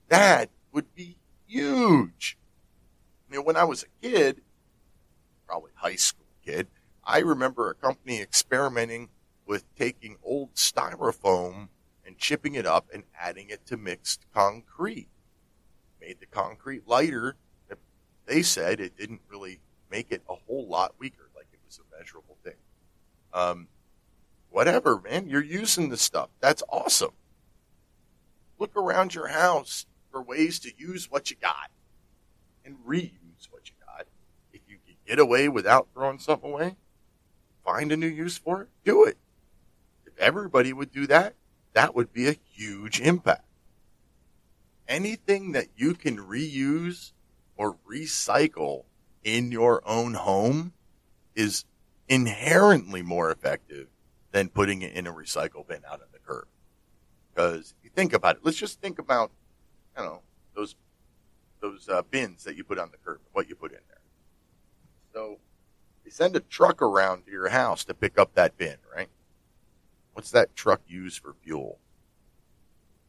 That 0.10 0.52
would 0.72 0.94
be 0.94 1.18
huge. 1.48 2.38
You 3.32 3.38
know, 3.38 3.42
when 3.42 3.58
I 3.58 3.64
was 3.64 3.82
a 3.82 4.08
kid, 4.08 4.42
probably 5.48 5.72
high 5.74 5.96
school 5.96 6.28
kid, 6.46 6.68
I 7.04 7.18
remember 7.18 7.68
a 7.68 7.74
company 7.74 8.22
experimenting 8.22 9.10
with 9.48 9.64
taking 9.76 10.18
old 10.24 10.54
styrofoam 10.54 11.70
and 12.06 12.16
chipping 12.20 12.54
it 12.54 12.68
up 12.68 12.86
and 12.94 13.02
adding 13.20 13.50
it 13.50 13.66
to 13.66 13.76
mixed 13.76 14.28
concrete. 14.36 15.10
Made 16.00 16.20
the 16.20 16.28
concrete 16.28 16.88
lighter. 16.88 17.38
They 18.28 18.44
said 18.44 18.80
it 18.80 18.96
didn't 18.96 19.22
really 19.28 19.62
make 19.90 20.12
it 20.12 20.22
a 20.30 20.36
whole 20.36 20.68
lot 20.68 20.94
weaker, 21.00 21.32
like 21.36 21.48
it 21.52 21.60
was 21.66 21.80
a 21.80 21.98
measurable 21.98 22.38
thing. 22.44 22.54
Um, 23.34 23.68
whatever, 24.54 25.02
man. 25.02 25.28
You're 25.28 25.44
using 25.44 25.90
the 25.90 25.98
stuff. 25.98 26.30
That's 26.40 26.64
awesome. 26.70 27.14
Look 28.60 28.76
around 28.78 29.16
your 29.16 29.28
house 29.28 29.88
for 30.12 30.22
ways 30.22 30.60
to 30.60 30.72
use 30.78 31.10
what 31.10 31.32
you 31.32 31.38
got 31.42 31.72
and 32.64 32.78
reuse 32.88 33.50
what 33.50 33.68
you 33.68 33.76
got. 33.86 34.06
If 34.54 34.62
you 34.70 34.78
can 34.86 34.96
get 35.08 35.20
away 35.20 35.50
without 35.50 35.88
throwing 35.94 36.20
something 36.20 36.52
away, 36.52 36.76
find 37.66 37.92
a 37.92 37.98
new 37.98 38.08
use 38.08 38.38
for 38.38 38.62
it, 38.62 38.70
do 38.86 39.04
it. 39.06 39.18
If 40.06 40.18
everybody 40.20 40.72
would 40.72 40.92
do 40.92 41.08
that, 41.08 41.34
that 41.74 41.96
would 41.96 42.14
be 42.14 42.28
a 42.28 42.38
huge 42.52 43.02
impact. 43.02 43.46
Anything 44.88 45.54
that 45.54 45.68
you 45.76 45.96
can 45.96 46.18
reuse 46.18 47.12
or 47.58 47.78
recycle 47.90 48.84
in 49.24 49.52
your 49.52 49.82
own 49.88 50.14
home 50.14 50.74
is 51.34 51.66
inherently 52.08 53.02
more 53.02 53.32
effective 53.32 53.88
than 54.34 54.50
putting 54.50 54.82
it 54.82 54.94
in 54.94 55.08
a 55.08 55.14
recycle 55.14 55.66
bin 55.66 55.84
out 55.88 56.02
on 56.02 56.08
the 56.12 56.20
curb. 56.20 56.48
Because 57.34 57.76
if 57.78 57.86
you 57.86 57.90
think 57.96 58.14
about 58.14 58.38
it, 58.38 58.42
let's 58.44 58.58
just 58.58 58.82
think 58.82 59.00
about, 59.00 59.32
don't 59.96 60.06
know, 60.06 60.22
those 60.56 60.76
those 61.62 61.88
uh, 61.88 62.02
bins 62.02 62.44
that 62.44 62.58
you 62.58 62.64
put 62.66 62.78
on 62.78 62.90
the 62.92 62.98
curb, 62.98 63.22
what 63.32 63.48
you 63.48 63.56
put 63.56 63.72
in 63.72 63.80
there. 63.88 64.02
So 65.14 65.38
they 66.04 66.10
send 66.10 66.36
a 66.36 66.42
truck 66.42 66.82
around 66.82 67.26
to 67.26 67.32
your 67.32 67.48
house 67.50 67.86
to 67.86 67.94
pick 67.94 68.18
up 68.18 68.34
that 68.34 68.58
bin, 68.58 68.76
right? 68.94 69.08
What's 70.12 70.32
that 70.32 70.56
truck 70.56 70.82
used 70.88 71.22
for 71.22 71.36
fuel? 71.42 71.80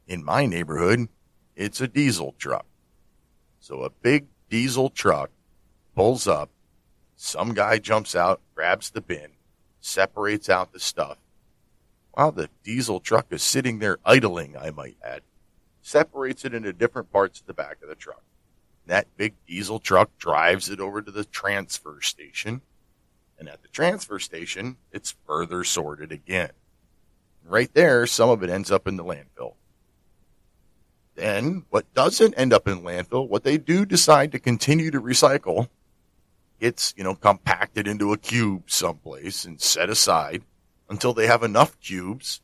In 0.07 0.23
my 0.23 0.45
neighborhood, 0.45 1.09
it's 1.55 1.81
a 1.81 1.87
diesel 1.87 2.35
truck. 2.37 2.65
So 3.59 3.81
a 3.81 3.89
big 3.89 4.27
diesel 4.49 4.89
truck 4.89 5.31
pulls 5.95 6.27
up, 6.27 6.49
some 7.15 7.53
guy 7.53 7.79
jumps 7.79 8.15
out, 8.15 8.41
grabs 8.53 8.91
the 8.91 9.01
bin, 9.01 9.31
separates 9.85 10.49
out 10.49 10.73
the 10.73 10.79
stuff. 10.79 11.17
While 12.11 12.31
the 12.31 12.49
diesel 12.63 12.99
truck 12.99 13.27
is 13.29 13.43
sitting 13.43 13.79
there 13.79 13.99
idling, 14.03 14.57
I 14.57 14.71
might 14.71 14.97
add, 15.03 15.21
separates 15.81 16.43
it 16.43 16.53
into 16.53 16.73
different 16.73 17.11
parts 17.11 17.39
of 17.39 17.45
the 17.45 17.53
back 17.53 17.77
of 17.83 17.89
the 17.89 17.95
truck. 17.95 18.23
That 18.87 19.07
big 19.17 19.33
diesel 19.47 19.79
truck 19.79 20.17
drives 20.17 20.69
it 20.69 20.79
over 20.79 21.01
to 21.01 21.11
the 21.11 21.25
transfer 21.25 21.99
station. 22.01 22.61
And 23.37 23.49
at 23.49 23.61
the 23.61 23.67
transfer 23.67 24.17
station, 24.17 24.77
it's 24.91 25.15
further 25.27 25.63
sorted 25.63 26.11
again. 26.11 26.51
Right 27.43 27.71
there, 27.73 28.07
some 28.07 28.29
of 28.29 28.41
it 28.43 28.49
ends 28.49 28.71
up 28.71 28.87
in 28.87 28.95
the 28.95 29.03
landfill. 29.03 29.53
Then, 31.15 31.65
what 31.69 31.93
doesn't 31.93 32.33
end 32.37 32.53
up 32.53 32.67
in 32.67 32.81
landfill, 32.81 33.27
what 33.27 33.43
they 33.43 33.57
do 33.57 33.85
decide 33.85 34.31
to 34.31 34.39
continue 34.39 34.91
to 34.91 35.01
recycle, 35.01 35.69
gets, 36.59 36.93
you 36.97 37.03
know, 37.03 37.15
compacted 37.15 37.87
into 37.87 38.13
a 38.13 38.17
cube 38.17 38.63
someplace 38.69 39.45
and 39.45 39.61
set 39.61 39.89
aside 39.89 40.43
until 40.89 41.13
they 41.13 41.27
have 41.27 41.43
enough 41.43 41.79
cubes 41.79 42.41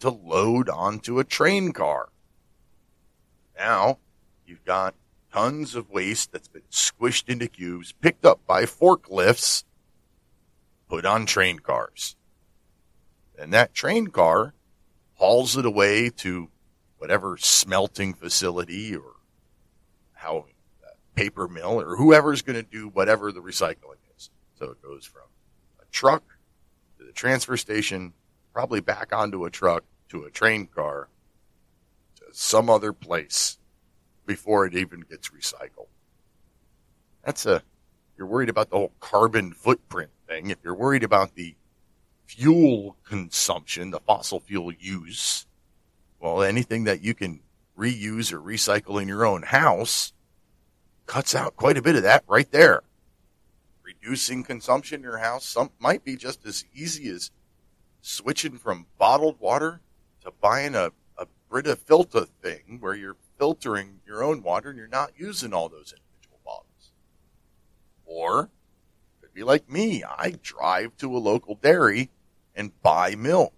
to 0.00 0.10
load 0.10 0.68
onto 0.68 1.18
a 1.18 1.24
train 1.24 1.72
car. 1.72 2.08
Now, 3.56 3.98
you've 4.46 4.64
got 4.64 4.94
tons 5.32 5.74
of 5.74 5.90
waste 5.90 6.32
that's 6.32 6.48
been 6.48 6.62
squished 6.70 7.28
into 7.28 7.46
cubes, 7.46 7.92
picked 7.92 8.24
up 8.24 8.40
by 8.46 8.64
forklifts, 8.64 9.64
put 10.88 11.04
on 11.04 11.26
train 11.26 11.58
cars. 11.58 12.16
And 13.38 13.52
that 13.52 13.74
train 13.74 14.08
car 14.08 14.54
hauls 15.14 15.56
it 15.56 15.64
away 15.64 16.10
to 16.10 16.48
whatever 16.98 17.36
smelting 17.38 18.12
facility 18.14 18.94
or 18.94 19.16
how 20.12 20.46
paper 21.14 21.48
mill 21.48 21.80
or 21.80 21.96
whoever's 21.96 22.42
going 22.42 22.56
to 22.56 22.68
do 22.68 22.88
whatever 22.88 23.32
the 23.32 23.40
recycling 23.40 23.98
is. 24.16 24.30
So 24.58 24.70
it 24.70 24.82
goes 24.82 25.04
from 25.04 25.22
a 25.80 25.84
truck 25.90 26.22
to 26.98 27.04
the 27.04 27.12
transfer 27.12 27.56
station, 27.56 28.12
probably 28.52 28.80
back 28.80 29.12
onto 29.12 29.44
a 29.44 29.50
truck 29.50 29.84
to 30.10 30.24
a 30.24 30.30
train 30.30 30.66
car 30.66 31.08
to 32.16 32.24
some 32.32 32.68
other 32.68 32.92
place 32.92 33.58
before 34.26 34.66
it 34.66 34.74
even 34.74 35.00
gets 35.00 35.30
recycled. 35.30 35.88
That's 37.24 37.46
a, 37.46 37.62
you're 38.16 38.26
worried 38.26 38.48
about 38.48 38.70
the 38.70 38.76
whole 38.76 38.92
carbon 39.00 39.52
footprint 39.52 40.10
thing. 40.26 40.50
If 40.50 40.58
you're 40.62 40.74
worried 40.74 41.04
about 41.04 41.34
the 41.34 41.54
fuel 42.26 42.96
consumption, 43.04 43.90
the 43.90 44.00
fossil 44.00 44.40
fuel 44.40 44.72
use, 44.72 45.46
well, 46.20 46.42
anything 46.42 46.84
that 46.84 47.02
you 47.02 47.14
can 47.14 47.40
reuse 47.76 48.32
or 48.32 48.40
recycle 48.40 49.00
in 49.00 49.08
your 49.08 49.24
own 49.24 49.42
house 49.42 50.12
cuts 51.10 51.34
out 51.34 51.56
quite 51.56 51.76
a 51.76 51.82
bit 51.82 51.96
of 51.96 52.04
that 52.04 52.22
right 52.28 52.52
there. 52.52 52.84
Reducing 53.82 54.44
consumption 54.44 55.00
in 55.00 55.02
your 55.02 55.18
house 55.18 55.44
some 55.44 55.70
might 55.80 56.04
be 56.04 56.14
just 56.14 56.46
as 56.46 56.64
easy 56.72 57.08
as 57.08 57.32
switching 58.00 58.56
from 58.56 58.86
bottled 58.96 59.40
water 59.40 59.80
to 60.22 60.30
buying 60.40 60.76
a, 60.76 60.92
a 61.18 61.26
Brita 61.48 61.74
filter 61.74 62.26
thing 62.40 62.76
where 62.78 62.94
you're 62.94 63.16
filtering 63.40 63.98
your 64.06 64.22
own 64.22 64.44
water 64.44 64.68
and 64.68 64.78
you're 64.78 64.86
not 64.86 65.10
using 65.16 65.52
all 65.52 65.68
those 65.68 65.92
individual 65.92 66.38
bottles. 66.44 66.92
Or 68.06 68.48
could 69.20 69.34
be 69.34 69.42
like 69.42 69.68
me. 69.68 70.04
I 70.04 70.36
drive 70.40 70.96
to 70.98 71.16
a 71.16 71.18
local 71.18 71.56
dairy 71.56 72.10
and 72.54 72.80
buy 72.82 73.16
milk 73.16 73.52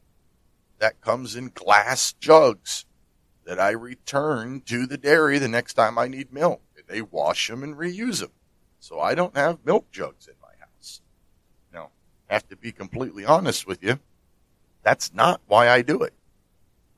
that 0.78 1.02
comes 1.02 1.36
in 1.36 1.50
glass 1.54 2.14
jugs 2.14 2.86
that 3.44 3.60
I 3.60 3.72
return 3.72 4.62
to 4.62 4.86
the 4.86 4.96
dairy 4.96 5.38
the 5.38 5.48
next 5.48 5.74
time 5.74 5.98
I 5.98 6.08
need 6.08 6.32
milk. 6.32 6.62
They 6.86 7.02
wash 7.02 7.48
them 7.48 7.62
and 7.62 7.76
reuse 7.76 8.20
them. 8.20 8.32
So 8.80 9.00
I 9.00 9.14
don't 9.14 9.36
have 9.36 9.64
milk 9.64 9.90
jugs 9.90 10.26
in 10.26 10.34
my 10.42 10.48
house. 10.60 11.00
Now, 11.72 11.90
have 12.28 12.48
to 12.48 12.56
be 12.56 12.72
completely 12.72 13.24
honest 13.24 13.66
with 13.66 13.82
you. 13.82 13.98
That's 14.82 15.14
not 15.14 15.40
why 15.46 15.68
I 15.68 15.82
do 15.82 16.02
it. 16.02 16.14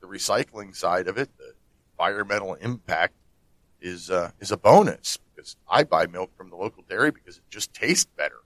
The 0.01 0.07
recycling 0.07 0.75
side 0.75 1.07
of 1.07 1.17
it, 1.17 1.29
the 1.37 1.53
environmental 1.93 2.55
impact 2.55 3.13
is 3.81 4.09
uh, 4.09 4.31
is 4.39 4.51
a 4.51 4.57
bonus 4.57 5.17
because 5.35 5.55
I 5.69 5.83
buy 5.83 6.07
milk 6.07 6.35
from 6.35 6.49
the 6.49 6.55
local 6.55 6.83
dairy 6.89 7.11
because 7.11 7.37
it 7.37 7.43
just 7.49 7.73
tastes 7.73 8.05
better. 8.17 8.41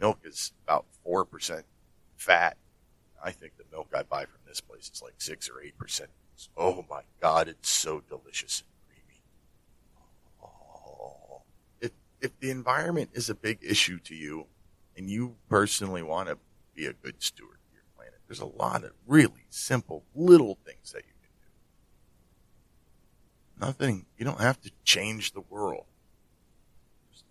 Milk 0.00 0.18
is 0.24 0.52
about 0.64 0.86
four 1.04 1.24
percent 1.24 1.64
fat. 2.16 2.56
I 3.22 3.30
think 3.30 3.56
the 3.56 3.64
milk 3.70 3.88
I 3.94 4.02
buy 4.02 4.24
from 4.24 4.40
this 4.46 4.60
place 4.60 4.90
is 4.92 5.02
like 5.02 5.14
six 5.18 5.48
or 5.48 5.60
eight 5.62 5.78
percent. 5.78 6.10
Oh 6.56 6.84
my 6.88 7.02
god, 7.20 7.48
it's 7.48 7.70
so 7.70 8.02
delicious 8.08 8.62
and 8.62 8.68
creamy. 8.88 9.22
Oh. 10.42 11.42
If 12.20 12.38
the 12.38 12.50
environment 12.50 13.10
is 13.14 13.30
a 13.30 13.34
big 13.34 13.58
issue 13.62 13.98
to 14.00 14.14
you, 14.14 14.46
and 14.96 15.08
you 15.08 15.36
personally 15.48 16.02
want 16.02 16.28
to 16.28 16.38
be 16.74 16.86
a 16.86 16.92
good 16.92 17.22
steward 17.22 17.58
of 17.68 17.74
your 17.74 17.84
planet, 17.96 18.20
there's 18.26 18.40
a 18.40 18.46
lot 18.46 18.84
of 18.84 18.92
really 19.06 19.46
simple 19.48 20.04
little 20.14 20.58
things 20.64 20.92
that 20.92 21.04
you 21.06 21.14
can 21.22 21.30
do. 23.60 23.66
Nothing. 23.66 24.06
You 24.18 24.24
don't 24.24 24.40
have 24.40 24.60
to 24.62 24.70
change 24.84 25.32
the 25.32 25.40
world. 25.40 25.86
Just 27.10 27.24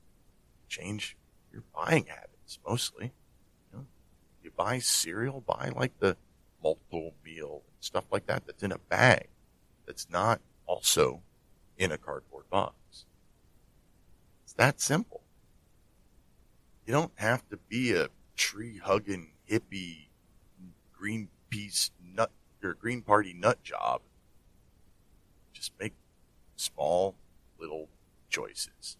change 0.67 1.15
your 1.51 1.63
buying 1.73 2.05
habits 2.05 2.59
mostly 2.67 3.13
you 4.49 4.51
buy 4.55 4.79
cereal, 4.79 5.41
buy 5.41 5.71
like 5.75 5.97
the 5.99 6.17
multiple 6.63 7.13
meal 7.23 7.61
and 7.65 7.83
stuff 7.83 8.05
like 8.11 8.25
that 8.27 8.45
that's 8.45 8.63
in 8.63 8.71
a 8.71 8.77
bag 8.77 9.27
that's 9.85 10.09
not 10.09 10.41
also 10.65 11.21
in 11.77 11.91
a 11.91 11.97
cardboard 11.97 12.49
box. 12.49 12.75
That 14.59 14.81
simple. 14.81 15.21
You 16.85 16.91
don't 16.91 17.13
have 17.15 17.47
to 17.47 17.55
be 17.55 17.93
a 17.93 18.09
tree 18.35 18.77
hugging 18.83 19.31
hippie 19.49 20.09
Greenpeace 21.01 21.91
nut 22.13 22.29
or 22.61 22.73
Green 22.73 23.01
Party 23.01 23.33
nut 23.33 23.63
job. 23.63 24.01
Just 25.53 25.71
make 25.79 25.93
small 26.57 27.15
little 27.57 27.87
choices. 28.29 28.97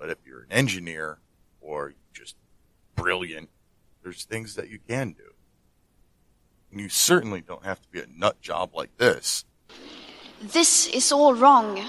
But 0.00 0.10
if 0.10 0.18
you're 0.26 0.40
an 0.40 0.50
engineer 0.50 1.20
or 1.60 1.94
just 2.12 2.34
brilliant 2.96 3.50
there's 4.02 4.24
things 4.24 4.56
that 4.56 4.68
you 4.68 4.80
can 4.88 5.12
do. 5.12 5.32
And 6.72 6.80
you 6.80 6.88
certainly 6.88 7.40
don't 7.40 7.64
have 7.64 7.80
to 7.82 7.88
be 7.88 8.00
a 8.00 8.06
nut 8.08 8.40
job 8.40 8.74
like 8.74 8.96
this. 8.96 9.44
This 10.42 10.88
is 10.88 11.12
all 11.12 11.34
wrong. 11.34 11.84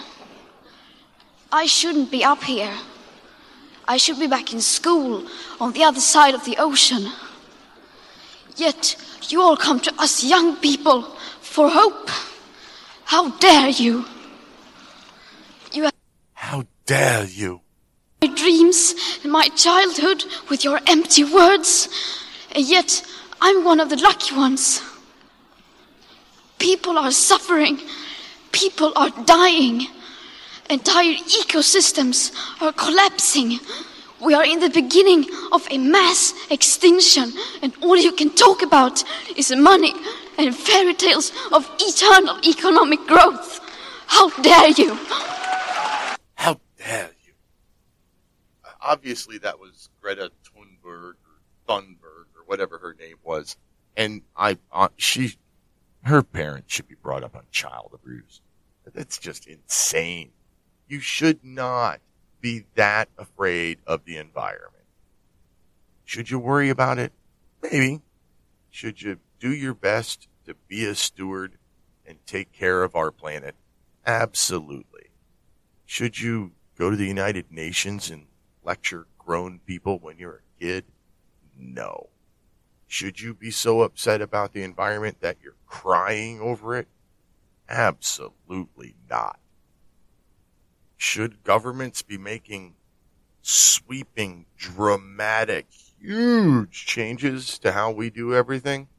I 1.52 1.66
shouldn't 1.66 2.12
be 2.12 2.24
up 2.24 2.44
here. 2.44 2.72
I 3.90 3.98
should 3.98 4.20
be 4.20 4.28
back 4.28 4.54
in 4.54 4.62
school 4.62 5.26
on 5.60 5.74
the 5.74 5.84
other 5.84 6.00
side 6.00 6.36
of 6.36 6.46
the 6.46 6.58
ocean. 6.60 7.12
Yet 8.56 8.96
you 9.30 9.42
all 9.42 9.58
come 9.58 9.80
to 9.80 9.94
us 9.98 10.24
young 10.24 10.58
people 10.58 11.02
for 11.42 11.68
hope. 11.72 12.08
How 13.06 13.32
dare 13.40 13.70
you? 13.70 14.06
You 15.74 15.84
have 15.86 15.94
How 16.34 16.66
dare 16.86 17.26
you? 17.26 17.62
my 18.22 18.28
dreams 18.28 18.94
and 19.24 19.32
my 19.32 19.48
childhood 19.56 20.24
with 20.52 20.64
your 20.64 20.80
empty 20.86 21.24
words, 21.24 21.90
and 22.52 22.66
yet 22.70 23.04
I'm 23.42 23.64
one 23.64 23.80
of 23.80 23.90
the 23.90 23.96
lucky 23.96 24.36
ones. 24.36 24.84
People 26.60 26.96
are 27.00 27.12
suffering, 27.12 27.80
people 28.52 28.92
are 28.96 29.10
dying, 29.26 29.88
entire 30.70 31.16
ecosystems 31.16 32.32
are 32.62 32.72
collapsing. 32.72 33.60
We 34.22 34.34
are 34.34 34.46
in 34.46 34.60
the 34.60 34.70
beginning 34.70 35.26
of 35.52 35.68
a 35.72 35.78
mass 35.78 36.34
extinction, 36.52 37.34
and 37.62 37.74
all 37.82 37.98
you 37.98 38.12
can 38.12 38.30
talk 38.36 38.62
about 38.62 39.04
is 39.36 39.52
money 39.56 39.94
and 40.38 40.56
fairy 40.56 40.94
tales 40.94 41.32
of 41.52 41.70
eternal 41.80 42.38
economic 42.46 43.00
growth. 43.08 43.60
How 44.08 44.30
dare 44.42 44.70
you! 44.72 44.96
How 46.36 46.60
dare 46.78 47.12
you? 47.26 47.34
Obviously, 48.82 49.38
that 49.40 49.60
was 49.60 49.90
Greta 50.02 50.32
Thunberg 50.46 50.86
or 50.86 51.16
Thunberg 51.68 52.28
or 52.36 52.44
whatever 52.46 52.78
her 52.78 52.96
name 53.00 53.18
was, 53.24 53.58
and 53.96 54.22
I, 54.36 54.58
uh, 54.72 54.90
she, 54.98 55.36
her 56.04 56.22
parents 56.24 56.74
should 56.74 56.88
be 56.88 56.96
brought 56.96 57.24
up 57.24 57.36
on 57.36 57.44
child 57.52 57.92
abuse. 57.94 58.42
That's 58.94 59.18
just 59.18 59.48
insane. 59.48 60.32
You 60.90 61.00
should 61.00 61.44
not 61.44 62.02
be 62.42 62.66
that 62.74 63.10
afraid 63.16 63.78
of 63.86 64.06
the 64.06 64.18
environment. 64.18 64.86
Should 66.04 66.32
you 66.32 66.40
worry 66.40 66.70
about 66.72 66.98
it? 66.98 67.14
Maybe. 67.62 68.02
Should 68.72 69.04
you 69.04 69.20
do 69.40 69.54
your 69.54 69.76
best 69.76 70.28
to 70.46 70.56
be 70.68 70.86
a 70.86 70.96
steward 70.96 71.60
and 72.08 72.18
take 72.26 72.52
care 72.52 72.84
of 72.84 72.96
our 72.96 73.12
planet? 73.12 73.54
Absolutely. 74.04 75.12
Should 75.86 76.20
you 76.20 76.54
go 76.76 76.90
to 76.90 76.96
the 76.96 77.06
United 77.06 77.52
Nations 77.52 78.10
and 78.10 78.26
lecture 78.64 79.06
grown 79.20 79.60
people 79.60 80.00
when 80.00 80.18
you're 80.18 80.42
a 80.42 80.60
kid? 80.60 80.86
No. 81.56 82.10
Should 82.88 83.22
you 83.22 83.36
be 83.36 83.52
so 83.52 83.82
upset 83.82 84.24
about 84.24 84.54
the 84.54 84.64
environment 84.64 85.18
that 85.22 85.38
you're 85.44 85.54
crying 85.68 86.42
over 86.42 86.76
it? 86.76 86.88
Absolutely 87.70 88.96
not. 89.08 89.40
Should 91.00 91.46
governments 91.46 92.02
be 92.02 92.18
making 92.18 92.76
sweeping, 93.42 94.48
dramatic, 94.58 95.68
huge 95.72 96.86
changes 96.86 97.58
to 97.60 97.72
how 97.72 97.90
we 97.90 98.10
do 98.10 98.36
everything? 98.36 98.90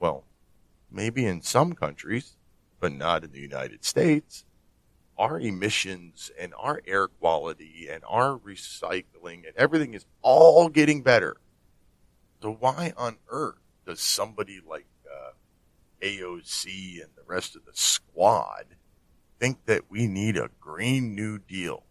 Well, 0.00 0.24
maybe 0.90 1.24
in 1.24 1.42
some 1.42 1.74
countries, 1.74 2.36
but 2.80 2.90
not 2.90 3.22
in 3.22 3.30
the 3.30 3.38
United 3.38 3.84
States. 3.84 4.44
Our 5.16 5.38
emissions 5.38 6.32
and 6.36 6.52
our 6.58 6.82
air 6.84 7.06
quality 7.06 7.86
and 7.88 8.02
our 8.08 8.36
recycling 8.36 9.46
and 9.46 9.56
everything 9.56 9.94
is 9.94 10.06
all 10.22 10.68
getting 10.68 11.02
better. 11.02 11.36
So 12.42 12.50
why 12.58 12.92
on 12.96 13.18
earth 13.28 13.60
does 13.86 14.00
somebody 14.00 14.60
like 14.68 14.88
uh, 15.08 15.30
AOC 16.02 17.00
and 17.00 17.12
the 17.14 17.22
rest 17.24 17.54
of 17.54 17.64
the 17.64 17.74
squad 17.74 18.75
think 19.38 19.64
that 19.66 19.90
we 19.90 20.06
need 20.06 20.36
a 20.36 20.50
Green 20.60 21.14
New 21.14 21.38
Deal 21.38 21.84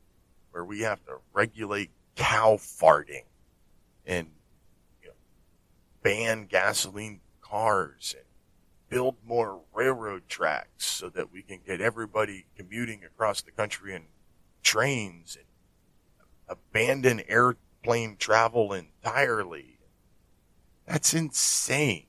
where 0.51 0.65
we 0.65 0.81
have 0.81 1.03
to 1.05 1.17
regulate 1.33 1.91
cow 2.15 2.55
farting 2.55 3.25
and 4.05 4.29
you 5.01 5.09
know, 5.09 5.15
ban 6.01 6.45
gasoline 6.45 7.19
cars 7.41 8.15
and 8.17 8.25
build 8.89 9.15
more 9.25 9.61
railroad 9.73 10.23
tracks 10.29 10.85
so 10.85 11.09
that 11.09 11.31
we 11.31 11.41
can 11.41 11.59
get 11.65 11.81
everybody 11.81 12.45
commuting 12.55 13.03
across 13.03 13.41
the 13.41 13.51
country 13.51 13.93
in 13.93 14.03
trains 14.63 15.35
and 15.35 15.45
abandon 16.47 17.21
airplane 17.27 18.15
travel 18.17 18.73
entirely. 18.73 19.77
That's 20.87 21.13
insane. 21.13 22.05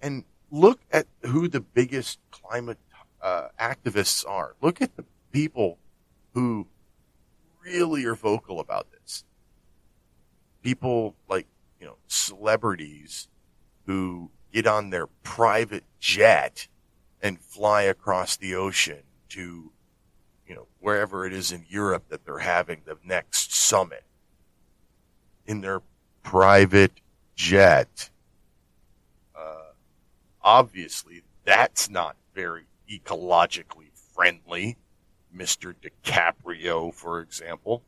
And 0.00 0.24
look 0.50 0.80
at 0.90 1.06
who 1.22 1.48
the 1.48 1.60
biggest 1.60 2.18
climate 2.30 2.78
uh, 3.26 3.48
activists 3.58 4.24
are. 4.28 4.54
Look 4.62 4.80
at 4.80 4.94
the 4.94 5.04
people 5.32 5.78
who 6.32 6.68
really 7.64 8.04
are 8.04 8.14
vocal 8.14 8.60
about 8.60 8.86
this. 8.92 9.24
People 10.62 11.16
like, 11.28 11.48
you 11.80 11.86
know, 11.88 11.96
celebrities 12.06 13.26
who 13.86 14.30
get 14.52 14.68
on 14.68 14.90
their 14.90 15.08
private 15.24 15.82
jet 15.98 16.68
and 17.20 17.40
fly 17.40 17.82
across 17.82 18.36
the 18.36 18.54
ocean 18.54 19.02
to, 19.30 19.72
you 20.46 20.54
know, 20.54 20.68
wherever 20.78 21.26
it 21.26 21.32
is 21.32 21.50
in 21.50 21.64
Europe 21.68 22.04
that 22.10 22.24
they're 22.24 22.38
having 22.38 22.82
the 22.84 22.96
next 23.04 23.52
summit 23.52 24.04
in 25.46 25.62
their 25.62 25.82
private 26.22 26.92
jet. 27.34 28.08
Uh, 29.36 29.72
obviously, 30.44 31.22
that's 31.44 31.90
not 31.90 32.14
very 32.32 32.66
ecologically 32.90 33.90
friendly. 34.14 34.76
Mr. 35.36 35.74
DiCaprio, 35.74 36.92
for 36.92 37.20
example. 37.20 37.82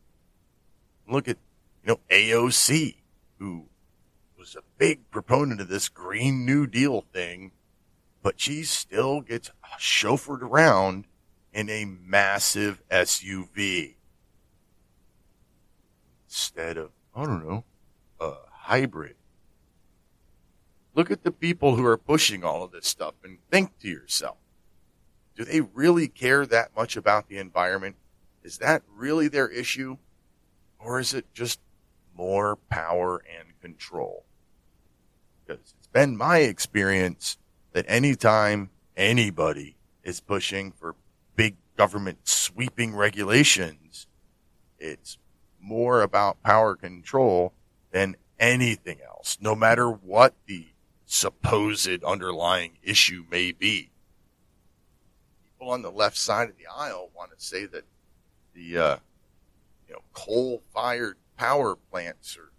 Look 1.09 1.29
at, 1.29 1.39
you 1.83 1.89
know, 1.89 2.01
AOC, 2.11 2.97
who 3.39 3.67
was 4.39 4.55
a 4.55 4.63
big 4.77 5.11
proponent 5.11 5.61
of 5.61 5.69
this 5.69 5.89
Green 5.89 6.45
New 6.45 6.67
Deal 6.67 7.01
thing, 7.13 7.53
but 8.23 8.39
she 8.41 8.63
still 8.65 9.21
gets 9.21 9.51
chauffeured 9.79 10.43
around 10.43 11.07
in 11.53 11.71
a 11.71 11.85
massive 11.87 12.83
SUV 12.91 13.95
instead 16.27 16.77
of, 16.77 16.91
I 17.17 17.25
don't 17.25 17.47
know, 17.47 17.65
a 18.21 18.35
hybrid. 18.51 19.15
Look 20.95 21.11
at 21.11 21.25
the 21.25 21.31
people 21.31 21.77
who 21.77 21.87
are 21.87 21.97
pushing 21.97 22.45
all 22.45 22.65
of 22.65 22.73
this 22.73 22.87
stuff 22.87 23.15
and 23.25 23.39
think 23.51 23.79
to 23.79 23.89
yourself, 23.89 24.37
do 25.39 25.45
they 25.45 25.61
really 25.61 26.09
care 26.09 26.45
that 26.45 26.75
much 26.75 26.97
about 26.97 27.29
the 27.29 27.39
environment? 27.39 27.95
Is 28.43 28.59
that 28.59 28.83
really 28.93 29.29
their 29.29 29.49
issue? 29.49 29.97
Or 30.81 30.99
is 30.99 31.15
it 31.15 31.33
just 31.33 31.61
more 32.17 32.57
power 32.69 33.23
and 33.39 33.49
control? 33.63 34.25
Because 35.47 35.75
it's 35.79 35.87
been 35.87 36.17
my 36.17 36.39
experience 36.39 37.39
that 37.73 37.85
anytime 37.87 38.71
anybody 38.97 39.77
is 40.03 40.21
pushing 40.21 40.73
for 40.73 40.97
big 41.37 41.55
government 41.77 42.19
sweeping 42.25 42.97
regulations, 42.97 44.09
it's 44.77 45.19
more 45.61 46.03
about 46.03 46.43
power 46.43 46.75
control 46.75 47.53
than 47.93 48.17
anything 48.41 48.99
else, 49.07 49.39
no 49.41 49.55
matter 49.55 49.89
what 49.89 50.35
the 50.47 50.67
supposed 51.07 52.03
underlying 52.03 52.73
issue 52.83 53.25
may 53.31 53.53
be 53.53 53.91
people 55.59 55.73
on 55.73 55.83
the 55.83 55.91
left 55.91 56.17
side 56.17 56.49
of 56.49 56.57
the 56.57 56.67
aisle 56.73 57.11
want 57.17 57.37
to 57.37 57.45
say 57.45 57.67
that 57.67 57.85
the 58.55 58.79
uh, 58.79 58.97
you 59.87 59.95
know 59.95 60.03
coal-fired 60.13 61.17
power 61.37 61.77
plants 61.91 62.37
are 62.37 62.53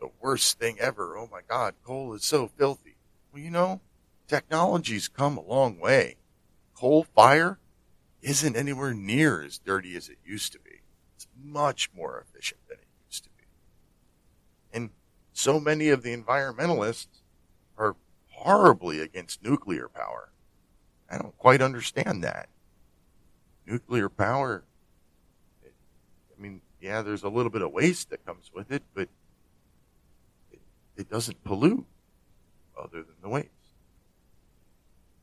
the 0.00 0.10
worst 0.20 0.58
thing 0.58 0.78
ever. 0.80 1.16
Oh 1.16 1.28
my 1.30 1.40
God, 1.48 1.74
coal 1.84 2.14
is 2.14 2.24
so 2.24 2.48
filthy. 2.48 2.96
Well, 3.32 3.42
you 3.42 3.50
know, 3.50 3.80
technology's 4.28 5.08
come 5.08 5.36
a 5.36 5.42
long 5.42 5.80
way. 5.80 6.16
Coal 6.74 7.06
fire 7.14 7.58
isn't 8.22 8.56
anywhere 8.56 8.94
near 8.94 9.42
as 9.42 9.58
dirty 9.58 9.96
as 9.96 10.08
it 10.08 10.18
used 10.24 10.52
to 10.52 10.58
be. 10.58 10.82
It's 11.16 11.26
much 11.42 11.90
more 11.94 12.24
efficient 12.26 12.60
than 12.68 12.78
it 12.78 12.86
used 13.08 13.24
to 13.24 13.30
be. 13.30 13.44
And 14.72 14.90
so 15.32 15.60
many 15.60 15.88
of 15.88 16.02
the 16.02 16.16
environmentalists 16.16 17.22
are 17.76 17.96
horribly 18.30 19.00
against 19.00 19.42
nuclear 19.42 19.88
power. 19.88 20.30
I 21.10 21.18
don't 21.18 21.36
quite 21.38 21.62
understand 21.62 22.24
that. 22.24 22.48
Nuclear 23.66 24.08
power, 24.08 24.64
I 25.64 26.42
mean, 26.42 26.60
yeah, 26.80 27.02
there's 27.02 27.22
a 27.22 27.28
little 27.28 27.50
bit 27.50 27.62
of 27.62 27.72
waste 27.72 28.10
that 28.10 28.24
comes 28.26 28.50
with 28.54 28.70
it, 28.70 28.82
but 28.94 29.08
it, 30.52 30.60
it 30.96 31.10
doesn't 31.10 31.42
pollute 31.44 31.86
other 32.78 33.02
than 33.02 33.14
the 33.22 33.28
waste. 33.28 33.48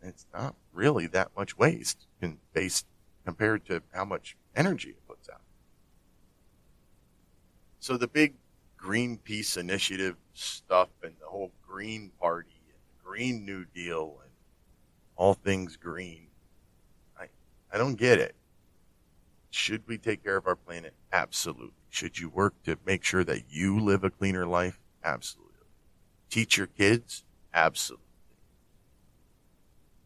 It's 0.01 0.25
not 0.34 0.55
really 0.73 1.07
that 1.07 1.29
much 1.38 1.57
waste 1.57 2.07
in, 2.21 2.38
based 2.53 2.88
compared 3.25 3.65
to 3.65 3.84
how 3.93 4.05
much 4.05 4.36
energy 4.55 4.89
it 4.89 5.07
puts 5.07 5.29
out. 5.29 5.41
So 7.79 7.97
the 7.97 8.07
big 8.07 8.36
Greenpeace 8.79 9.57
initiative 9.57 10.15
stuff 10.34 10.89
and 11.03 11.13
the 11.19 11.27
whole 11.27 11.51
Green 11.67 12.11
Party 12.19 12.59
and 12.67 12.79
the 12.89 13.03
Green 13.03 13.45
New 13.45 13.65
Deal 13.65 14.19
and 14.23 14.30
all 15.22 15.36
things 15.36 15.78
green. 15.78 16.26
I, 17.15 17.26
I 17.72 17.78
don't 17.78 17.93
get 17.93 18.17
it. 18.17 18.34
Should 19.51 19.88
we 19.88 19.99
take 19.99 20.24
care 20.24 20.36
of 20.36 20.47
our 20.47 20.55
planet? 20.55 20.95
Absolutely. 21.13 21.76
Should 21.91 22.17
you 22.17 22.28
work 22.28 22.55
to 22.63 22.76
make 22.88 23.03
sure 23.03 23.24
that 23.26 23.43
you 23.47 23.80
live 23.80 24.03
a 24.03 24.09
cleaner 24.09 24.47
life? 24.47 24.80
Absolutely. 25.03 25.67
Teach 26.32 26.57
your 26.57 26.65
kids? 26.65 27.24
Absolutely. 27.53 28.03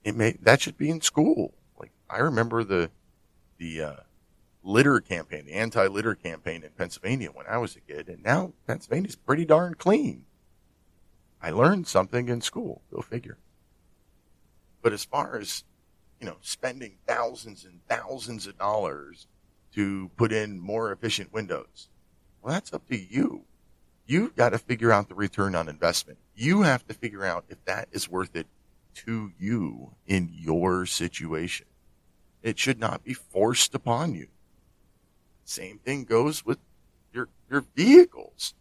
It 0.03 0.17
may, 0.17 0.31
that 0.41 0.59
should 0.59 0.77
be 0.77 0.89
in 0.89 0.99
school. 0.99 1.53
Like, 1.79 1.93
I 2.09 2.17
remember 2.17 2.65
the, 2.65 2.91
the, 3.57 3.81
uh, 3.81 3.95
litter 4.63 4.99
campaign, 4.99 5.45
the 5.45 5.53
anti-litter 5.53 6.15
campaign 6.15 6.61
in 6.61 6.71
Pennsylvania 6.71 7.29
when 7.29 7.45
I 7.47 7.57
was 7.57 7.77
a 7.77 7.79
kid, 7.79 8.09
and 8.09 8.21
now 8.21 8.51
Pennsylvania's 8.67 9.15
pretty 9.15 9.45
darn 9.45 9.75
clean. 9.75 10.25
I 11.41 11.51
learned 11.51 11.87
something 11.87 12.27
in 12.27 12.41
school. 12.41 12.81
Go 12.91 12.99
figure. 13.01 13.37
But 14.85 14.93
as 14.93 15.03
far 15.03 15.35
as, 15.39 15.63
you 16.19 16.27
know, 16.27 16.37
spending 16.41 16.97
thousands 17.07 17.65
and 17.65 17.79
thousands 17.89 18.45
of 18.45 18.59
dollars 18.59 19.25
to 19.73 20.11
put 20.15 20.31
in 20.31 20.59
more 20.59 20.91
efficient 20.91 21.33
windows, 21.33 21.89
well, 22.39 22.53
that's 22.53 22.71
up 22.71 22.87
to 22.89 22.95
you. 22.95 23.45
You've 24.05 24.35
got 24.35 24.49
to 24.49 24.59
figure 24.59 24.91
out 24.91 25.09
the 25.09 25.15
return 25.15 25.55
on 25.55 25.69
investment. 25.69 26.19
You 26.35 26.61
have 26.61 26.85
to 26.85 26.93
figure 26.93 27.25
out 27.25 27.45
if 27.49 27.65
that 27.65 27.87
is 27.93 28.07
worth 28.07 28.35
it 28.35 28.45
to 29.07 29.31
you 29.39 29.95
in 30.05 30.29
your 30.31 30.85
situation. 30.85 31.65
It 32.43 32.59
should 32.59 32.79
not 32.79 33.03
be 33.03 33.15
forced 33.15 33.73
upon 33.73 34.13
you. 34.13 34.27
Same 35.45 35.79
thing 35.79 36.03
goes 36.03 36.45
with 36.45 36.59
your, 37.11 37.29
your 37.49 37.65
vehicles. 37.75 38.53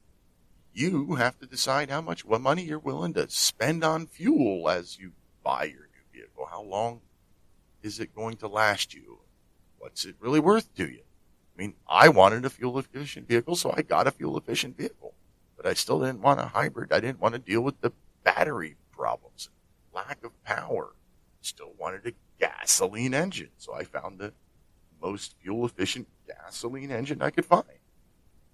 You 0.72 1.16
have 1.16 1.39
to 1.41 1.47
decide 1.47 1.91
how 1.91 2.01
much 2.01 2.25
what 2.25 2.41
money 2.41 2.62
you're 2.62 2.79
willing 2.79 3.12
to 3.12 3.29
spend 3.29 3.85
on 3.85 4.07
fuel 4.07 4.70
as 4.70 4.99
you 4.99 5.12
buy 5.43 5.64
your 5.64 5.84
vehicle? 6.15 6.47
How 6.51 6.62
long 6.62 7.01
is 7.83 8.01
it 8.01 8.15
going 8.15 8.37
to 8.39 8.49
last 8.49 8.95
you? 8.95 9.19
What's 9.79 10.05
it 10.05 10.17
really 10.21 10.41
worth 10.41 10.75
to 10.77 10.89
you? 10.89 11.03
I 11.57 11.62
mean, 11.62 11.75
I 11.87 12.09
wanted 12.09 12.45
a 12.45 12.51
fuel 12.51 12.79
efficient 12.79 13.29
vehicle, 13.29 13.57
so 13.57 13.73
I 13.77 13.83
got 13.83 14.07
a 14.07 14.11
fuel 14.11 14.37
efficient 14.39 14.77
vehicle, 14.77 15.15
but 15.57 15.67
I 15.67 15.75
still 15.75 16.01
didn't 16.01 16.23
want 16.23 16.41
a 16.41 16.47
hybrid. 16.47 16.93
I 16.93 17.01
didn't 17.01 17.21
want 17.21 17.35
to 17.35 17.39
deal 17.39 17.61
with 17.61 17.81
the 17.81 17.93
battery 18.25 18.77
problems, 18.91 19.51
lack 19.93 20.25
of 20.25 20.43
power. 20.45 20.95
Still 21.43 21.75
wanted 21.79 22.07
a 22.07 22.12
gasoline 22.41 23.12
engine, 23.12 23.51
so 23.59 23.75
I 23.75 23.85
found 23.85 24.19
the 24.19 24.33
most 25.03 25.37
fuel 25.43 25.67
efficient 25.67 26.09
gasoline 26.27 26.91
engine 26.91 27.21
I 27.21 27.31
could 27.31 27.45
find. 27.45 27.65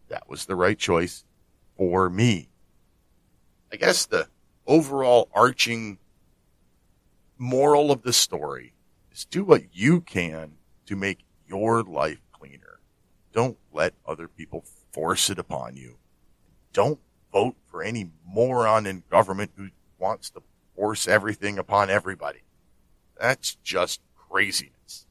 That 0.09 0.29
was 0.29 0.45
the 0.45 0.57
right 0.57 0.79
choice 0.79 1.25
for 1.77 2.11
me. 2.11 2.49
I 3.73 3.77
guess 3.77 4.07
the 4.07 4.27
overall 4.67 5.29
arching 5.33 5.99
moral 7.41 7.91
of 7.91 8.03
the 8.03 8.13
story 8.13 8.75
is 9.11 9.25
do 9.25 9.43
what 9.43 9.75
you 9.75 10.01
can 10.01 10.53
to 10.87 10.95
make 10.95 11.25
your 11.49 11.83
life 11.83 12.21
cleaner. 12.33 12.81
Don't 13.33 13.57
let 13.73 13.95
other 14.07 14.29
people 14.29 14.65
force 14.93 15.31
it 15.31 15.39
upon 15.39 15.77
you. 15.77 15.97
Don't 16.73 17.01
vote 17.33 17.57
for 17.65 17.83
any 17.83 18.11
moron 18.27 18.87
in 18.87 19.03
government 19.11 19.53
who 19.57 19.69
wants 19.99 20.31
to 20.31 20.43
force 20.77 21.09
everything 21.09 21.59
upon 21.59 21.89
everybody. 21.89 22.41
That's 23.19 23.57
just 23.65 24.01
craziness. 24.15 25.07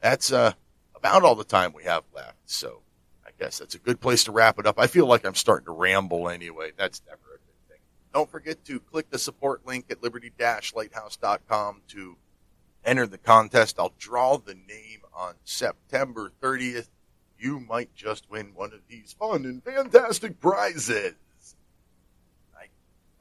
That's 0.00 0.32
uh, 0.32 0.54
about 0.94 1.22
all 1.22 1.36
the 1.36 1.44
time 1.44 1.72
we 1.72 1.84
have 1.84 2.04
left. 2.14 2.38
So 2.46 2.82
I 3.24 3.30
guess 3.38 3.58
that's 3.58 3.76
a 3.76 3.78
good 3.78 4.00
place 4.00 4.24
to 4.24 4.32
wrap 4.32 4.58
it 4.58 4.66
up. 4.66 4.78
I 4.78 4.88
feel 4.88 5.06
like 5.06 5.24
I'm 5.24 5.34
starting 5.34 5.66
to 5.66 5.72
ramble 5.72 6.28
anyway. 6.28 6.72
That's 6.76 7.02
never 7.06 7.31
don't 8.12 8.30
forget 8.30 8.64
to 8.66 8.80
click 8.80 9.10
the 9.10 9.18
support 9.18 9.66
link 9.66 9.86
at 9.90 10.02
liberty-lighthouse.com 10.02 11.82
to 11.88 12.16
enter 12.84 13.06
the 13.06 13.18
contest. 13.18 13.78
I'll 13.78 13.94
draw 13.98 14.36
the 14.36 14.54
name 14.54 15.00
on 15.14 15.34
September 15.44 16.32
30th. 16.42 16.88
You 17.38 17.60
might 17.60 17.94
just 17.94 18.30
win 18.30 18.52
one 18.54 18.72
of 18.72 18.80
these 18.88 19.16
fun 19.18 19.44
and 19.44 19.62
fantastic 19.64 20.40
prizes. 20.40 21.14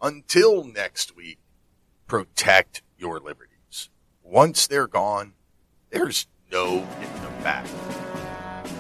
Until 0.03 0.63
next 0.63 1.15
week, 1.15 1.37
protect 2.07 2.81
your 2.97 3.19
liberties. 3.19 3.89
Once 4.23 4.65
they're 4.65 4.87
gone, 4.87 5.33
there's 5.91 6.25
no 6.51 6.79
getting 6.99 7.21
them 7.21 7.43
back. 7.43 7.67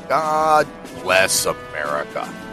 God 0.09 0.67
bless 1.03 1.45
America. 1.45 2.50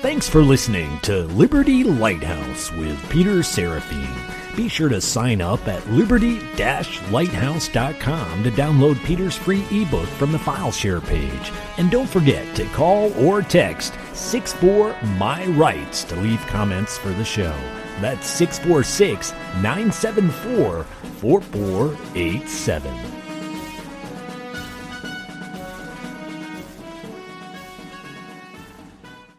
Thanks 0.00 0.26
for 0.26 0.42
listening 0.42 0.98
to 1.00 1.24
Liberty 1.24 1.84
Lighthouse 1.84 2.72
with 2.72 2.98
Peter 3.10 3.42
Seraphine. 3.42 4.08
Be 4.56 4.66
sure 4.66 4.88
to 4.88 4.98
sign 4.98 5.42
up 5.42 5.68
at 5.68 5.86
liberty-lighthouse.com 5.90 8.42
to 8.42 8.50
download 8.50 9.04
Peter's 9.04 9.36
free 9.36 9.62
ebook 9.70 10.08
from 10.08 10.32
the 10.32 10.38
FileShare 10.38 11.06
page. 11.06 11.52
And 11.76 11.90
don't 11.90 12.08
forget 12.08 12.56
to 12.56 12.64
call 12.68 13.12
or 13.22 13.42
text 13.42 13.92
64 14.14 14.96
My 15.18 15.44
Rights 15.48 16.04
to 16.04 16.16
leave 16.16 16.40
comments 16.46 16.96
for 16.96 17.10
the 17.10 17.22
show. 17.22 17.54
That's 18.00 18.26
646 18.26 19.32
974 19.60 20.84
4487. 20.84 23.19